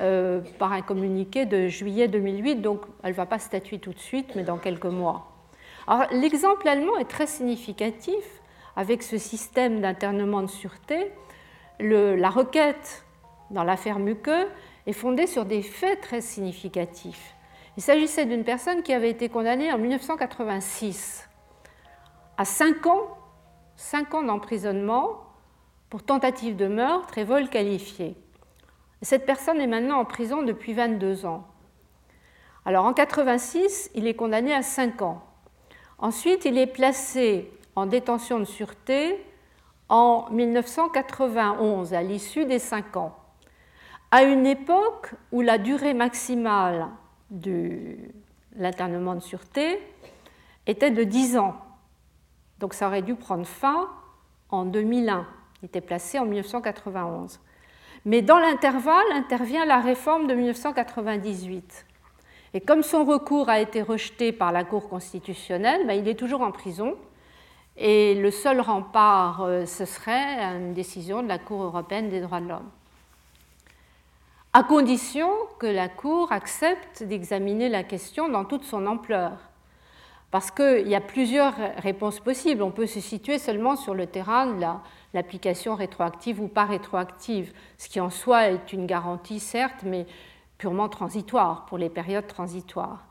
euh, 0.01 0.41
par 0.59 0.73
un 0.73 0.81
communiqué 0.81 1.45
de 1.45 1.67
juillet 1.67 2.07
2008, 2.07 2.55
donc 2.55 2.81
elle 3.03 3.11
ne 3.11 3.15
va 3.15 3.25
pas 3.25 3.39
statuer 3.39 3.79
tout 3.79 3.93
de 3.93 3.99
suite, 3.99 4.35
mais 4.35 4.43
dans 4.43 4.57
quelques 4.57 4.85
mois. 4.85 5.31
l'exemple 6.11 6.67
allemand 6.67 6.97
est 6.97 7.09
très 7.09 7.27
significatif 7.27 8.23
avec 8.75 9.03
ce 9.03 9.17
système 9.17 9.81
d'internement 9.81 10.41
de 10.41 10.47
sûreté. 10.47 11.11
la 11.79 12.29
requête 12.29 13.05
dans 13.51 13.63
l'affaire 13.63 13.99
Muke 13.99 14.31
est 14.87 14.93
fondée 14.93 15.27
sur 15.27 15.45
des 15.45 15.61
faits 15.61 16.01
très 16.01 16.21
significatifs. 16.21 17.35
Il 17.75 17.81
s'agissait 17.81 18.25
d'une 18.25 18.43
personne 18.43 18.83
qui 18.83 18.93
avait 18.93 19.09
été 19.09 19.29
condamnée 19.29 19.71
en 19.73 19.79
1986 19.79 21.27
à 22.37 22.45
5 22.45 22.85
ans, 22.85 23.17
5 23.77 24.13
ans 24.13 24.23
d'emprisonnement 24.23 25.23
pour 25.89 26.03
tentative 26.03 26.55
de 26.55 26.67
meurtre 26.67 27.17
et 27.17 27.23
vol 27.23 27.49
qualifié. 27.49 28.15
Cette 29.01 29.25
personne 29.25 29.59
est 29.59 29.67
maintenant 29.67 29.99
en 29.99 30.05
prison 30.05 30.43
depuis 30.43 30.73
22 30.73 31.25
ans. 31.25 31.47
Alors 32.65 32.85
en 32.85 32.93
86, 32.93 33.91
il 33.95 34.07
est 34.07 34.13
condamné 34.13 34.53
à 34.53 34.61
5 34.61 35.01
ans. 35.01 35.23
Ensuite, 35.97 36.45
il 36.45 36.57
est 36.57 36.67
placé 36.67 37.51
en 37.75 37.85
détention 37.85 38.39
de 38.39 38.45
sûreté 38.45 39.23
en 39.89 40.27
1991, 40.31 41.93
à 41.93 42.01
l'issue 42.03 42.45
des 42.45 42.59
5 42.59 42.97
ans, 42.97 43.15
à 44.11 44.23
une 44.23 44.45
époque 44.45 45.11
où 45.31 45.41
la 45.41 45.57
durée 45.57 45.93
maximale 45.93 46.87
de 47.33 47.97
l'internement 48.55 49.15
de 49.15 49.19
sûreté 49.19 49.79
était 50.67 50.91
de 50.91 51.03
10 51.03 51.37
ans. 51.37 51.55
Donc 52.59 52.73
ça 52.73 52.87
aurait 52.87 53.01
dû 53.01 53.15
prendre 53.15 53.45
fin 53.45 53.89
en 54.49 54.63
2001. 54.63 55.27
Il 55.61 55.65
était 55.65 55.81
placé 55.81 56.19
en 56.19 56.25
1991. 56.25 57.39
Mais 58.05 58.21
dans 58.21 58.37
l'intervalle 58.37 59.11
intervient 59.13 59.65
la 59.65 59.79
réforme 59.79 60.27
de 60.27 60.35
1998. 60.35 61.85
Et 62.53 62.61
comme 62.61 62.83
son 62.83 63.03
recours 63.03 63.49
a 63.49 63.59
été 63.59 63.81
rejeté 63.81 64.31
par 64.31 64.51
la 64.51 64.63
Cour 64.63 64.87
constitutionnelle, 64.87 65.87
ben, 65.87 65.93
il 65.93 66.07
est 66.07 66.19
toujours 66.19 66.41
en 66.41 66.51
prison. 66.51 66.95
Et 67.75 68.13
le 68.13 68.29
seul 68.29 68.61
rempart, 68.61 69.41
euh, 69.41 69.65
ce 69.65 69.85
serait 69.85 70.39
une 70.55 70.73
décision 70.73 71.23
de 71.23 71.27
la 71.27 71.39
Cour 71.39 71.63
européenne 71.63 72.09
des 72.09 72.21
droits 72.21 72.41
de 72.41 72.49
l'homme 72.49 72.69
à 74.55 74.61
condition 74.61 75.31
que 75.57 75.65
la 75.65 75.89
Cour 75.89 76.31
accepte 76.31 77.01
d'examiner 77.01 77.69
la 77.69 77.83
question 77.83 78.29
dans 78.29 78.45
toute 78.45 78.63
son 78.63 78.85
ampleur. 78.85 79.31
Parce 80.29 80.51
qu'il 80.51 80.87
y 80.87 80.95
a 80.95 81.01
plusieurs 81.01 81.55
réponses 81.77 82.19
possibles. 82.19 82.61
On 82.61 82.71
peut 82.71 82.85
se 82.85 82.99
situer 82.99 83.39
seulement 83.39 83.75
sur 83.75 83.95
le 83.95 84.05
terrain 84.05 84.45
de 84.47 84.63
l'application 85.15 85.73
rétroactive 85.73 86.39
ou 86.39 86.47
pas 86.47 86.65
rétroactive, 86.65 87.51
ce 87.79 87.89
qui 87.89 87.99
en 87.99 88.11
soi 88.11 88.49
est 88.49 88.73
une 88.73 88.85
garantie, 88.85 89.39
certes, 89.39 89.83
mais 89.83 90.05
purement 90.59 90.89
transitoire 90.89 91.65
pour 91.65 91.79
les 91.79 91.89
périodes 91.89 92.27
transitoires. 92.27 93.05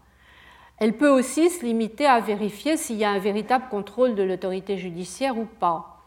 Elle 0.78 0.96
peut 0.96 1.10
aussi 1.10 1.50
se 1.50 1.64
limiter 1.64 2.06
à 2.06 2.20
vérifier 2.20 2.76
s'il 2.76 2.96
y 2.96 3.04
a 3.04 3.10
un 3.10 3.18
véritable 3.18 3.68
contrôle 3.68 4.14
de 4.14 4.22
l'autorité 4.22 4.76
judiciaire 4.76 5.36
ou 5.36 5.44
pas. 5.44 6.06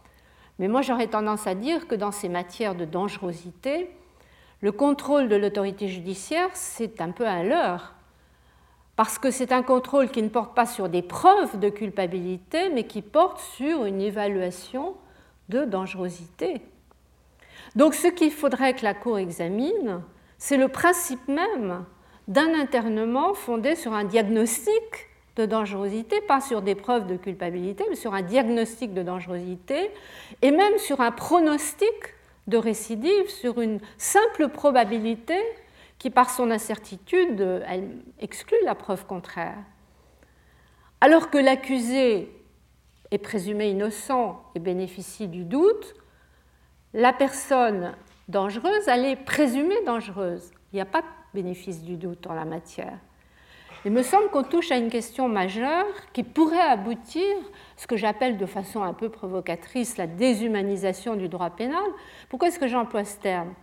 Mais 0.59 0.69
moi, 0.69 0.81
j'aurais 0.81 1.07
tendance 1.07 1.45
à 1.45 1.55
dire 1.55 1.87
que 1.87 1.95
dans 1.95 2.11
ces 2.11 2.29
matières 2.29 2.75
de 2.75 2.85
dangerosité, 2.85 3.89
le 4.65 4.71
contrôle 4.71 5.29
de 5.29 5.35
l'autorité 5.35 5.87
judiciaire, 5.87 6.49
c'est 6.53 6.99
un 6.99 7.11
peu 7.11 7.27
un 7.27 7.43
leurre, 7.43 7.93
parce 8.95 9.19
que 9.19 9.29
c'est 9.29 9.51
un 9.51 9.61
contrôle 9.61 10.09
qui 10.09 10.23
ne 10.23 10.27
porte 10.27 10.55
pas 10.55 10.65
sur 10.65 10.89
des 10.89 11.03
preuves 11.03 11.59
de 11.59 11.69
culpabilité, 11.69 12.69
mais 12.69 12.85
qui 12.85 13.03
porte 13.03 13.39
sur 13.39 13.85
une 13.85 14.01
évaluation 14.01 14.95
de 15.49 15.65
dangerosité. 15.65 16.63
Donc 17.75 17.93
ce 17.93 18.07
qu'il 18.07 18.31
faudrait 18.31 18.73
que 18.73 18.83
la 18.83 18.95
Cour 18.95 19.19
examine, 19.19 20.01
c'est 20.39 20.57
le 20.57 20.67
principe 20.67 21.27
même 21.27 21.85
d'un 22.27 22.59
internement 22.59 23.35
fondé 23.35 23.75
sur 23.75 23.93
un 23.93 24.03
diagnostic 24.03 25.11
de 25.35 25.45
dangerosité, 25.45 26.21
pas 26.21 26.41
sur 26.41 26.63
des 26.63 26.73
preuves 26.73 27.05
de 27.05 27.17
culpabilité, 27.17 27.85
mais 27.87 27.95
sur 27.95 28.15
un 28.15 28.23
diagnostic 28.23 28.95
de 28.95 29.03
dangerosité, 29.03 29.91
et 30.41 30.49
même 30.49 30.79
sur 30.79 31.01
un 31.01 31.11
pronostic 31.11 32.14
de 32.47 32.57
récidive 32.57 33.29
sur 33.29 33.59
une 33.61 33.79
simple 33.97 34.49
probabilité 34.49 35.37
qui, 35.97 36.09
par 36.09 36.29
son 36.29 36.51
incertitude, 36.51 37.63
exclut 38.19 38.57
la 38.63 38.75
preuve 38.75 39.05
contraire. 39.05 39.57
Alors 41.01 41.29
que 41.29 41.37
l'accusé 41.37 42.31
est 43.11 43.17
présumé 43.17 43.69
innocent 43.69 44.43
et 44.55 44.59
bénéficie 44.59 45.27
du 45.27 45.43
doute, 45.43 45.95
la 46.93 47.13
personne 47.13 47.93
dangereuse, 48.27 48.87
elle 48.87 49.05
est 49.05 49.15
présumée 49.15 49.83
dangereuse. 49.85 50.51
Il 50.71 50.75
n'y 50.75 50.81
a 50.81 50.85
pas 50.85 51.01
de 51.01 51.07
bénéfice 51.33 51.83
du 51.83 51.97
doute 51.97 52.27
en 52.27 52.33
la 52.33 52.45
matière. 52.45 52.97
Il 53.85 53.91
me 53.91 54.01
semble 54.01 54.29
qu'on 54.29 54.41
touche 54.41 54.71
à 54.71 54.77
une 54.77 54.89
question 54.89 55.29
majeure 55.29 55.85
qui 56.11 56.23
pourrait 56.23 56.59
aboutir, 56.59 57.35
ce 57.77 57.85
que 57.85 57.95
j'appelle 57.95 58.35
de 58.35 58.47
façon 58.47 58.81
un 58.81 58.93
peu 58.93 59.09
provocatrice, 59.09 59.97
la 59.97 60.07
déshumanisation 60.07 61.15
du 61.15 61.29
droit 61.29 61.51
pénal. 61.51 61.83
Pourquoi 62.27 62.47
est-ce 62.47 62.57
que 62.57 62.67
j'emploie 62.67 63.05
ce 63.05 63.17
terme? 63.17 63.53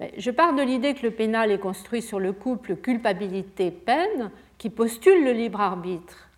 Ben, 0.00 0.10
Je 0.16 0.30
pars 0.30 0.54
de 0.54 0.62
l'idée 0.62 0.94
que 0.94 1.02
le 1.02 1.10
pénal 1.10 1.50
est 1.50 1.58
construit 1.58 2.00
sur 2.00 2.18
le 2.18 2.32
couple 2.32 2.76
culpabilité-peine 2.76 4.30
qui 4.56 4.70
postule 4.70 5.22
le 5.22 5.32
libre 5.32 5.60
arbitre, 5.60 6.30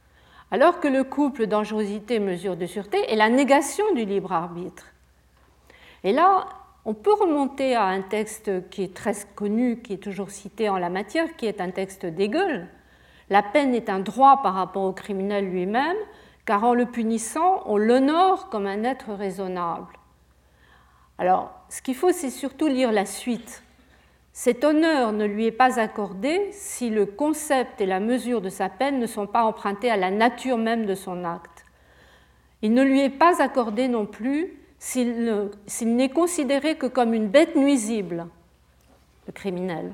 alors 0.50 0.80
que 0.80 0.88
le 0.88 1.04
couple 1.04 1.46
dangerosité-mesure 1.46 2.56
de 2.56 2.66
sûreté 2.66 2.98
est 3.12 3.16
la 3.16 3.28
négation 3.28 3.94
du 3.94 4.06
libre 4.06 4.32
arbitre. 4.32 4.86
Et 6.02 6.12
là, 6.12 6.48
on 6.84 6.94
peut 6.94 7.14
remonter 7.14 7.76
à 7.76 7.84
un 7.84 8.02
texte 8.02 8.68
qui 8.70 8.82
est 8.82 8.92
très 8.92 9.14
connu, 9.36 9.82
qui 9.82 9.92
est 9.92 10.02
toujours 10.02 10.30
cité 10.30 10.68
en 10.68 10.78
la 10.78 10.90
matière, 10.90 11.36
qui 11.36 11.46
est 11.46 11.60
un 11.60 11.70
texte 11.70 12.06
d'Hegel, 12.06 12.66
la 13.30 13.42
peine 13.44 13.74
est 13.74 13.88
un 13.88 14.00
droit 14.00 14.42
par 14.42 14.54
rapport 14.54 14.82
au 14.82 14.92
criminel 14.92 15.48
lui-même, 15.48 15.96
car 16.44 16.64
en 16.64 16.74
le 16.74 16.86
punissant, 16.86 17.62
on 17.66 17.76
l'honore 17.76 18.48
comme 18.50 18.66
un 18.66 18.82
être 18.82 19.12
raisonnable. 19.12 19.86
Alors, 21.16 21.52
ce 21.68 21.80
qu'il 21.80 21.94
faut, 21.94 22.12
c'est 22.12 22.30
surtout 22.30 22.66
lire 22.66 22.90
la 22.90 23.06
suite. 23.06 23.62
Cet 24.32 24.64
honneur 24.64 25.12
ne 25.12 25.24
lui 25.24 25.46
est 25.46 25.52
pas 25.52 25.78
accordé 25.78 26.48
si 26.50 26.90
le 26.90 27.06
concept 27.06 27.80
et 27.80 27.86
la 27.86 28.00
mesure 28.00 28.40
de 28.40 28.48
sa 28.48 28.68
peine 28.68 28.98
ne 28.98 29.06
sont 29.06 29.26
pas 29.26 29.44
empruntés 29.44 29.90
à 29.90 29.96
la 29.96 30.10
nature 30.10 30.58
même 30.58 30.86
de 30.86 30.94
son 30.94 31.24
acte. 31.24 31.64
Il 32.62 32.74
ne 32.74 32.82
lui 32.82 33.00
est 33.00 33.10
pas 33.10 33.42
accordé 33.42 33.86
non 33.86 34.06
plus 34.06 34.56
s'il 34.78 35.40
n'est 35.82 36.08
considéré 36.08 36.76
que 36.76 36.86
comme 36.86 37.14
une 37.14 37.28
bête 37.28 37.54
nuisible, 37.54 38.26
le 39.26 39.32
criminel 39.32 39.92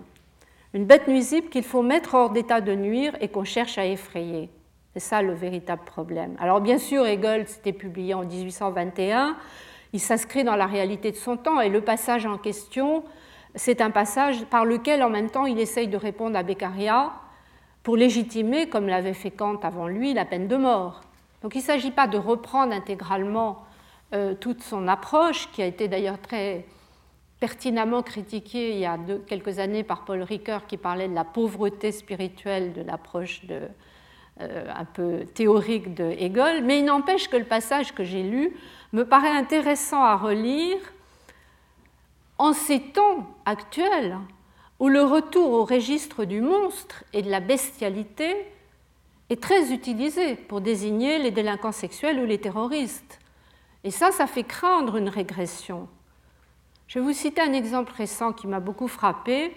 une 0.77 0.85
bête 0.85 1.09
nuisible 1.09 1.49
qu'il 1.49 1.63
faut 1.63 1.81
mettre 1.81 2.13
hors 2.13 2.29
d'état 2.29 2.61
de 2.61 2.75
nuire 2.75 3.17
et 3.23 3.29
qu'on 3.29 3.45
cherche 3.45 3.79
à 3.79 3.87
effrayer. 3.87 4.51
C'est 4.93 5.01
ça 5.01 5.23
le 5.23 5.33
véritable 5.33 5.85
problème. 5.87 6.37
Alors 6.39 6.61
bien 6.61 6.77
sûr, 6.77 7.07
Hegel, 7.07 7.49
c'était 7.49 7.73
publié 7.73 8.13
en 8.13 8.25
1821, 8.25 9.39
il 9.95 10.01
s'inscrit 10.01 10.45
dans 10.45 10.55
la 10.55 10.67
réalité 10.67 11.13
de 11.13 11.17
son 11.17 11.39
temps 11.39 11.63
et 11.63 11.71
le 11.71 11.81
passage 11.81 12.27
en 12.27 12.37
question, 12.37 13.05
c'est 13.55 13.81
un 13.81 13.91
passage 13.91 14.45
par 14.45 14.67
lequel 14.67 15.03
en 15.03 15.09
même 15.09 15.31
temps 15.31 15.47
il 15.47 15.59
essaye 15.59 15.89
de 15.89 15.97
répondre 15.97 16.37
à 16.37 16.43
Beccaria 16.43 17.11
pour 17.83 17.97
légitimer, 17.97 18.69
comme 18.69 18.87
l'avait 18.87 19.15
fait 19.15 19.31
Kant 19.31 19.59
avant 19.63 19.89
lui, 19.89 20.13
la 20.13 20.27
peine 20.27 20.47
de 20.47 20.59
mort. 20.59 21.01
Donc 21.41 21.55
il 21.55 21.61
ne 21.61 21.65
s'agit 21.65 21.91
pas 21.91 22.07
de 22.07 22.19
reprendre 22.19 22.75
intégralement 22.75 23.65
euh, 24.13 24.35
toute 24.35 24.63
son 24.63 24.89
approche, 24.89 25.51
qui 25.53 25.63
a 25.63 25.67
été 25.67 25.89
d'ailleurs 25.89 26.21
très 26.21 26.67
pertinemment 27.41 28.03
critiqué 28.03 28.71
il 28.71 28.79
y 28.79 28.87
a 28.87 28.99
quelques 29.27 29.59
années 29.59 29.85
par 29.85 30.05
Paul 30.05 30.23
Ricoeur 30.23 30.67
qui 30.67 30.77
parlait 30.77 31.09
de 31.09 31.15
la 31.15 31.25
pauvreté 31.25 31.93
spirituelle 31.93 32.73
de 32.73 32.83
l'approche 32.83 33.43
euh, 34.41 34.73
un 34.75 34.85
peu 34.85 35.25
théorique 35.35 35.95
de 35.95 36.05
Hegel, 36.05 36.65
mais 36.65 36.81
il 36.81 36.85
n'empêche 36.85 37.29
que 37.29 37.37
le 37.37 37.45
passage 37.45 37.95
que 37.95 38.05
j'ai 38.05 38.23
lu 38.23 38.57
me 38.93 39.05
paraît 39.05 39.29
intéressant 39.29 40.03
à 40.03 40.17
relire 40.17 40.79
en 42.39 42.53
ces 42.53 42.81
temps 42.81 43.35
actuels 43.45 44.19
où 44.79 44.89
le 44.89 45.03
retour 45.03 45.53
au 45.53 45.65
registre 45.65 46.25
du 46.25 46.41
monstre 46.41 47.05
et 47.13 47.23
de 47.23 47.31
la 47.31 47.41
bestialité 47.41 48.35
est 49.31 49.43
très 49.43 49.73
utilisé 49.73 50.35
pour 50.35 50.61
désigner 50.61 51.19
les 51.19 51.31
délinquants 51.31 51.73
sexuels 51.73 52.21
ou 52.21 52.27
les 52.27 52.39
terroristes. 52.39 53.19
Et 53.85 53.91
ça, 53.91 54.13
ça 54.13 54.27
fait 54.27 54.45
craindre 54.45 54.97
une 54.97 55.09
régression. 55.09 55.89
Je 56.87 57.01
vais 57.01 57.05
vous 57.05 57.13
citer 57.13 57.41
un 57.41 57.53
exemple 57.53 57.93
récent 57.97 58.33
qui 58.33 58.47
m'a 58.47 58.61
beaucoup 58.61 58.87
frappé. 58.87 59.57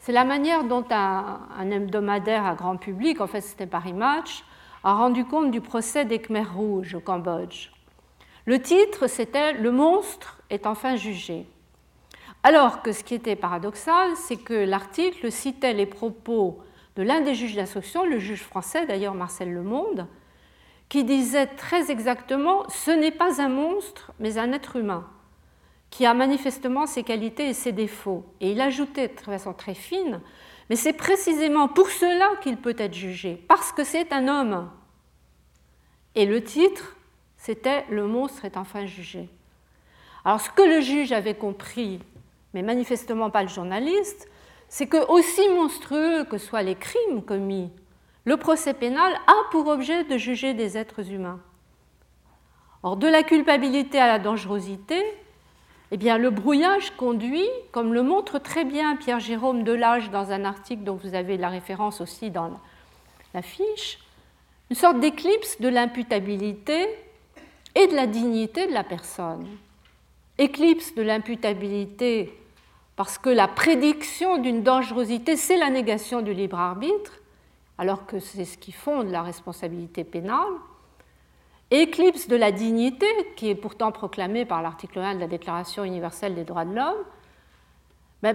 C'est 0.00 0.12
la 0.12 0.24
manière 0.24 0.64
dont 0.64 0.84
un, 0.90 1.70
hebdomadaire 1.70 2.46
à 2.46 2.54
grand 2.54 2.78
public, 2.78 3.20
en 3.20 3.26
fait 3.26 3.42
c'était 3.42 3.66
Paris 3.66 3.92
Match, 3.92 4.44
a 4.82 4.94
rendu 4.94 5.26
compte 5.26 5.50
du 5.50 5.60
procès 5.60 6.06
des 6.06 6.20
Khmers 6.20 6.54
rouges 6.54 6.94
au 6.94 7.00
Cambodge. 7.00 7.70
Le 8.46 8.62
titre, 8.62 9.08
c'était 9.08 9.52
Le 9.52 9.70
monstre 9.70 10.40
est 10.48 10.66
enfin 10.66 10.96
jugé. 10.96 11.44
Alors 12.42 12.80
que 12.80 12.92
ce 12.92 13.04
qui 13.04 13.14
était 13.14 13.36
paradoxal, 13.36 14.16
c'est 14.16 14.36
que 14.36 14.54
l'article 14.54 15.30
citait 15.30 15.74
les 15.74 15.84
propos 15.84 16.60
de 16.96 17.02
l'un 17.02 17.20
des 17.20 17.34
juges 17.34 17.56
d'instruction, 17.56 18.06
le 18.06 18.18
juge 18.18 18.42
français 18.42 18.86
d'ailleurs 18.86 19.14
Marcel 19.14 19.52
Lemonde, 19.52 20.06
qui 20.88 21.04
disait 21.04 21.46
très 21.46 21.90
exactement 21.90 22.66
Ce 22.70 22.90
n'est 22.90 23.10
pas 23.10 23.42
un 23.42 23.50
monstre, 23.50 24.12
mais 24.18 24.38
un 24.38 24.52
être 24.52 24.76
humain, 24.76 25.06
qui 25.90 26.06
a 26.06 26.14
manifestement 26.14 26.86
ses 26.86 27.02
qualités 27.02 27.48
et 27.48 27.54
ses 27.54 27.72
défauts. 27.72 28.24
Et 28.40 28.52
il 28.52 28.60
ajoutait 28.60 29.08
de 29.08 29.20
façon 29.20 29.52
très 29.52 29.74
fine 29.74 30.20
Mais 30.68 30.76
c'est 30.76 30.92
précisément 30.92 31.68
pour 31.68 31.88
cela 31.88 32.36
qu'il 32.42 32.56
peut 32.56 32.76
être 32.78 32.94
jugé, 32.94 33.42
parce 33.48 33.72
que 33.72 33.84
c'est 33.84 34.12
un 34.12 34.28
homme. 34.28 34.70
Et 36.14 36.26
le 36.26 36.42
titre, 36.42 36.96
c'était 37.36 37.84
Le 37.90 38.06
monstre 38.06 38.44
est 38.44 38.56
enfin 38.56 38.86
jugé. 38.86 39.28
Alors 40.24 40.40
ce 40.40 40.50
que 40.50 40.62
le 40.62 40.80
juge 40.80 41.12
avait 41.12 41.36
compris, 41.36 42.00
mais 42.52 42.62
manifestement 42.62 43.30
pas 43.30 43.42
le 43.42 43.48
journaliste, 43.48 44.28
c'est 44.68 44.86
que 44.86 45.10
aussi 45.10 45.48
monstrueux 45.50 46.24
que 46.24 46.36
soient 46.36 46.62
les 46.62 46.74
crimes 46.74 47.22
commis, 47.22 47.70
le 48.24 48.36
procès 48.36 48.74
pénal 48.74 49.14
a 49.26 49.50
pour 49.50 49.68
objet 49.68 50.04
de 50.04 50.18
juger 50.18 50.52
des 50.52 50.76
êtres 50.76 51.10
humains. 51.12 51.40
Or, 52.82 52.96
de 52.96 53.06
la 53.06 53.22
culpabilité 53.22 53.98
à 53.98 54.06
la 54.06 54.18
dangerosité, 54.18 55.02
eh 55.90 55.96
bien, 55.96 56.18
le 56.18 56.30
brouillage 56.30 56.90
conduit, 56.96 57.48
comme 57.72 57.94
le 57.94 58.02
montre 58.02 58.38
très 58.38 58.64
bien 58.64 58.96
Pierre-Jérôme 58.96 59.64
Delage 59.64 60.10
dans 60.10 60.30
un 60.30 60.44
article 60.44 60.84
dont 60.84 60.96
vous 61.02 61.14
avez 61.14 61.38
la 61.38 61.48
référence 61.48 62.00
aussi 62.00 62.30
dans 62.30 62.60
la 63.32 63.42
fiche, 63.42 63.98
une 64.70 64.76
sorte 64.76 65.00
d'éclipse 65.00 65.60
de 65.60 65.68
l'imputabilité 65.68 66.86
et 67.74 67.86
de 67.86 67.94
la 67.94 68.06
dignité 68.06 68.66
de 68.66 68.72
la 68.72 68.84
personne. 68.84 69.46
Éclipse 70.36 70.94
de 70.94 71.02
l'imputabilité 71.02 72.34
parce 72.96 73.16
que 73.16 73.30
la 73.30 73.48
prédiction 73.48 74.38
d'une 74.38 74.62
dangerosité, 74.62 75.36
c'est 75.36 75.56
la 75.56 75.70
négation 75.70 76.20
du 76.20 76.34
libre 76.34 76.58
arbitre, 76.58 77.12
alors 77.78 78.06
que 78.06 78.18
c'est 78.18 78.44
ce 78.44 78.58
qui 78.58 78.72
fonde 78.72 79.10
la 79.10 79.22
responsabilité 79.22 80.04
pénale. 80.04 80.52
Éclipse 81.70 82.28
de 82.28 82.36
la 82.36 82.50
dignité, 82.50 83.06
qui 83.36 83.50
est 83.50 83.54
pourtant 83.54 83.92
proclamée 83.92 84.44
par 84.46 84.62
l'article 84.62 85.00
1 85.00 85.16
de 85.16 85.20
la 85.20 85.26
Déclaration 85.26 85.84
universelle 85.84 86.34
des 86.34 86.44
droits 86.44 86.64
de 86.64 86.74
l'homme, 86.74 87.04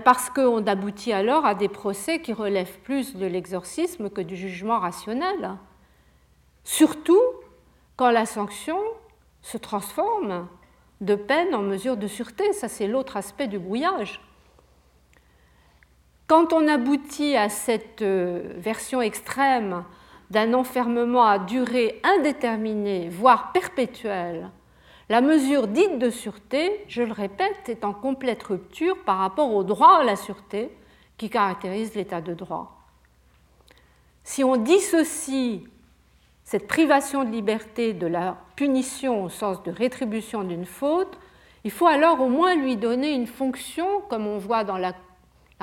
parce 0.03 0.29
qu'on 0.29 0.65
aboutit 0.67 1.13
alors 1.13 1.45
à 1.45 1.55
des 1.55 1.67
procès 1.67 2.21
qui 2.21 2.31
relèvent 2.31 2.79
plus 2.79 3.15
de 3.15 3.25
l'exorcisme 3.25 4.09
que 4.09 4.21
du 4.21 4.35
jugement 4.35 4.79
rationnel. 4.79 5.57
Surtout 6.63 7.21
quand 7.97 8.11
la 8.11 8.25
sanction 8.25 8.77
se 9.41 9.57
transforme 9.57 10.47
de 11.01 11.15
peine 11.15 11.53
en 11.53 11.61
mesure 11.61 11.97
de 11.97 12.07
sûreté. 12.07 12.53
Ça, 12.53 12.69
c'est 12.69 12.87
l'autre 12.87 13.17
aspect 13.17 13.47
du 13.47 13.59
brouillage. 13.59 14.21
Quand 16.27 16.53
on 16.53 16.67
aboutit 16.67 17.35
à 17.35 17.49
cette 17.49 18.01
euh, 18.01 18.53
version 18.55 19.01
extrême 19.01 19.83
d'un 20.33 20.55
enfermement 20.55 21.25
à 21.25 21.37
durée 21.37 22.01
indéterminée, 22.03 23.07
voire 23.07 23.51
perpétuelle, 23.51 24.49
la 25.07 25.21
mesure 25.21 25.67
dite 25.67 25.99
de 25.99 26.09
sûreté, 26.09 26.83
je 26.87 27.03
le 27.03 27.11
répète, 27.11 27.69
est 27.69 27.85
en 27.85 27.93
complète 27.93 28.41
rupture 28.41 28.97
par 29.03 29.19
rapport 29.19 29.53
au 29.53 29.63
droit 29.63 29.99
à 29.99 30.03
la 30.03 30.15
sûreté 30.15 30.71
qui 31.17 31.29
caractérise 31.29 31.93
l'état 31.93 32.19
de 32.19 32.33
droit. 32.33 32.81
Si 34.23 34.43
on 34.43 34.55
dissocie 34.55 35.61
cette 36.43 36.67
privation 36.67 37.23
de 37.23 37.29
liberté 37.29 37.93
de 37.93 38.07
la 38.07 38.37
punition 38.55 39.23
au 39.23 39.29
sens 39.29 39.61
de 39.61 39.71
rétribution 39.71 40.43
d'une 40.43 40.65
faute, 40.65 41.19
il 41.63 41.69
faut 41.69 41.85
alors 41.85 42.19
au 42.21 42.29
moins 42.29 42.55
lui 42.55 42.75
donner 42.75 43.13
une 43.13 43.27
fonction, 43.27 44.01
comme 44.09 44.25
on 44.25 44.39
voit 44.39 44.63
dans 44.63 44.77
la 44.79 44.93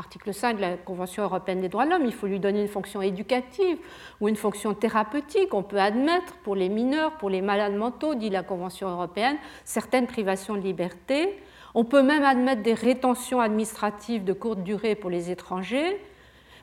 Article 0.00 0.32
5 0.32 0.56
de 0.56 0.60
la 0.62 0.76
Convention 0.78 1.24
européenne 1.24 1.60
des 1.60 1.68
droits 1.68 1.84
de 1.84 1.90
l'homme, 1.90 2.06
il 2.06 2.14
faut 2.14 2.26
lui 2.26 2.40
donner 2.40 2.62
une 2.62 2.68
fonction 2.68 3.02
éducative 3.02 3.76
ou 4.22 4.28
une 4.28 4.36
fonction 4.36 4.72
thérapeutique. 4.72 5.52
On 5.52 5.62
peut 5.62 5.78
admettre 5.78 6.32
pour 6.42 6.56
les 6.56 6.70
mineurs, 6.70 7.18
pour 7.18 7.28
les 7.28 7.42
malades 7.42 7.74
mentaux, 7.74 8.14
dit 8.14 8.30
la 8.30 8.42
Convention 8.42 8.88
européenne, 8.88 9.36
certaines 9.66 10.06
privations 10.06 10.54
de 10.54 10.62
liberté. 10.62 11.38
On 11.74 11.84
peut 11.84 12.00
même 12.02 12.24
admettre 12.24 12.62
des 12.62 12.72
rétentions 12.72 13.40
administratives 13.40 14.24
de 14.24 14.32
courte 14.32 14.62
durée 14.62 14.94
pour 14.94 15.10
les 15.10 15.30
étrangers. 15.30 16.00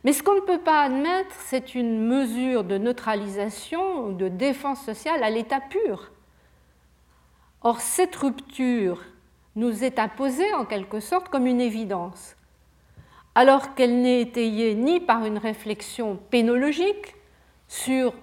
Mais 0.03 0.13
ce 0.13 0.23
qu'on 0.23 0.35
ne 0.35 0.39
peut 0.39 0.61
pas 0.61 0.81
admettre, 0.81 1.35
c'est 1.37 1.75
une 1.75 2.07
mesure 2.07 2.63
de 2.63 2.79
neutralisation 2.79 4.07
ou 4.07 4.13
de 4.13 4.29
défense 4.29 4.81
sociale 4.83 5.23
à 5.23 5.29
l'état 5.29 5.61
pur. 5.61 6.09
Or, 7.61 7.81
cette 7.81 8.15
rupture 8.15 9.03
nous 9.55 9.83
est 9.83 9.99
imposée 9.99 10.51
en 10.55 10.65
quelque 10.65 10.99
sorte 10.99 11.29
comme 11.29 11.45
une 11.45 11.61
évidence 11.61 12.36
alors 13.37 13.75
qu'elle 13.75 14.01
n'est 14.01 14.21
étayée 14.21 14.73
ni 14.73 14.99
par 14.99 15.23
une 15.23 15.37
réflexion 15.37 16.15
pénologique 16.31 17.13
sur 17.67 18.15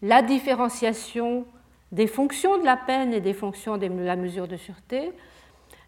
la 0.00 0.22
différenciation 0.22 1.44
des 1.92 2.06
fonctions 2.06 2.56
de 2.56 2.64
la 2.64 2.78
peine 2.78 3.12
et 3.12 3.20
des 3.20 3.34
fonctions 3.34 3.76
de 3.76 3.86
la 3.88 4.16
mesure 4.16 4.48
de 4.48 4.56
sûreté, 4.56 5.12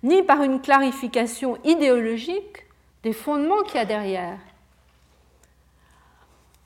ni 0.03 0.23
par 0.23 0.43
une 0.43 0.61
clarification 0.61 1.57
idéologique 1.65 2.67
des 3.03 3.15
fondements 3.15 3.63
qu'il 3.63 3.77
y 3.77 3.79
a 3.79 3.87
derrière. 3.87 4.39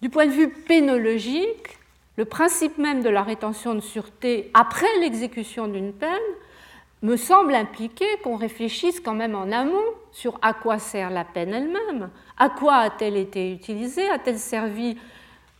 Du 0.02 0.10
point 0.10 0.26
de 0.26 0.32
vue 0.32 0.50
pénologique, 0.50 1.78
le 2.16 2.24
principe 2.24 2.76
même 2.78 3.04
de 3.04 3.08
la 3.08 3.22
rétention 3.22 3.76
de 3.76 3.80
sûreté 3.80 4.50
après 4.52 4.98
l'exécution 4.98 5.68
d'une 5.68 5.92
peine 5.92 6.18
me 7.02 7.16
semble 7.16 7.54
impliquer 7.54 8.06
qu'on 8.22 8.36
réfléchisse 8.36 9.00
quand 9.00 9.14
même 9.14 9.34
en 9.34 9.52
amont 9.52 9.84
sur 10.10 10.38
à 10.42 10.52
quoi 10.52 10.78
sert 10.78 11.10
la 11.10 11.24
peine 11.24 11.54
elle-même, 11.54 12.10
à 12.36 12.48
quoi 12.48 12.76
a-t-elle 12.76 13.16
été 13.16 13.52
utilisée, 13.52 14.08
a-t-elle 14.10 14.38
servi 14.38 14.96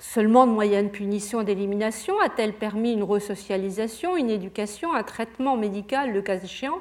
seulement 0.00 0.46
de 0.46 0.52
moyen 0.52 0.82
de 0.82 0.88
punition 0.88 1.42
d'élimination, 1.42 2.18
a-t-elle 2.20 2.52
permis 2.52 2.92
une 2.92 3.02
resocialisation, 3.02 4.16
une 4.16 4.30
éducation, 4.30 4.94
un 4.94 5.02
traitement 5.02 5.56
médical, 5.56 6.12
le 6.12 6.22
cas 6.22 6.36
échéant? 6.36 6.78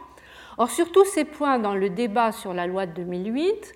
Or, 0.57 0.71
sur 0.71 0.91
tous 0.91 1.05
ces 1.05 1.23
points 1.23 1.59
dans 1.59 1.75
le 1.75 1.89
débat 1.89 2.31
sur 2.31 2.53
la 2.53 2.65
loi 2.65 2.87
de 2.87 2.93
2008, 2.93 3.73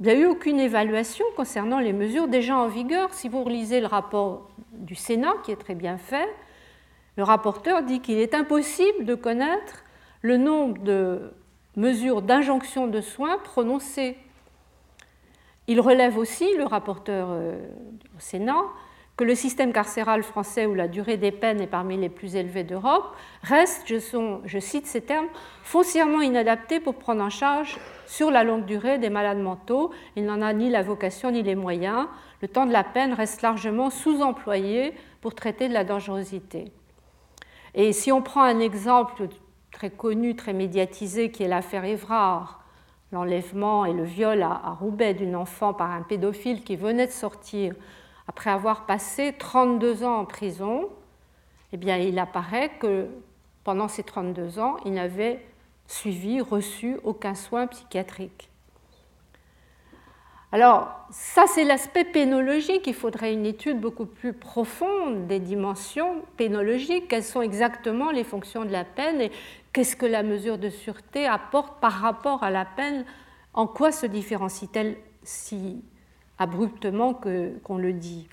il 0.00 0.06
n'y 0.06 0.12
a 0.12 0.14
eu 0.14 0.26
aucune 0.26 0.58
évaluation 0.58 1.24
concernant 1.36 1.78
les 1.78 1.92
mesures 1.92 2.26
déjà 2.26 2.56
en 2.56 2.68
vigueur. 2.68 3.12
Si 3.12 3.28
vous 3.28 3.44
relisez 3.44 3.80
le 3.80 3.86
rapport 3.86 4.48
du 4.72 4.94
Sénat, 4.94 5.34
qui 5.44 5.52
est 5.52 5.56
très 5.56 5.74
bien 5.74 5.98
fait, 5.98 6.28
le 7.16 7.22
rapporteur 7.22 7.82
dit 7.82 8.00
qu'il 8.00 8.18
est 8.18 8.34
impossible 8.34 9.04
de 9.04 9.14
connaître 9.14 9.84
le 10.22 10.36
nombre 10.36 10.82
de 10.82 11.32
mesures 11.76 12.22
d'injonction 12.22 12.86
de 12.86 13.00
soins 13.00 13.38
prononcées. 13.38 14.16
Il 15.66 15.80
relève 15.80 16.18
aussi, 16.18 16.56
le 16.56 16.64
rapporteur 16.64 17.28
euh, 17.30 17.56
au 18.16 18.20
Sénat, 18.20 18.64
que 19.20 19.24
le 19.24 19.34
système 19.34 19.72
carcéral 19.72 20.22
français 20.22 20.64
où 20.64 20.74
la 20.74 20.88
durée 20.88 21.18
des 21.18 21.30
peines 21.30 21.60
est 21.60 21.66
parmi 21.66 21.98
les 21.98 22.08
plus 22.08 22.36
élevées 22.36 22.64
d'Europe 22.64 23.14
reste, 23.42 23.86
je, 23.86 24.58
cite 24.58 24.86
ces 24.86 25.02
termes, 25.02 25.28
foncièrement 25.62 26.22
inadapté 26.22 26.80
pour 26.80 26.94
prendre 26.94 27.22
en 27.22 27.28
charge 27.28 27.76
sur 28.06 28.30
la 28.30 28.44
longue 28.44 28.64
durée 28.64 28.96
des 28.96 29.10
malades 29.10 29.38
mentaux. 29.38 29.90
Il 30.16 30.24
n'en 30.24 30.40
a 30.40 30.54
ni 30.54 30.70
la 30.70 30.82
vocation 30.82 31.30
ni 31.30 31.42
les 31.42 31.54
moyens. 31.54 32.06
Le 32.40 32.48
temps 32.48 32.64
de 32.64 32.72
la 32.72 32.82
peine 32.82 33.12
reste 33.12 33.42
largement 33.42 33.90
sous-employé 33.90 34.94
pour 35.20 35.34
traiter 35.34 35.68
de 35.68 35.74
la 35.74 35.84
dangerosité. 35.84 36.72
Et 37.74 37.92
si 37.92 38.10
on 38.10 38.22
prend 38.22 38.42
un 38.42 38.58
exemple 38.58 39.28
très 39.80 39.88
connue, 39.88 40.36
très 40.36 40.52
médiatisée, 40.52 41.30
qui 41.30 41.42
est 41.42 41.48
l'affaire 41.48 41.86
Évrard, 41.86 42.62
l'enlèvement 43.12 43.86
et 43.86 43.94
le 43.94 44.04
viol 44.04 44.42
à, 44.42 44.76
Roubaix 44.78 45.14
d'une 45.14 45.34
enfant 45.34 45.72
par 45.72 45.90
un 45.90 46.02
pédophile 46.02 46.62
qui 46.64 46.76
venait 46.76 47.06
de 47.06 47.12
sortir 47.12 47.72
après 48.28 48.50
avoir 48.50 48.84
passé 48.84 49.34
32 49.38 50.04
ans 50.04 50.18
en 50.18 50.24
prison, 50.26 50.90
eh 51.72 51.78
bien, 51.78 51.96
il 51.96 52.18
apparaît 52.18 52.72
que 52.78 53.06
pendant 53.64 53.88
ces 53.88 54.02
32 54.02 54.58
ans, 54.58 54.76
il 54.84 54.92
n'avait 54.92 55.42
suivi, 55.86 56.42
reçu 56.42 56.98
aucun 57.02 57.34
soin 57.34 57.66
psychiatrique. 57.66 58.49
Alors, 60.52 60.90
ça, 61.10 61.44
c'est 61.46 61.62
l'aspect 61.64 62.04
pénologique. 62.04 62.86
Il 62.86 62.94
faudrait 62.94 63.32
une 63.32 63.46
étude 63.46 63.80
beaucoup 63.80 64.06
plus 64.06 64.32
profonde 64.32 65.28
des 65.28 65.38
dimensions 65.38 66.22
pénologiques. 66.36 67.06
Quelles 67.06 67.22
sont 67.22 67.40
exactement 67.40 68.10
les 68.10 68.24
fonctions 68.24 68.64
de 68.64 68.72
la 68.72 68.84
peine 68.84 69.20
et 69.20 69.30
qu'est-ce 69.72 69.94
que 69.94 70.06
la 70.06 70.24
mesure 70.24 70.58
de 70.58 70.68
sûreté 70.68 71.26
apporte 71.26 71.80
par 71.80 71.92
rapport 71.92 72.42
à 72.42 72.50
la 72.50 72.64
peine? 72.64 73.04
En 73.54 73.68
quoi 73.68 73.92
se 73.92 74.06
différencie-t-elle 74.06 74.96
si 75.22 75.84
abruptement 76.38 77.14
qu'on 77.14 77.78
le 77.78 77.92
dit? 77.92 78.28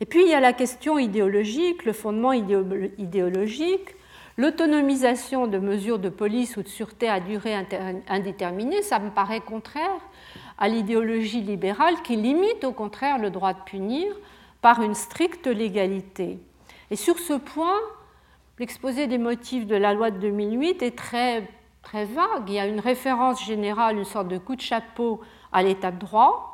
Et 0.00 0.06
puis 0.06 0.22
il 0.22 0.28
y 0.28 0.34
a 0.34 0.40
la 0.40 0.52
question 0.52 0.98
idéologique, 0.98 1.84
le 1.84 1.92
fondement 1.92 2.32
idéologique, 2.32 3.96
l'autonomisation 4.36 5.46
de 5.46 5.58
mesures 5.58 5.98
de 5.98 6.08
police 6.08 6.56
ou 6.56 6.62
de 6.62 6.68
sûreté 6.68 7.08
à 7.08 7.20
durée 7.20 7.54
indéterminée, 8.08 8.82
ça 8.82 8.98
me 8.98 9.10
paraît 9.10 9.40
contraire 9.40 10.00
à 10.60 10.68
l'idéologie 10.68 11.40
libérale 11.40 12.02
qui 12.02 12.16
limite 12.16 12.64
au 12.64 12.72
contraire 12.72 13.18
le 13.18 13.30
droit 13.30 13.54
de 13.54 13.60
punir 13.64 14.06
par 14.60 14.82
une 14.82 14.94
stricte 14.94 15.46
légalité. 15.46 16.38
Et 16.90 16.96
sur 16.96 17.18
ce 17.18 17.32
point, 17.32 17.78
l'exposé 18.58 19.06
des 19.06 19.18
motifs 19.18 19.66
de 19.66 19.76
la 19.76 19.94
loi 19.94 20.10
de 20.10 20.18
2008 20.18 20.82
est 20.82 20.96
très, 20.96 21.48
très 21.82 22.04
vague. 22.04 22.48
Il 22.48 22.54
y 22.54 22.58
a 22.58 22.66
une 22.66 22.80
référence 22.80 23.44
générale, 23.44 23.96
une 23.96 24.04
sorte 24.04 24.28
de 24.28 24.38
coup 24.38 24.54
de 24.54 24.60
chapeau 24.60 25.20
à 25.50 25.62
l'état 25.62 25.90
de 25.90 25.98
droit, 25.98 26.50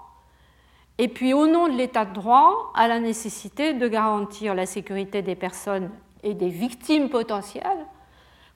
et 0.98 1.08
puis 1.08 1.34
au 1.34 1.46
nom 1.46 1.68
de 1.68 1.76
l'état 1.76 2.04
de 2.04 2.14
droit, 2.14 2.72
à 2.74 2.88
la 2.88 3.00
nécessité 3.00 3.74
de 3.74 3.88
garantir 3.88 4.54
la 4.54 4.64
sécurité 4.64 5.20
des 5.20 5.34
personnes 5.34 5.90
et 6.22 6.32
des 6.32 6.48
victimes 6.48 7.10
potentielles 7.10 7.86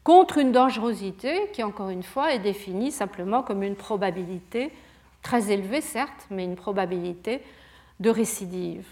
contre 0.04 0.38
une 0.38 0.52
dangerosité 0.52 1.50
qui, 1.52 1.62
encore 1.62 1.90
une 1.90 2.02
fois, 2.02 2.32
est 2.32 2.38
définie 2.38 2.90
simplement 2.90 3.42
comme 3.42 3.62
une 3.62 3.76
probabilité, 3.76 4.72
très 5.22 5.50
élevée 5.50 5.80
certes, 5.80 6.26
mais 6.30 6.44
une 6.44 6.56
probabilité 6.56 7.42
de 8.00 8.10
récidive. 8.10 8.86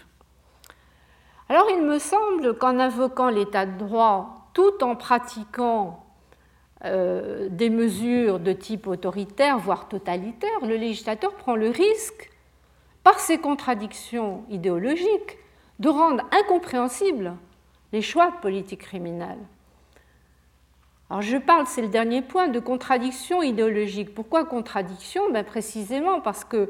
Alors 1.49 1.67
il 1.71 1.81
me 1.81 1.97
semble 1.97 2.57
qu'en 2.57 2.79
invoquant 2.79 3.29
l'état 3.29 3.65
de 3.65 3.77
droit 3.77 4.49
tout 4.53 4.83
en 4.83 4.95
pratiquant 4.95 6.05
euh, 6.85 7.49
des 7.49 7.69
mesures 7.69 8.39
de 8.39 8.53
type 8.53 8.87
autoritaire, 8.87 9.57
voire 9.57 9.89
totalitaire, 9.89 10.59
le 10.61 10.75
législateur 10.75 11.33
prend 11.35 11.55
le 11.55 11.69
risque, 11.69 12.31
par 13.03 13.19
ses 13.19 13.39
contradictions 13.39 14.43
idéologiques, 14.49 15.37
de 15.79 15.89
rendre 15.89 16.23
incompréhensibles 16.31 17.33
les 17.91 18.01
choix 18.01 18.31
de 18.31 18.37
politique 18.37 18.81
criminelle. 18.81 19.39
Alors 21.09 21.21
je 21.23 21.37
parle, 21.37 21.65
c'est 21.65 21.81
le 21.81 21.87
dernier 21.87 22.21
point, 22.21 22.49
de 22.49 22.59
contradiction 22.59 23.41
idéologique. 23.41 24.13
Pourquoi 24.13 24.45
contradiction? 24.45 25.31
Ben 25.31 25.43
Précisément 25.43 26.21
parce 26.21 26.43
que 26.43 26.69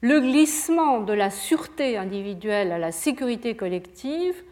le 0.00 0.20
glissement 0.20 1.00
de 1.00 1.12
la 1.12 1.30
sûreté 1.30 1.98
individuelle 1.98 2.72
à 2.72 2.78
la 2.78 2.92
sécurité 2.92 3.56
collective 3.56 4.42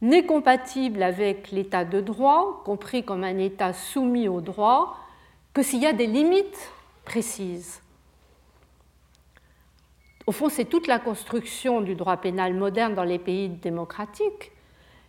n'est 0.00 0.26
compatible 0.26 1.02
avec 1.02 1.50
l'état 1.50 1.84
de 1.84 2.00
droit, 2.00 2.62
compris 2.64 3.04
comme 3.04 3.24
un 3.24 3.38
état 3.38 3.72
soumis 3.72 4.28
au 4.28 4.40
droit, 4.40 4.96
que 5.54 5.62
s'il 5.62 5.82
y 5.82 5.86
a 5.86 5.92
des 5.92 6.06
limites 6.06 6.70
précises. 7.04 7.80
Au 10.26 10.32
fond, 10.32 10.48
c'est 10.48 10.66
toute 10.66 10.86
la 10.86 10.98
construction 10.98 11.80
du 11.80 11.94
droit 11.94 12.16
pénal 12.16 12.54
moderne 12.54 12.94
dans 12.94 13.04
les 13.04 13.18
pays 13.18 13.48
démocratiques 13.48 14.52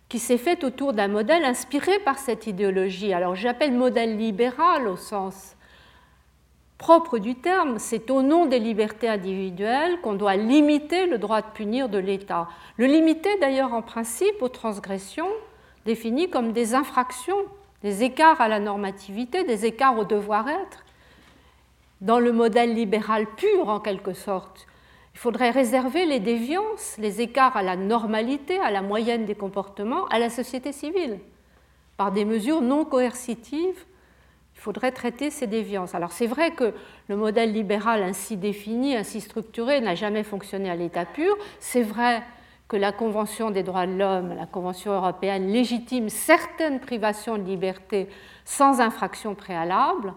qui 0.08 0.18
s'est 0.18 0.38
faite 0.38 0.64
autour 0.64 0.92
d'un 0.92 1.08
modèle 1.08 1.44
inspiré 1.44 1.98
par 2.00 2.18
cette 2.18 2.46
idéologie. 2.46 3.12
Alors 3.12 3.34
j'appelle 3.34 3.72
modèle 3.72 4.16
libéral 4.16 4.86
au 4.86 4.96
sens 4.96 5.54
propre 6.84 7.18
du 7.18 7.34
terme, 7.34 7.78
c'est 7.78 8.10
au 8.10 8.20
nom 8.20 8.44
des 8.44 8.58
libertés 8.58 9.08
individuelles 9.08 10.00
qu'on 10.02 10.12
doit 10.12 10.36
limiter 10.36 11.06
le 11.06 11.16
droit 11.16 11.40
de 11.40 11.46
punir 11.54 11.88
de 11.88 11.96
l'État. 11.96 12.46
Le 12.76 12.84
limiter 12.84 13.30
d'ailleurs 13.40 13.72
en 13.72 13.80
principe 13.80 14.42
aux 14.42 14.50
transgressions 14.50 15.30
définies 15.86 16.28
comme 16.28 16.52
des 16.52 16.74
infractions, 16.74 17.38
des 17.82 18.02
écarts 18.02 18.40
à 18.40 18.48
la 18.48 18.60
normativité, 18.60 19.44
des 19.44 19.64
écarts 19.64 19.98
au 19.98 20.04
devoir-être. 20.04 20.84
Dans 22.02 22.18
le 22.18 22.32
modèle 22.32 22.74
libéral 22.74 23.26
pur 23.34 23.70
en 23.70 23.80
quelque 23.80 24.12
sorte, 24.12 24.66
il 25.14 25.20
faudrait 25.20 25.50
réserver 25.50 26.06
les 26.06 26.20
déviances, 26.20 26.96
les 26.98 27.20
écarts 27.20 27.56
à 27.56 27.62
la 27.62 27.76
normalité, 27.76 28.58
à 28.58 28.72
la 28.72 28.82
moyenne 28.82 29.24
des 29.24 29.36
comportements, 29.36 30.06
à 30.08 30.18
la 30.18 30.28
société 30.28 30.72
civile, 30.72 31.20
par 31.96 32.10
des 32.10 32.24
mesures 32.24 32.60
non 32.60 32.84
coercitives. 32.84 33.84
Il 34.54 34.60
faudrait 34.60 34.90
traiter 34.90 35.30
ces 35.30 35.46
déviances. 35.46 35.94
Alors 35.94 36.10
c'est 36.10 36.26
vrai 36.26 36.50
que 36.50 36.74
le 37.08 37.16
modèle 37.16 37.52
libéral 37.52 38.02
ainsi 38.02 38.36
défini, 38.36 38.96
ainsi 38.96 39.20
structuré, 39.20 39.80
n'a 39.80 39.94
jamais 39.94 40.24
fonctionné 40.24 40.68
à 40.68 40.76
l'état 40.76 41.04
pur. 41.04 41.36
C'est 41.60 41.82
vrai 41.82 42.22
que 42.66 42.76
la 42.76 42.90
Convention 42.92 43.50
des 43.50 43.62
droits 43.62 43.86
de 43.86 43.96
l'homme, 43.96 44.34
la 44.34 44.46
Convention 44.46 44.92
européenne, 44.92 45.46
légitime 45.46 46.08
certaines 46.08 46.80
privations 46.80 47.38
de 47.38 47.44
liberté 47.44 48.08
sans 48.44 48.80
infraction 48.80 49.36
préalable, 49.36 50.12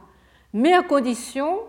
mais 0.54 0.74
à 0.74 0.82
condition 0.82 1.60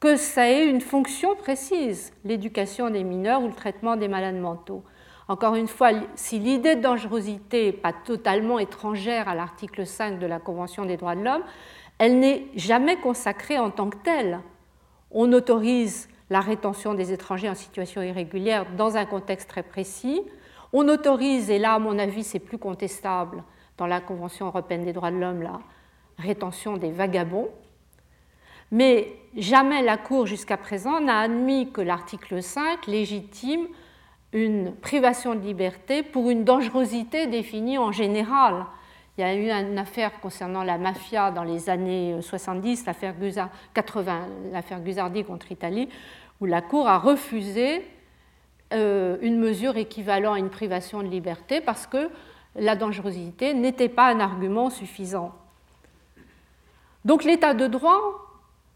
que 0.00 0.16
ça 0.16 0.50
ait 0.50 0.68
une 0.68 0.80
fonction 0.80 1.34
précise, 1.34 2.12
l'éducation 2.24 2.90
des 2.90 3.04
mineurs 3.04 3.42
ou 3.42 3.48
le 3.48 3.54
traitement 3.54 3.96
des 3.96 4.08
malades 4.08 4.36
mentaux. 4.36 4.82
Encore 5.28 5.56
une 5.56 5.66
fois, 5.66 5.90
si 6.14 6.38
l'idée 6.38 6.76
de 6.76 6.82
dangerosité 6.82 7.66
n'est 7.66 7.72
pas 7.72 7.92
totalement 7.92 8.58
étrangère 8.58 9.28
à 9.28 9.34
l'article 9.34 9.86
5 9.86 10.18
de 10.18 10.26
la 10.26 10.38
Convention 10.38 10.84
des 10.84 10.96
droits 10.96 11.16
de 11.16 11.24
l'homme, 11.24 11.42
elle 11.98 12.20
n'est 12.20 12.46
jamais 12.54 12.96
consacrée 12.96 13.58
en 13.58 13.70
tant 13.70 13.90
que 13.90 13.96
telle. 13.98 14.40
On 15.10 15.32
autorise 15.32 16.08
la 16.30 16.40
rétention 16.40 16.94
des 16.94 17.12
étrangers 17.12 17.48
en 17.48 17.54
situation 17.54 18.02
irrégulière 18.02 18.66
dans 18.76 18.96
un 18.96 19.06
contexte 19.06 19.48
très 19.48 19.62
précis. 19.62 20.22
On 20.72 20.88
autorise, 20.88 21.50
et 21.50 21.58
là 21.58 21.74
à 21.74 21.78
mon 21.78 21.98
avis 21.98 22.22
c'est 22.22 22.38
plus 22.38 22.58
contestable 22.58 23.42
dans 23.78 23.86
la 23.86 24.00
Convention 24.00 24.46
européenne 24.46 24.84
des 24.84 24.92
droits 24.92 25.10
de 25.10 25.16
l'homme, 25.16 25.42
la 25.42 25.58
rétention 26.18 26.76
des 26.76 26.90
vagabonds, 26.90 27.48
mais 28.70 29.12
jamais 29.36 29.82
la 29.82 29.96
Cour 29.96 30.26
jusqu'à 30.26 30.56
présent 30.56 31.00
n'a 31.00 31.20
admis 31.20 31.70
que 31.70 31.80
l'article 31.80 32.42
5 32.42 32.86
légitime 32.86 33.66
une 34.32 34.74
privation 34.74 35.34
de 35.34 35.40
liberté 35.40 36.02
pour 36.02 36.30
une 36.30 36.44
dangerosité 36.44 37.26
définie 37.26 37.78
en 37.78 37.92
général. 37.92 38.66
Il 39.16 39.22
y 39.22 39.24
a 39.24 39.34
eu 39.34 39.50
une 39.50 39.78
affaire 39.78 40.20
concernant 40.20 40.62
la 40.62 40.76
mafia 40.76 41.30
dans 41.30 41.44
les 41.44 41.70
années 41.70 42.20
70, 42.20 42.84
l'affaire 42.84 43.14
80, 43.72 44.26
l'affaire 44.52 44.80
contre 45.26 45.52
Italie, 45.52 45.88
où 46.40 46.44
la 46.44 46.60
Cour 46.60 46.86
a 46.88 46.98
refusé 46.98 47.82
euh, 48.74 49.16
une 49.22 49.38
mesure 49.38 49.76
équivalente 49.76 50.36
à 50.36 50.38
une 50.38 50.50
privation 50.50 51.02
de 51.02 51.08
liberté 51.08 51.60
parce 51.60 51.86
que 51.86 52.10
la 52.56 52.76
dangerosité 52.76 53.54
n'était 53.54 53.88
pas 53.88 54.08
un 54.08 54.20
argument 54.20 54.70
suffisant. 54.70 55.32
Donc 57.06 57.24
l'état 57.24 57.54
de 57.54 57.68
droit 57.68 58.25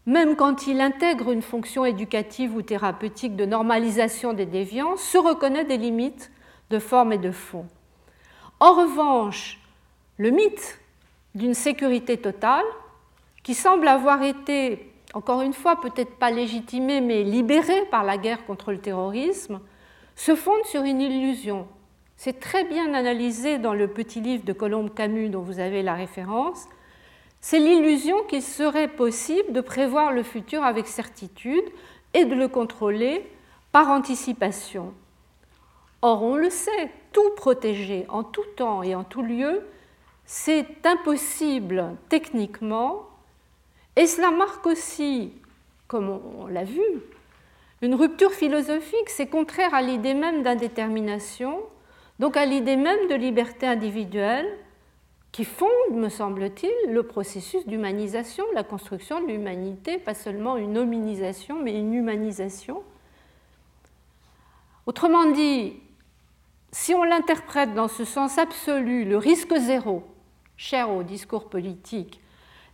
même 0.05 0.35
quand 0.35 0.67
il 0.67 0.81
intègre 0.81 1.31
une 1.31 1.41
fonction 1.41 1.85
éducative 1.85 2.55
ou 2.55 2.61
thérapeutique 2.61 3.35
de 3.35 3.45
normalisation 3.45 4.33
des 4.33 4.45
déviances, 4.45 5.01
se 5.01 5.17
reconnaît 5.17 5.65
des 5.65 5.77
limites 5.77 6.31
de 6.69 6.79
forme 6.79 7.13
et 7.13 7.17
de 7.17 7.31
fond. 7.31 7.65
En 8.59 8.73
revanche, 8.73 9.59
le 10.17 10.31
mythe 10.31 10.79
d'une 11.35 11.53
sécurité 11.53 12.17
totale, 12.17 12.65
qui 13.43 13.53
semble 13.53 13.87
avoir 13.87 14.21
été, 14.21 14.93
encore 15.13 15.41
une 15.41 15.53
fois, 15.53 15.79
peut-être 15.79 16.15
pas 16.15 16.31
légitimé, 16.31 17.01
mais 17.01 17.23
libéré 17.23 17.85
par 17.89 18.03
la 18.03 18.17
guerre 18.17 18.45
contre 18.45 18.71
le 18.71 18.79
terrorisme, 18.79 19.59
se 20.15 20.35
fonde 20.35 20.63
sur 20.65 20.83
une 20.83 21.01
illusion. 21.01 21.67
C'est 22.17 22.39
très 22.39 22.65
bien 22.65 22.93
analysé 22.93 23.57
dans 23.57 23.73
le 23.73 23.87
petit 23.87 24.21
livre 24.21 24.43
de 24.43 24.53
Colombe 24.53 24.93
Camus 24.93 25.29
dont 25.29 25.41
vous 25.41 25.59
avez 25.59 25.81
la 25.81 25.95
référence, 25.95 26.67
c'est 27.41 27.59
l'illusion 27.59 28.23
qu'il 28.23 28.43
serait 28.43 28.87
possible 28.87 29.51
de 29.51 29.61
prévoir 29.61 30.11
le 30.11 30.23
futur 30.23 30.63
avec 30.63 30.87
certitude 30.87 31.63
et 32.13 32.25
de 32.25 32.35
le 32.35 32.47
contrôler 32.47 33.27
par 33.71 33.89
anticipation. 33.89 34.93
Or, 36.03 36.23
on 36.23 36.35
le 36.35 36.49
sait, 36.49 36.91
tout 37.11 37.29
protéger 37.35 38.05
en 38.09 38.23
tout 38.23 38.45
temps 38.55 38.83
et 38.83 38.95
en 38.95 39.03
tout 39.03 39.21
lieu, 39.21 39.63
c'est 40.25 40.85
impossible 40.85 41.95
techniquement, 42.09 43.07
et 43.95 44.07
cela 44.07 44.31
marque 44.31 44.65
aussi, 44.65 45.33
comme 45.87 46.21
on 46.39 46.47
l'a 46.47 46.63
vu, 46.63 46.81
une 47.81 47.95
rupture 47.95 48.31
philosophique, 48.31 49.09
c'est 49.09 49.27
contraire 49.27 49.73
à 49.73 49.81
l'idée 49.81 50.13
même 50.13 50.43
d'indétermination, 50.43 51.59
donc 52.19 52.37
à 52.37 52.45
l'idée 52.45 52.77
même 52.77 53.07
de 53.09 53.15
liberté 53.15 53.65
individuelle, 53.65 54.47
qui 55.31 55.45
fonde, 55.45 55.93
me 55.93 56.09
semble-t-il, 56.09 56.91
le 56.91 57.03
processus 57.03 57.65
d'humanisation, 57.65 58.43
la 58.53 58.63
construction 58.63 59.21
de 59.21 59.27
l'humanité, 59.27 59.97
pas 59.97 60.13
seulement 60.13 60.57
une 60.57 60.77
hominisation, 60.77 61.61
mais 61.61 61.77
une 61.77 61.93
humanisation. 61.93 62.83
Autrement 64.85 65.25
dit, 65.31 65.73
si 66.71 66.93
on 66.93 67.03
l'interprète 67.03 67.73
dans 67.73 67.87
ce 67.87 68.03
sens 68.03 68.37
absolu, 68.37 69.05
le 69.05 69.17
risque 69.17 69.55
zéro, 69.55 70.03
cher 70.57 70.89
au 70.91 71.03
discours 71.03 71.49
politique, 71.49 72.19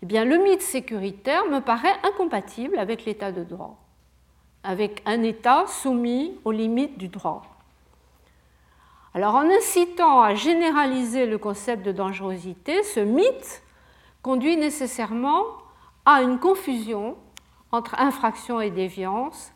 eh 0.02 0.06
bien, 0.06 0.26
le 0.26 0.38
mythe 0.38 0.62
sécuritaire 0.62 1.46
me 1.46 1.60
paraît 1.60 1.96
incompatible 2.04 2.80
avec 2.80 3.06
l'état 3.06 3.32
de 3.32 3.44
droit, 3.44 3.78
avec 4.64 5.02
un 5.06 5.22
État 5.24 5.66
soumis 5.68 6.40
aux 6.44 6.52
limites 6.52 6.98
du 6.98 7.08
droit. 7.08 7.57
Alors 9.18 9.34
en 9.34 9.50
incitant 9.50 10.22
à 10.22 10.36
généraliser 10.36 11.26
le 11.26 11.40
concept 11.40 11.84
de 11.84 11.92
dangerosité, 11.92 12.84
ce 12.84 13.00
mythe 13.00 13.64
conduit 14.22 14.58
nécessairement 14.58 15.42
à 16.06 16.22
une 16.22 16.38
confusion 16.38 17.18
entre 17.72 18.00
infraction 18.00 18.62
et 18.62 18.70
déviance 18.70 19.54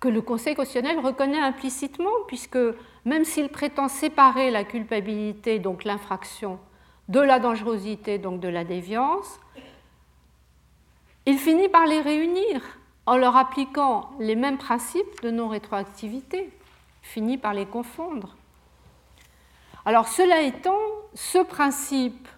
que 0.00 0.08
le 0.08 0.22
Conseil 0.22 0.54
constitutionnel 0.54 1.04
reconnaît 1.04 1.38
implicitement, 1.38 2.14
puisque 2.28 2.56
même 3.04 3.26
s'il 3.26 3.50
prétend 3.50 3.88
séparer 3.88 4.50
la 4.50 4.64
culpabilité, 4.64 5.58
donc 5.58 5.84
l'infraction, 5.84 6.58
de 7.10 7.20
la 7.20 7.40
dangerosité, 7.40 8.16
donc 8.16 8.40
de 8.40 8.48
la 8.48 8.64
déviance, 8.64 9.38
il 11.26 11.36
finit 11.36 11.68
par 11.68 11.84
les 11.84 12.00
réunir 12.00 12.62
en 13.04 13.18
leur 13.18 13.36
appliquant 13.36 14.12
les 14.18 14.34
mêmes 14.34 14.56
principes 14.56 15.20
de 15.22 15.30
non-rétroactivité, 15.30 16.50
finit 17.02 17.36
par 17.36 17.52
les 17.52 17.66
confondre. 17.66 18.34
Alors 19.84 20.08
cela 20.08 20.42
étant, 20.42 20.78
ce 21.14 21.38
principe 21.38 22.28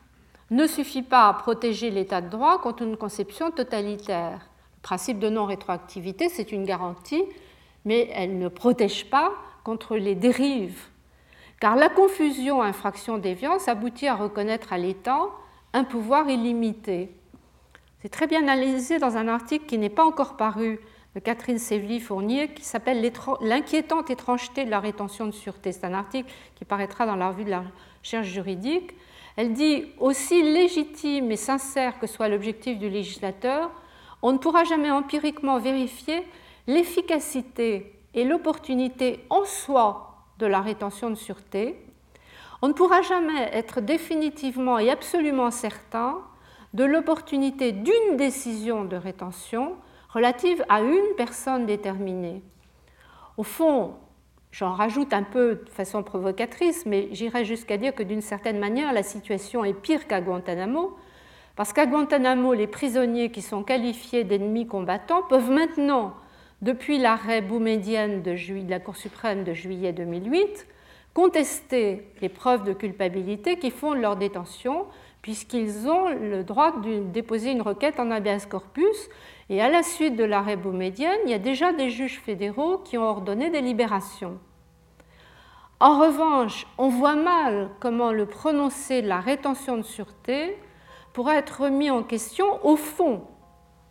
ne 0.51 0.67
suffit 0.67 1.03
pas 1.03 1.29
à 1.29 1.35
protéger 1.35 1.91
l'état 1.91 2.21
de 2.21 2.29
droit 2.29 2.61
contre 2.61 2.83
une 2.83 2.97
conception 2.97 3.51
totalitaire. 3.51 4.41
Le 4.79 4.83
principe 4.83 5.19
de 5.19 5.29
non-rétroactivité, 5.29 6.29
c'est 6.29 6.53
une 6.53 6.65
garantie, 6.65 7.25
mais 7.85 8.09
elle 8.13 8.39
ne 8.39 8.49
protège 8.49 9.11
pas 9.11 9.33
contre 9.63 9.97
les 9.97 10.15
dérives. 10.15 10.89
Car 11.61 11.77
la 11.77 11.89
confusion 11.89 12.63
infraction-déviance 12.63 13.69
aboutit 13.69 14.09
à 14.09 14.15
reconnaître 14.15 14.73
à 14.73 14.79
l'État 14.79 15.23
un 15.73 15.85
pouvoir 15.85 16.29
illimité. 16.29 17.15
C'est 18.01 18.11
très 18.11 18.27
bien 18.27 18.43
analysé 18.43 18.99
dans 18.99 19.17
un 19.17 19.29
article 19.29 19.67
qui 19.67 19.79
n'est 19.79 19.89
pas 19.89 20.05
encore 20.05 20.37
paru 20.37 20.79
de 21.15 21.21
Catherine 21.21 21.59
Sévely-Fournier 21.59 22.49
qui 22.49 22.65
s'appelle 22.65 23.01
L'inquiétante 23.41 24.11
étrangeté 24.11 24.65
de 24.65 24.71
la 24.71 24.81
rétention 24.81 25.27
de 25.27 25.33
sûreté. 25.33 25.73
C'est 25.73 25.85
un 25.85 25.95
article 25.95 26.31
qui 26.57 26.65
paraîtra 26.65 27.07
dans 27.07 27.17
la 27.17 27.29
revue 27.29 27.45
de 27.45 27.51
la 27.51 27.65
recherche 28.03 28.27
juridique. 28.27 28.93
Elle 29.37 29.53
dit 29.53 29.87
Aussi 29.99 30.43
légitime 30.43 31.31
et 31.31 31.37
sincère 31.37 31.99
que 31.99 32.07
soit 32.07 32.29
l'objectif 32.29 32.79
du 32.79 32.89
législateur, 32.89 33.71
on 34.23 34.33
ne 34.33 34.39
pourra 34.39 34.65
jamais 34.65 34.91
empiriquement 34.91 35.59
vérifier 35.59 36.23
l'efficacité 36.67 37.99
et 38.15 38.25
l'opportunité 38.25 39.25
en 39.31 39.45
soi 39.45 40.25
de 40.39 40.47
la 40.47 40.61
rétention 40.61 41.11
de 41.11 41.15
sûreté. 41.15 41.79
On 42.63 42.69
ne 42.69 42.73
pourra 42.73 43.03
jamais 43.03 43.51
être 43.53 43.81
définitivement 43.81 44.79
et 44.79 44.91
absolument 44.91 45.51
certain 45.51 46.19
de 46.73 46.85
l'opportunité 46.85 47.73
d'une 47.73 48.17
décision 48.17 48.85
de 48.85 48.97
rétention 48.97 49.77
relative 50.15 50.65
à 50.69 50.81
une 50.81 51.15
personne 51.17 51.67
déterminée. 51.67 52.43
Au 53.37 53.43
fond, 53.43 53.95
j'en 54.53 54.73
rajoute 54.73 55.13
un 55.13 55.25
peu 55.25 55.57
de 55.65 55.71
façon 55.71 56.05
provocatrice, 56.05 56.87
mais 56.87 57.09
j'irai 57.11 57.45
jusqu'à 57.45 57.77
dire 57.77 57.95
que 57.95 58.05
d'une 58.05 58.21
certaine 58.21 58.61
manière, 58.61 58.93
la 58.93 59.03
situation 59.03 59.65
est 59.65 59.75
pire 59.75 60.07
qu'à 60.07 60.21
Guantanamo, 60.21 60.97
parce 61.57 61.73
qu'à 61.73 61.87
Guantanamo, 61.87 62.55
les 62.55 62.69
prisonniers 62.69 63.31
qui 63.31 63.43
sont 63.43 63.65
qualifiés 63.65 64.23
d'ennemis 64.23 64.67
combattants 64.67 65.23
peuvent 65.23 65.51
maintenant, 65.51 66.15
depuis 66.63 66.99
l'arrêt 66.99 67.43
Boumedienne 67.43 68.23
de, 68.23 68.33
de 68.33 68.71
la 68.71 68.81
Cour 68.81 68.97
suprême 68.97 69.43
de 69.43 69.53
juillet 69.53 69.93
2008, 69.93 70.67
contester 71.13 72.09
les 72.21 72.29
preuves 72.29 72.65
de 72.65 72.73
culpabilité 72.73 73.59
qui 73.59 73.71
font 73.71 73.95
leur 73.95 74.17
détention, 74.17 74.87
puisqu'ils 75.23 75.89
ont 75.89 76.09
le 76.09 76.43
droit 76.45 76.81
de 76.81 77.05
déposer 77.05 77.51
une 77.51 77.63
requête 77.63 77.99
en 77.99 78.11
habeas 78.11 78.47
corpus 78.47 79.09
et 79.51 79.61
à 79.61 79.69
la 79.69 79.83
suite 79.83 80.17
de 80.17 80.25
l'arrêt 80.25 80.57
Boumedienne, 80.57 81.21
il 81.25 81.31
y 81.31 81.35
a 81.35 81.39
déjà 81.39 81.73
des 81.73 81.91
juges 81.91 82.21
fédéraux 82.21 82.79
qui 82.79 82.97
ont 82.97 83.05
ordonné 83.05 83.51
des 83.51 83.61
libérations. 83.61 84.39
En 85.81 85.99
revanche, 85.99 86.67
on 86.79 86.89
voit 86.89 87.17
mal 87.17 87.69
comment 87.81 88.11
le 88.11 88.27
prononcé 88.27 89.03
de 89.03 89.09
la 89.09 89.21
rétention 89.21 89.77
de 89.77 89.83
sûreté 89.83 90.57
pourrait 91.13 91.37
être 91.37 91.63
remis 91.63 91.91
en 91.91 92.03
question 92.03 92.65
au 92.65 92.77
fond. 92.77 93.23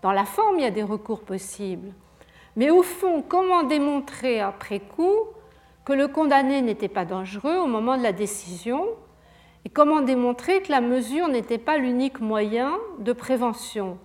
Dans 0.01 0.11
la 0.11 0.25
forme, 0.25 0.57
il 0.57 0.63
y 0.63 0.67
a 0.67 0.71
des 0.71 0.83
recours 0.83 1.21
possibles. 1.21 1.93
Mais 2.55 2.69
au 2.69 2.83
fond, 2.83 3.23
comment 3.27 3.63
démontrer 3.63 4.39
après 4.39 4.79
coup 4.79 5.13
que 5.85 5.93
le 5.93 6.07
condamné 6.07 6.61
n'était 6.61 6.87
pas 6.87 7.05
dangereux 7.05 7.57
au 7.57 7.67
moment 7.67 7.97
de 7.97 8.03
la 8.03 8.11
décision 8.11 8.85
et 9.65 9.69
comment 9.69 10.01
démontrer 10.01 10.61
que 10.61 10.71
la 10.71 10.81
mesure 10.81 11.27
n'était 11.27 11.57
pas 11.57 11.77
l'unique 11.77 12.19
moyen 12.19 12.77
de 12.99 13.13
prévention? 13.13 13.97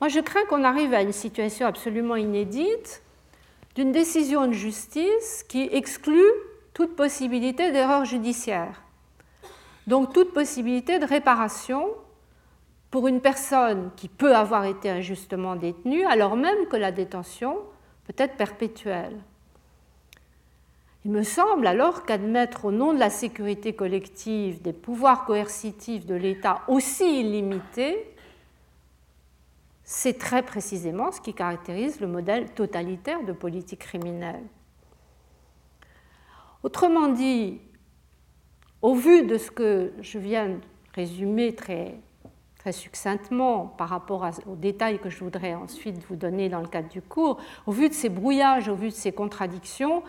Moi, 0.00 0.08
je 0.08 0.20
crains 0.20 0.44
qu'on 0.48 0.64
arrive 0.64 0.94
à 0.94 1.02
une 1.02 1.12
situation 1.12 1.66
absolument 1.66 2.16
inédite 2.16 3.02
d'une 3.74 3.92
décision 3.92 4.46
de 4.46 4.52
justice 4.52 5.44
qui 5.46 5.68
exclut 5.72 6.32
toute 6.72 6.96
possibilité 6.96 7.70
d'erreur 7.70 8.06
judiciaire. 8.06 8.82
Donc 9.86 10.12
toute 10.12 10.32
possibilité 10.32 10.98
de 10.98 11.04
réparation 11.04 11.88
pour 12.90 13.08
une 13.08 13.20
personne 13.20 13.90
qui 13.96 14.08
peut 14.08 14.34
avoir 14.34 14.64
été 14.64 14.88
injustement 14.88 15.54
détenue, 15.54 16.04
alors 16.06 16.34
même 16.36 16.66
que 16.70 16.76
la 16.76 16.92
détention 16.92 17.58
peut 18.04 18.14
être 18.16 18.36
perpétuelle. 18.36 19.18
Il 21.04 21.12
me 21.12 21.22
semble 21.22 21.66
alors 21.66 22.04
qu'admettre 22.04 22.66
au 22.66 22.72
nom 22.72 22.92
de 22.92 22.98
la 22.98 23.10
sécurité 23.10 23.74
collective 23.74 24.60
des 24.62 24.72
pouvoirs 24.72 25.24
coercitifs 25.24 26.06
de 26.06 26.14
l'État 26.14 26.62
aussi 26.68 27.20
illimités 27.20 28.06
c'est 29.92 30.18
très 30.18 30.44
précisément 30.44 31.10
ce 31.10 31.20
qui 31.20 31.34
caractérise 31.34 31.98
le 31.98 32.06
modèle 32.06 32.48
totalitaire 32.52 33.24
de 33.24 33.32
politique 33.32 33.80
criminelle. 33.80 34.44
Autrement 36.62 37.08
dit, 37.08 37.60
au 38.82 38.94
vu 38.94 39.26
de 39.26 39.36
ce 39.36 39.50
que 39.50 39.92
je 40.00 40.20
viens 40.20 40.50
de 40.50 40.60
résumer 40.94 41.56
très, 41.56 41.96
succinctement 42.70 43.66
par 43.66 43.88
rapport 43.88 44.24
aux 44.46 44.54
détails 44.54 45.00
que 45.00 45.10
je 45.10 45.24
voudrais 45.24 45.54
ensuite 45.54 45.98
vous 46.08 46.14
donner 46.14 46.48
dans 46.48 46.60
le 46.60 46.68
cadre 46.68 46.88
du 46.88 47.02
cours, 47.02 47.40
au 47.66 47.72
vu 47.72 47.88
de 47.88 47.94
ces 47.94 48.10
brouillages, 48.10 48.68
au 48.68 48.76
vu 48.76 48.90
de 48.90 48.94
ces 48.94 49.10
contradictions, 49.10 50.04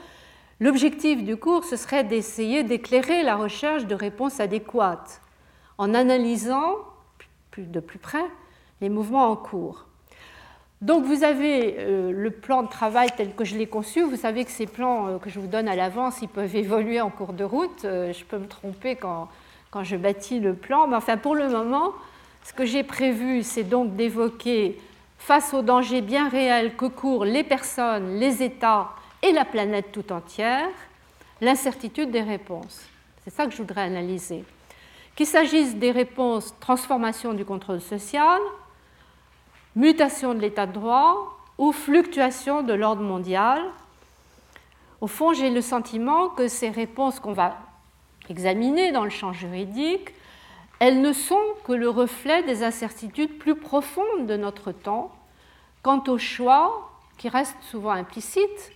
l'objectif 0.59 1.23
du 1.23 1.37
cours, 1.37 1.63
ce 1.63 1.75
serait 1.75 2.03
d'essayer 2.03 2.63
d'éclairer 2.63 3.23
la 3.23 3.35
recherche 3.35 3.87
de 3.87 3.95
réponses 3.95 4.39
adéquates 4.39 5.21
en 5.79 5.95
analysant 5.95 6.75
de 7.57 7.79
plus 7.79 7.99
près 7.99 8.29
les 8.81 8.89
mouvements 8.89 9.29
en 9.29 9.35
cours. 9.35 9.85
Donc 10.81 11.05
vous 11.05 11.23
avez 11.23 11.75
euh, 11.77 12.11
le 12.11 12.31
plan 12.31 12.63
de 12.63 12.67
travail 12.67 13.09
tel 13.15 13.35
que 13.35 13.45
je 13.45 13.55
l'ai 13.55 13.67
conçu. 13.67 14.01
Vous 14.01 14.15
savez 14.15 14.43
que 14.45 14.51
ces 14.51 14.65
plans 14.65 15.07
euh, 15.07 15.17
que 15.19 15.29
je 15.29 15.39
vous 15.39 15.47
donne 15.47 15.67
à 15.67 15.75
l'avance, 15.75 16.21
ils 16.23 16.27
peuvent 16.27 16.55
évoluer 16.55 16.99
en 16.99 17.11
cours 17.11 17.33
de 17.33 17.43
route. 17.43 17.85
Euh, 17.85 18.11
je 18.11 18.25
peux 18.25 18.39
me 18.39 18.47
tromper 18.47 18.95
quand, 18.95 19.29
quand 19.69 19.83
je 19.83 19.95
bâtis 19.95 20.39
le 20.39 20.55
plan. 20.55 20.87
Mais 20.87 20.95
enfin, 20.95 21.17
pour 21.17 21.35
le 21.35 21.47
moment, 21.49 21.93
ce 22.43 22.51
que 22.51 22.65
j'ai 22.65 22.81
prévu, 22.83 23.43
c'est 23.43 23.63
donc 23.63 23.95
d'évoquer, 23.95 24.79
face 25.19 25.53
aux 25.53 25.61
dangers 25.61 26.01
bien 26.01 26.29
réels 26.29 26.75
que 26.75 26.85
courent 26.85 27.25
les 27.25 27.43
personnes, 27.43 28.17
les 28.17 28.41
États 28.41 28.89
et 29.21 29.31
la 29.31 29.45
planète 29.45 29.91
tout 29.91 30.11
entière, 30.11 30.67
l'incertitude 31.41 32.09
des 32.09 32.23
réponses. 32.23 32.81
C'est 33.23 33.29
ça 33.29 33.45
que 33.45 33.51
je 33.51 33.57
voudrais 33.57 33.81
analyser. 33.81 34.43
Qu'il 35.15 35.27
s'agisse 35.27 35.75
des 35.75 35.91
réponses 35.91 36.55
transformation 36.59 37.33
du 37.33 37.45
contrôle 37.45 37.81
social, 37.81 38.39
mutation 39.75 40.33
de 40.33 40.39
l'état 40.39 40.65
de 40.65 40.73
droit 40.73 41.37
ou 41.57 41.71
fluctuation 41.71 42.63
de 42.63 42.73
l'ordre 42.73 43.03
mondial. 43.03 43.61
Au 44.99 45.07
fond, 45.07 45.33
j'ai 45.33 45.49
le 45.49 45.61
sentiment 45.61 46.29
que 46.29 46.47
ces 46.47 46.69
réponses 46.69 47.19
qu'on 47.19 47.33
va 47.33 47.57
examiner 48.29 48.91
dans 48.91 49.03
le 49.03 49.09
champ 49.09 49.33
juridique, 49.33 50.13
elles 50.79 51.01
ne 51.01 51.13
sont 51.13 51.41
que 51.65 51.73
le 51.73 51.89
reflet 51.89 52.43
des 52.43 52.63
incertitudes 52.63 53.37
plus 53.37 53.55
profondes 53.55 54.25
de 54.25 54.37
notre 54.37 54.71
temps 54.71 55.11
quant 55.83 56.03
aux 56.07 56.17
choix 56.17 56.91
qui 57.17 57.29
restent 57.29 57.61
souvent 57.61 57.91
implicites, 57.91 58.71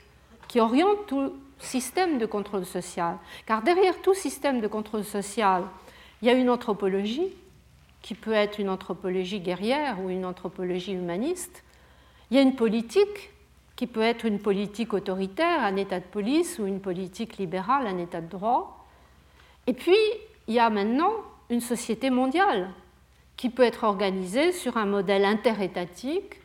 qui 0.47 0.59
orientent 0.59 1.07
tout 1.07 1.33
système 1.59 2.17
de 2.17 2.25
contrôle 2.25 2.65
social. 2.65 3.17
Car 3.45 3.61
derrière 3.61 4.01
tout 4.01 4.13
système 4.13 4.61
de 4.61 4.67
contrôle 4.67 5.03
social, 5.03 5.63
il 6.21 6.27
y 6.27 6.31
a 6.31 6.33
une 6.33 6.49
anthropologie, 6.49 7.33
qui 8.05 8.13
peut 8.13 8.33
être 8.33 8.59
une 8.59 8.69
anthropologie 8.69 9.39
guerrière 9.39 9.99
ou 9.99 10.11
une 10.11 10.25
anthropologie 10.25 10.91
humaniste. 10.91 11.63
Il 12.29 12.37
y 12.37 12.39
a 12.39 12.43
une 12.43 12.55
politique 12.55 13.31
qui 13.75 13.87
peut 13.87 14.03
être 14.03 14.25
une 14.25 14.37
politique 14.37 14.93
autoritaire, 14.93 15.63
un 15.63 15.75
état 15.75 15.99
de 15.99 16.05
police, 16.05 16.59
ou 16.59 16.67
une 16.67 16.81
politique 16.81 17.37
libérale, 17.37 17.87
un 17.87 17.97
état 17.97 18.21
de 18.21 18.29
droit. 18.29 18.85
Et 19.65 19.73
puis, 19.73 19.97
il 20.47 20.53
y 20.53 20.59
a 20.59 20.69
maintenant 20.69 21.13
une 21.49 21.61
société 21.61 22.11
mondiale 22.11 22.69
qui 23.37 23.49
peut 23.49 23.63
être 23.63 23.83
organisée 23.85 24.51
sur 24.51 24.77
un 24.77 24.85
modèle 24.85 25.25
interétatique, 25.25 26.41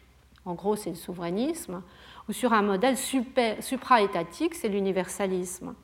en 0.46 0.54
gros 0.54 0.76
c'est 0.76 0.88
le 0.88 0.96
souverainisme, 0.96 1.82
ou 2.30 2.32
sur 2.32 2.54
un 2.54 2.62
modèle 2.62 2.96
supra-étatique, 2.96 4.54
c'est 4.54 4.68
l'universalisme. 4.68 5.74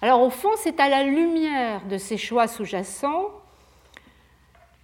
Alors 0.00 0.22
au 0.22 0.30
fond, 0.30 0.52
c'est 0.56 0.80
à 0.80 0.88
la 0.88 1.02
lumière 1.02 1.84
de 1.84 1.98
ces 1.98 2.16
choix 2.16 2.48
sous-jacents 2.48 3.30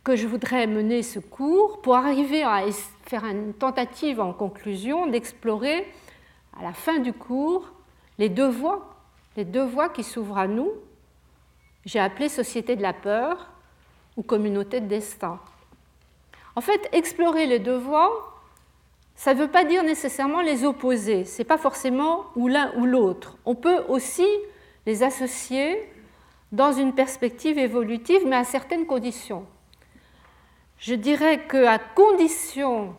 que 0.07 0.15
je 0.15 0.29
voudrais 0.29 0.69
mener 0.69 1.03
ce 1.03 1.19
cours 1.19 1.83
pour 1.83 1.97
arriver 1.97 2.45
à 2.45 2.63
faire 3.07 3.25
une 3.25 3.53
tentative 3.53 4.21
en 4.21 4.33
conclusion 4.33 5.09
d'explorer 5.09 5.85
à 6.57 6.63
la 6.63 6.73
fin 6.73 7.01
du 7.01 7.13
cours 7.13 7.73
les 8.17 8.29
deux 8.29 8.47
voies, 8.47 8.95
les 9.37 9.45
deux 9.45 9.65
voies 9.65 9.89
qui 9.89 10.05
s'ouvrent 10.05 10.39
à 10.39 10.47
nous. 10.47 10.71
J'ai 11.87 11.99
appelé 11.99 12.29
société 12.29 12.77
de 12.77 12.83
la 12.83 12.93
peur 12.93 13.51
ou 14.17 14.23
communauté 14.23 14.81
de 14.81 14.87
destin. 14.87 15.41
En 16.55 16.61
fait, 16.61 16.89
explorer 16.93 17.47
les 17.47 17.59
deux 17.59 17.77
voies, 17.77 18.33
ça 19.17 19.35
ne 19.35 19.41
veut 19.41 19.51
pas 19.51 19.65
dire 19.65 19.83
nécessairement 19.83 20.41
les 20.41 20.65
opposer. 20.65 21.25
Ce 21.25 21.39
n'est 21.39 21.45
pas 21.45 21.59
forcément 21.59 22.27
ou 22.37 22.47
l'un 22.47 22.73
ou 22.77 22.87
l'autre. 22.87 23.39
On 23.45 23.57
peut 23.57 23.83
aussi 23.89 24.29
les 24.87 25.03
associer 25.03 25.83
dans 26.53 26.71
une 26.71 26.95
perspective 26.95 27.59
évolutive, 27.59 28.23
mais 28.25 28.37
à 28.37 28.45
certaines 28.45 28.87
conditions. 28.87 29.45
Je 30.79 30.95
dirais 30.95 31.47
qu'à 31.47 31.79
condition 31.79 32.95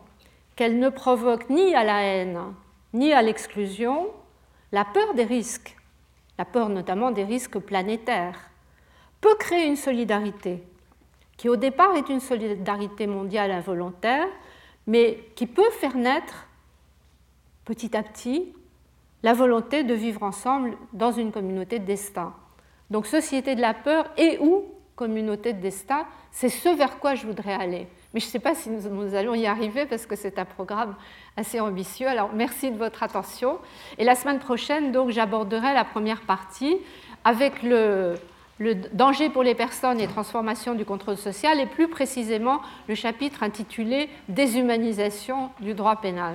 qu'elle 0.56 0.78
ne 0.78 0.88
provoque 0.88 1.48
ni 1.50 1.74
à 1.74 1.84
la 1.84 2.02
haine, 2.02 2.40
ni 2.92 3.12
à 3.12 3.22
l'exclusion, 3.22 4.08
la 4.72 4.84
peur 4.84 5.14
des 5.14 5.24
risques, 5.24 5.76
la 6.38 6.44
peur 6.44 6.68
notamment 6.68 7.10
des 7.10 7.24
risques 7.24 7.58
planétaires, 7.58 8.50
peut 9.20 9.36
créer 9.36 9.66
une 9.66 9.76
solidarité 9.76 10.62
qui 11.38 11.48
au 11.48 11.56
départ 11.56 11.94
est 11.94 12.10
une 12.10 12.20
solidarité 12.20 13.06
mondiale 13.06 13.52
involontaire, 13.52 14.26
mais 14.86 15.24
qui 15.36 15.46
peut 15.46 15.70
faire 15.70 15.96
naître 15.96 16.48
petit 17.64 17.96
à 17.96 18.02
petit 18.02 18.52
la 19.22 19.32
volonté 19.32 19.84
de 19.84 19.94
vivre 19.94 20.24
ensemble 20.24 20.76
dans 20.92 21.12
une 21.12 21.32
communauté 21.32 21.78
de 21.78 21.84
destin. 21.84 22.34
Donc 22.90 23.06
société 23.06 23.54
de 23.54 23.60
la 23.60 23.72
peur 23.72 24.10
et 24.16 24.38
ou 24.40 24.64
communauté 24.98 25.52
de 25.52 25.60
destin, 25.60 26.04
c'est 26.32 26.48
ce 26.48 26.68
vers 26.68 26.98
quoi 26.98 27.14
je 27.14 27.24
voudrais 27.24 27.54
aller. 27.54 27.86
Mais 28.12 28.20
je 28.20 28.26
ne 28.26 28.30
sais 28.30 28.40
pas 28.40 28.56
si 28.56 28.68
nous, 28.68 29.14
allons 29.14 29.34
y 29.34 29.46
arriver 29.46 29.86
parce 29.86 30.06
que 30.06 30.16
c'est 30.16 30.40
un 30.40 30.44
programme 30.44 30.96
assez 31.36 31.60
ambitieux. 31.60 32.08
Alors 32.08 32.30
merci 32.34 32.72
de 32.72 32.76
votre 32.76 33.04
attention. 33.04 33.58
Et 33.98 34.04
la 34.04 34.16
semaine 34.16 34.40
prochaine, 34.40 34.90
donc, 34.90 35.10
j'aborderai 35.10 35.72
la 35.72 35.84
première 35.84 36.22
partie 36.22 36.76
avec 37.24 37.62
le, 37.62 38.14
le 38.58 38.74
danger 38.74 39.30
pour 39.30 39.44
les 39.44 39.54
personnes 39.54 40.00
et 40.00 40.08
transformation 40.08 40.74
du 40.74 40.84
contrôle 40.84 41.16
social 41.16 41.60
et 41.60 41.66
plus 41.66 41.88
précisément 41.88 42.60
le 42.88 42.96
chapitre 42.96 43.44
intitulé 43.44 44.08
Déshumanisation 44.28 45.50
du 45.60 45.74
droit 45.74 45.96
pénal. 46.00 46.34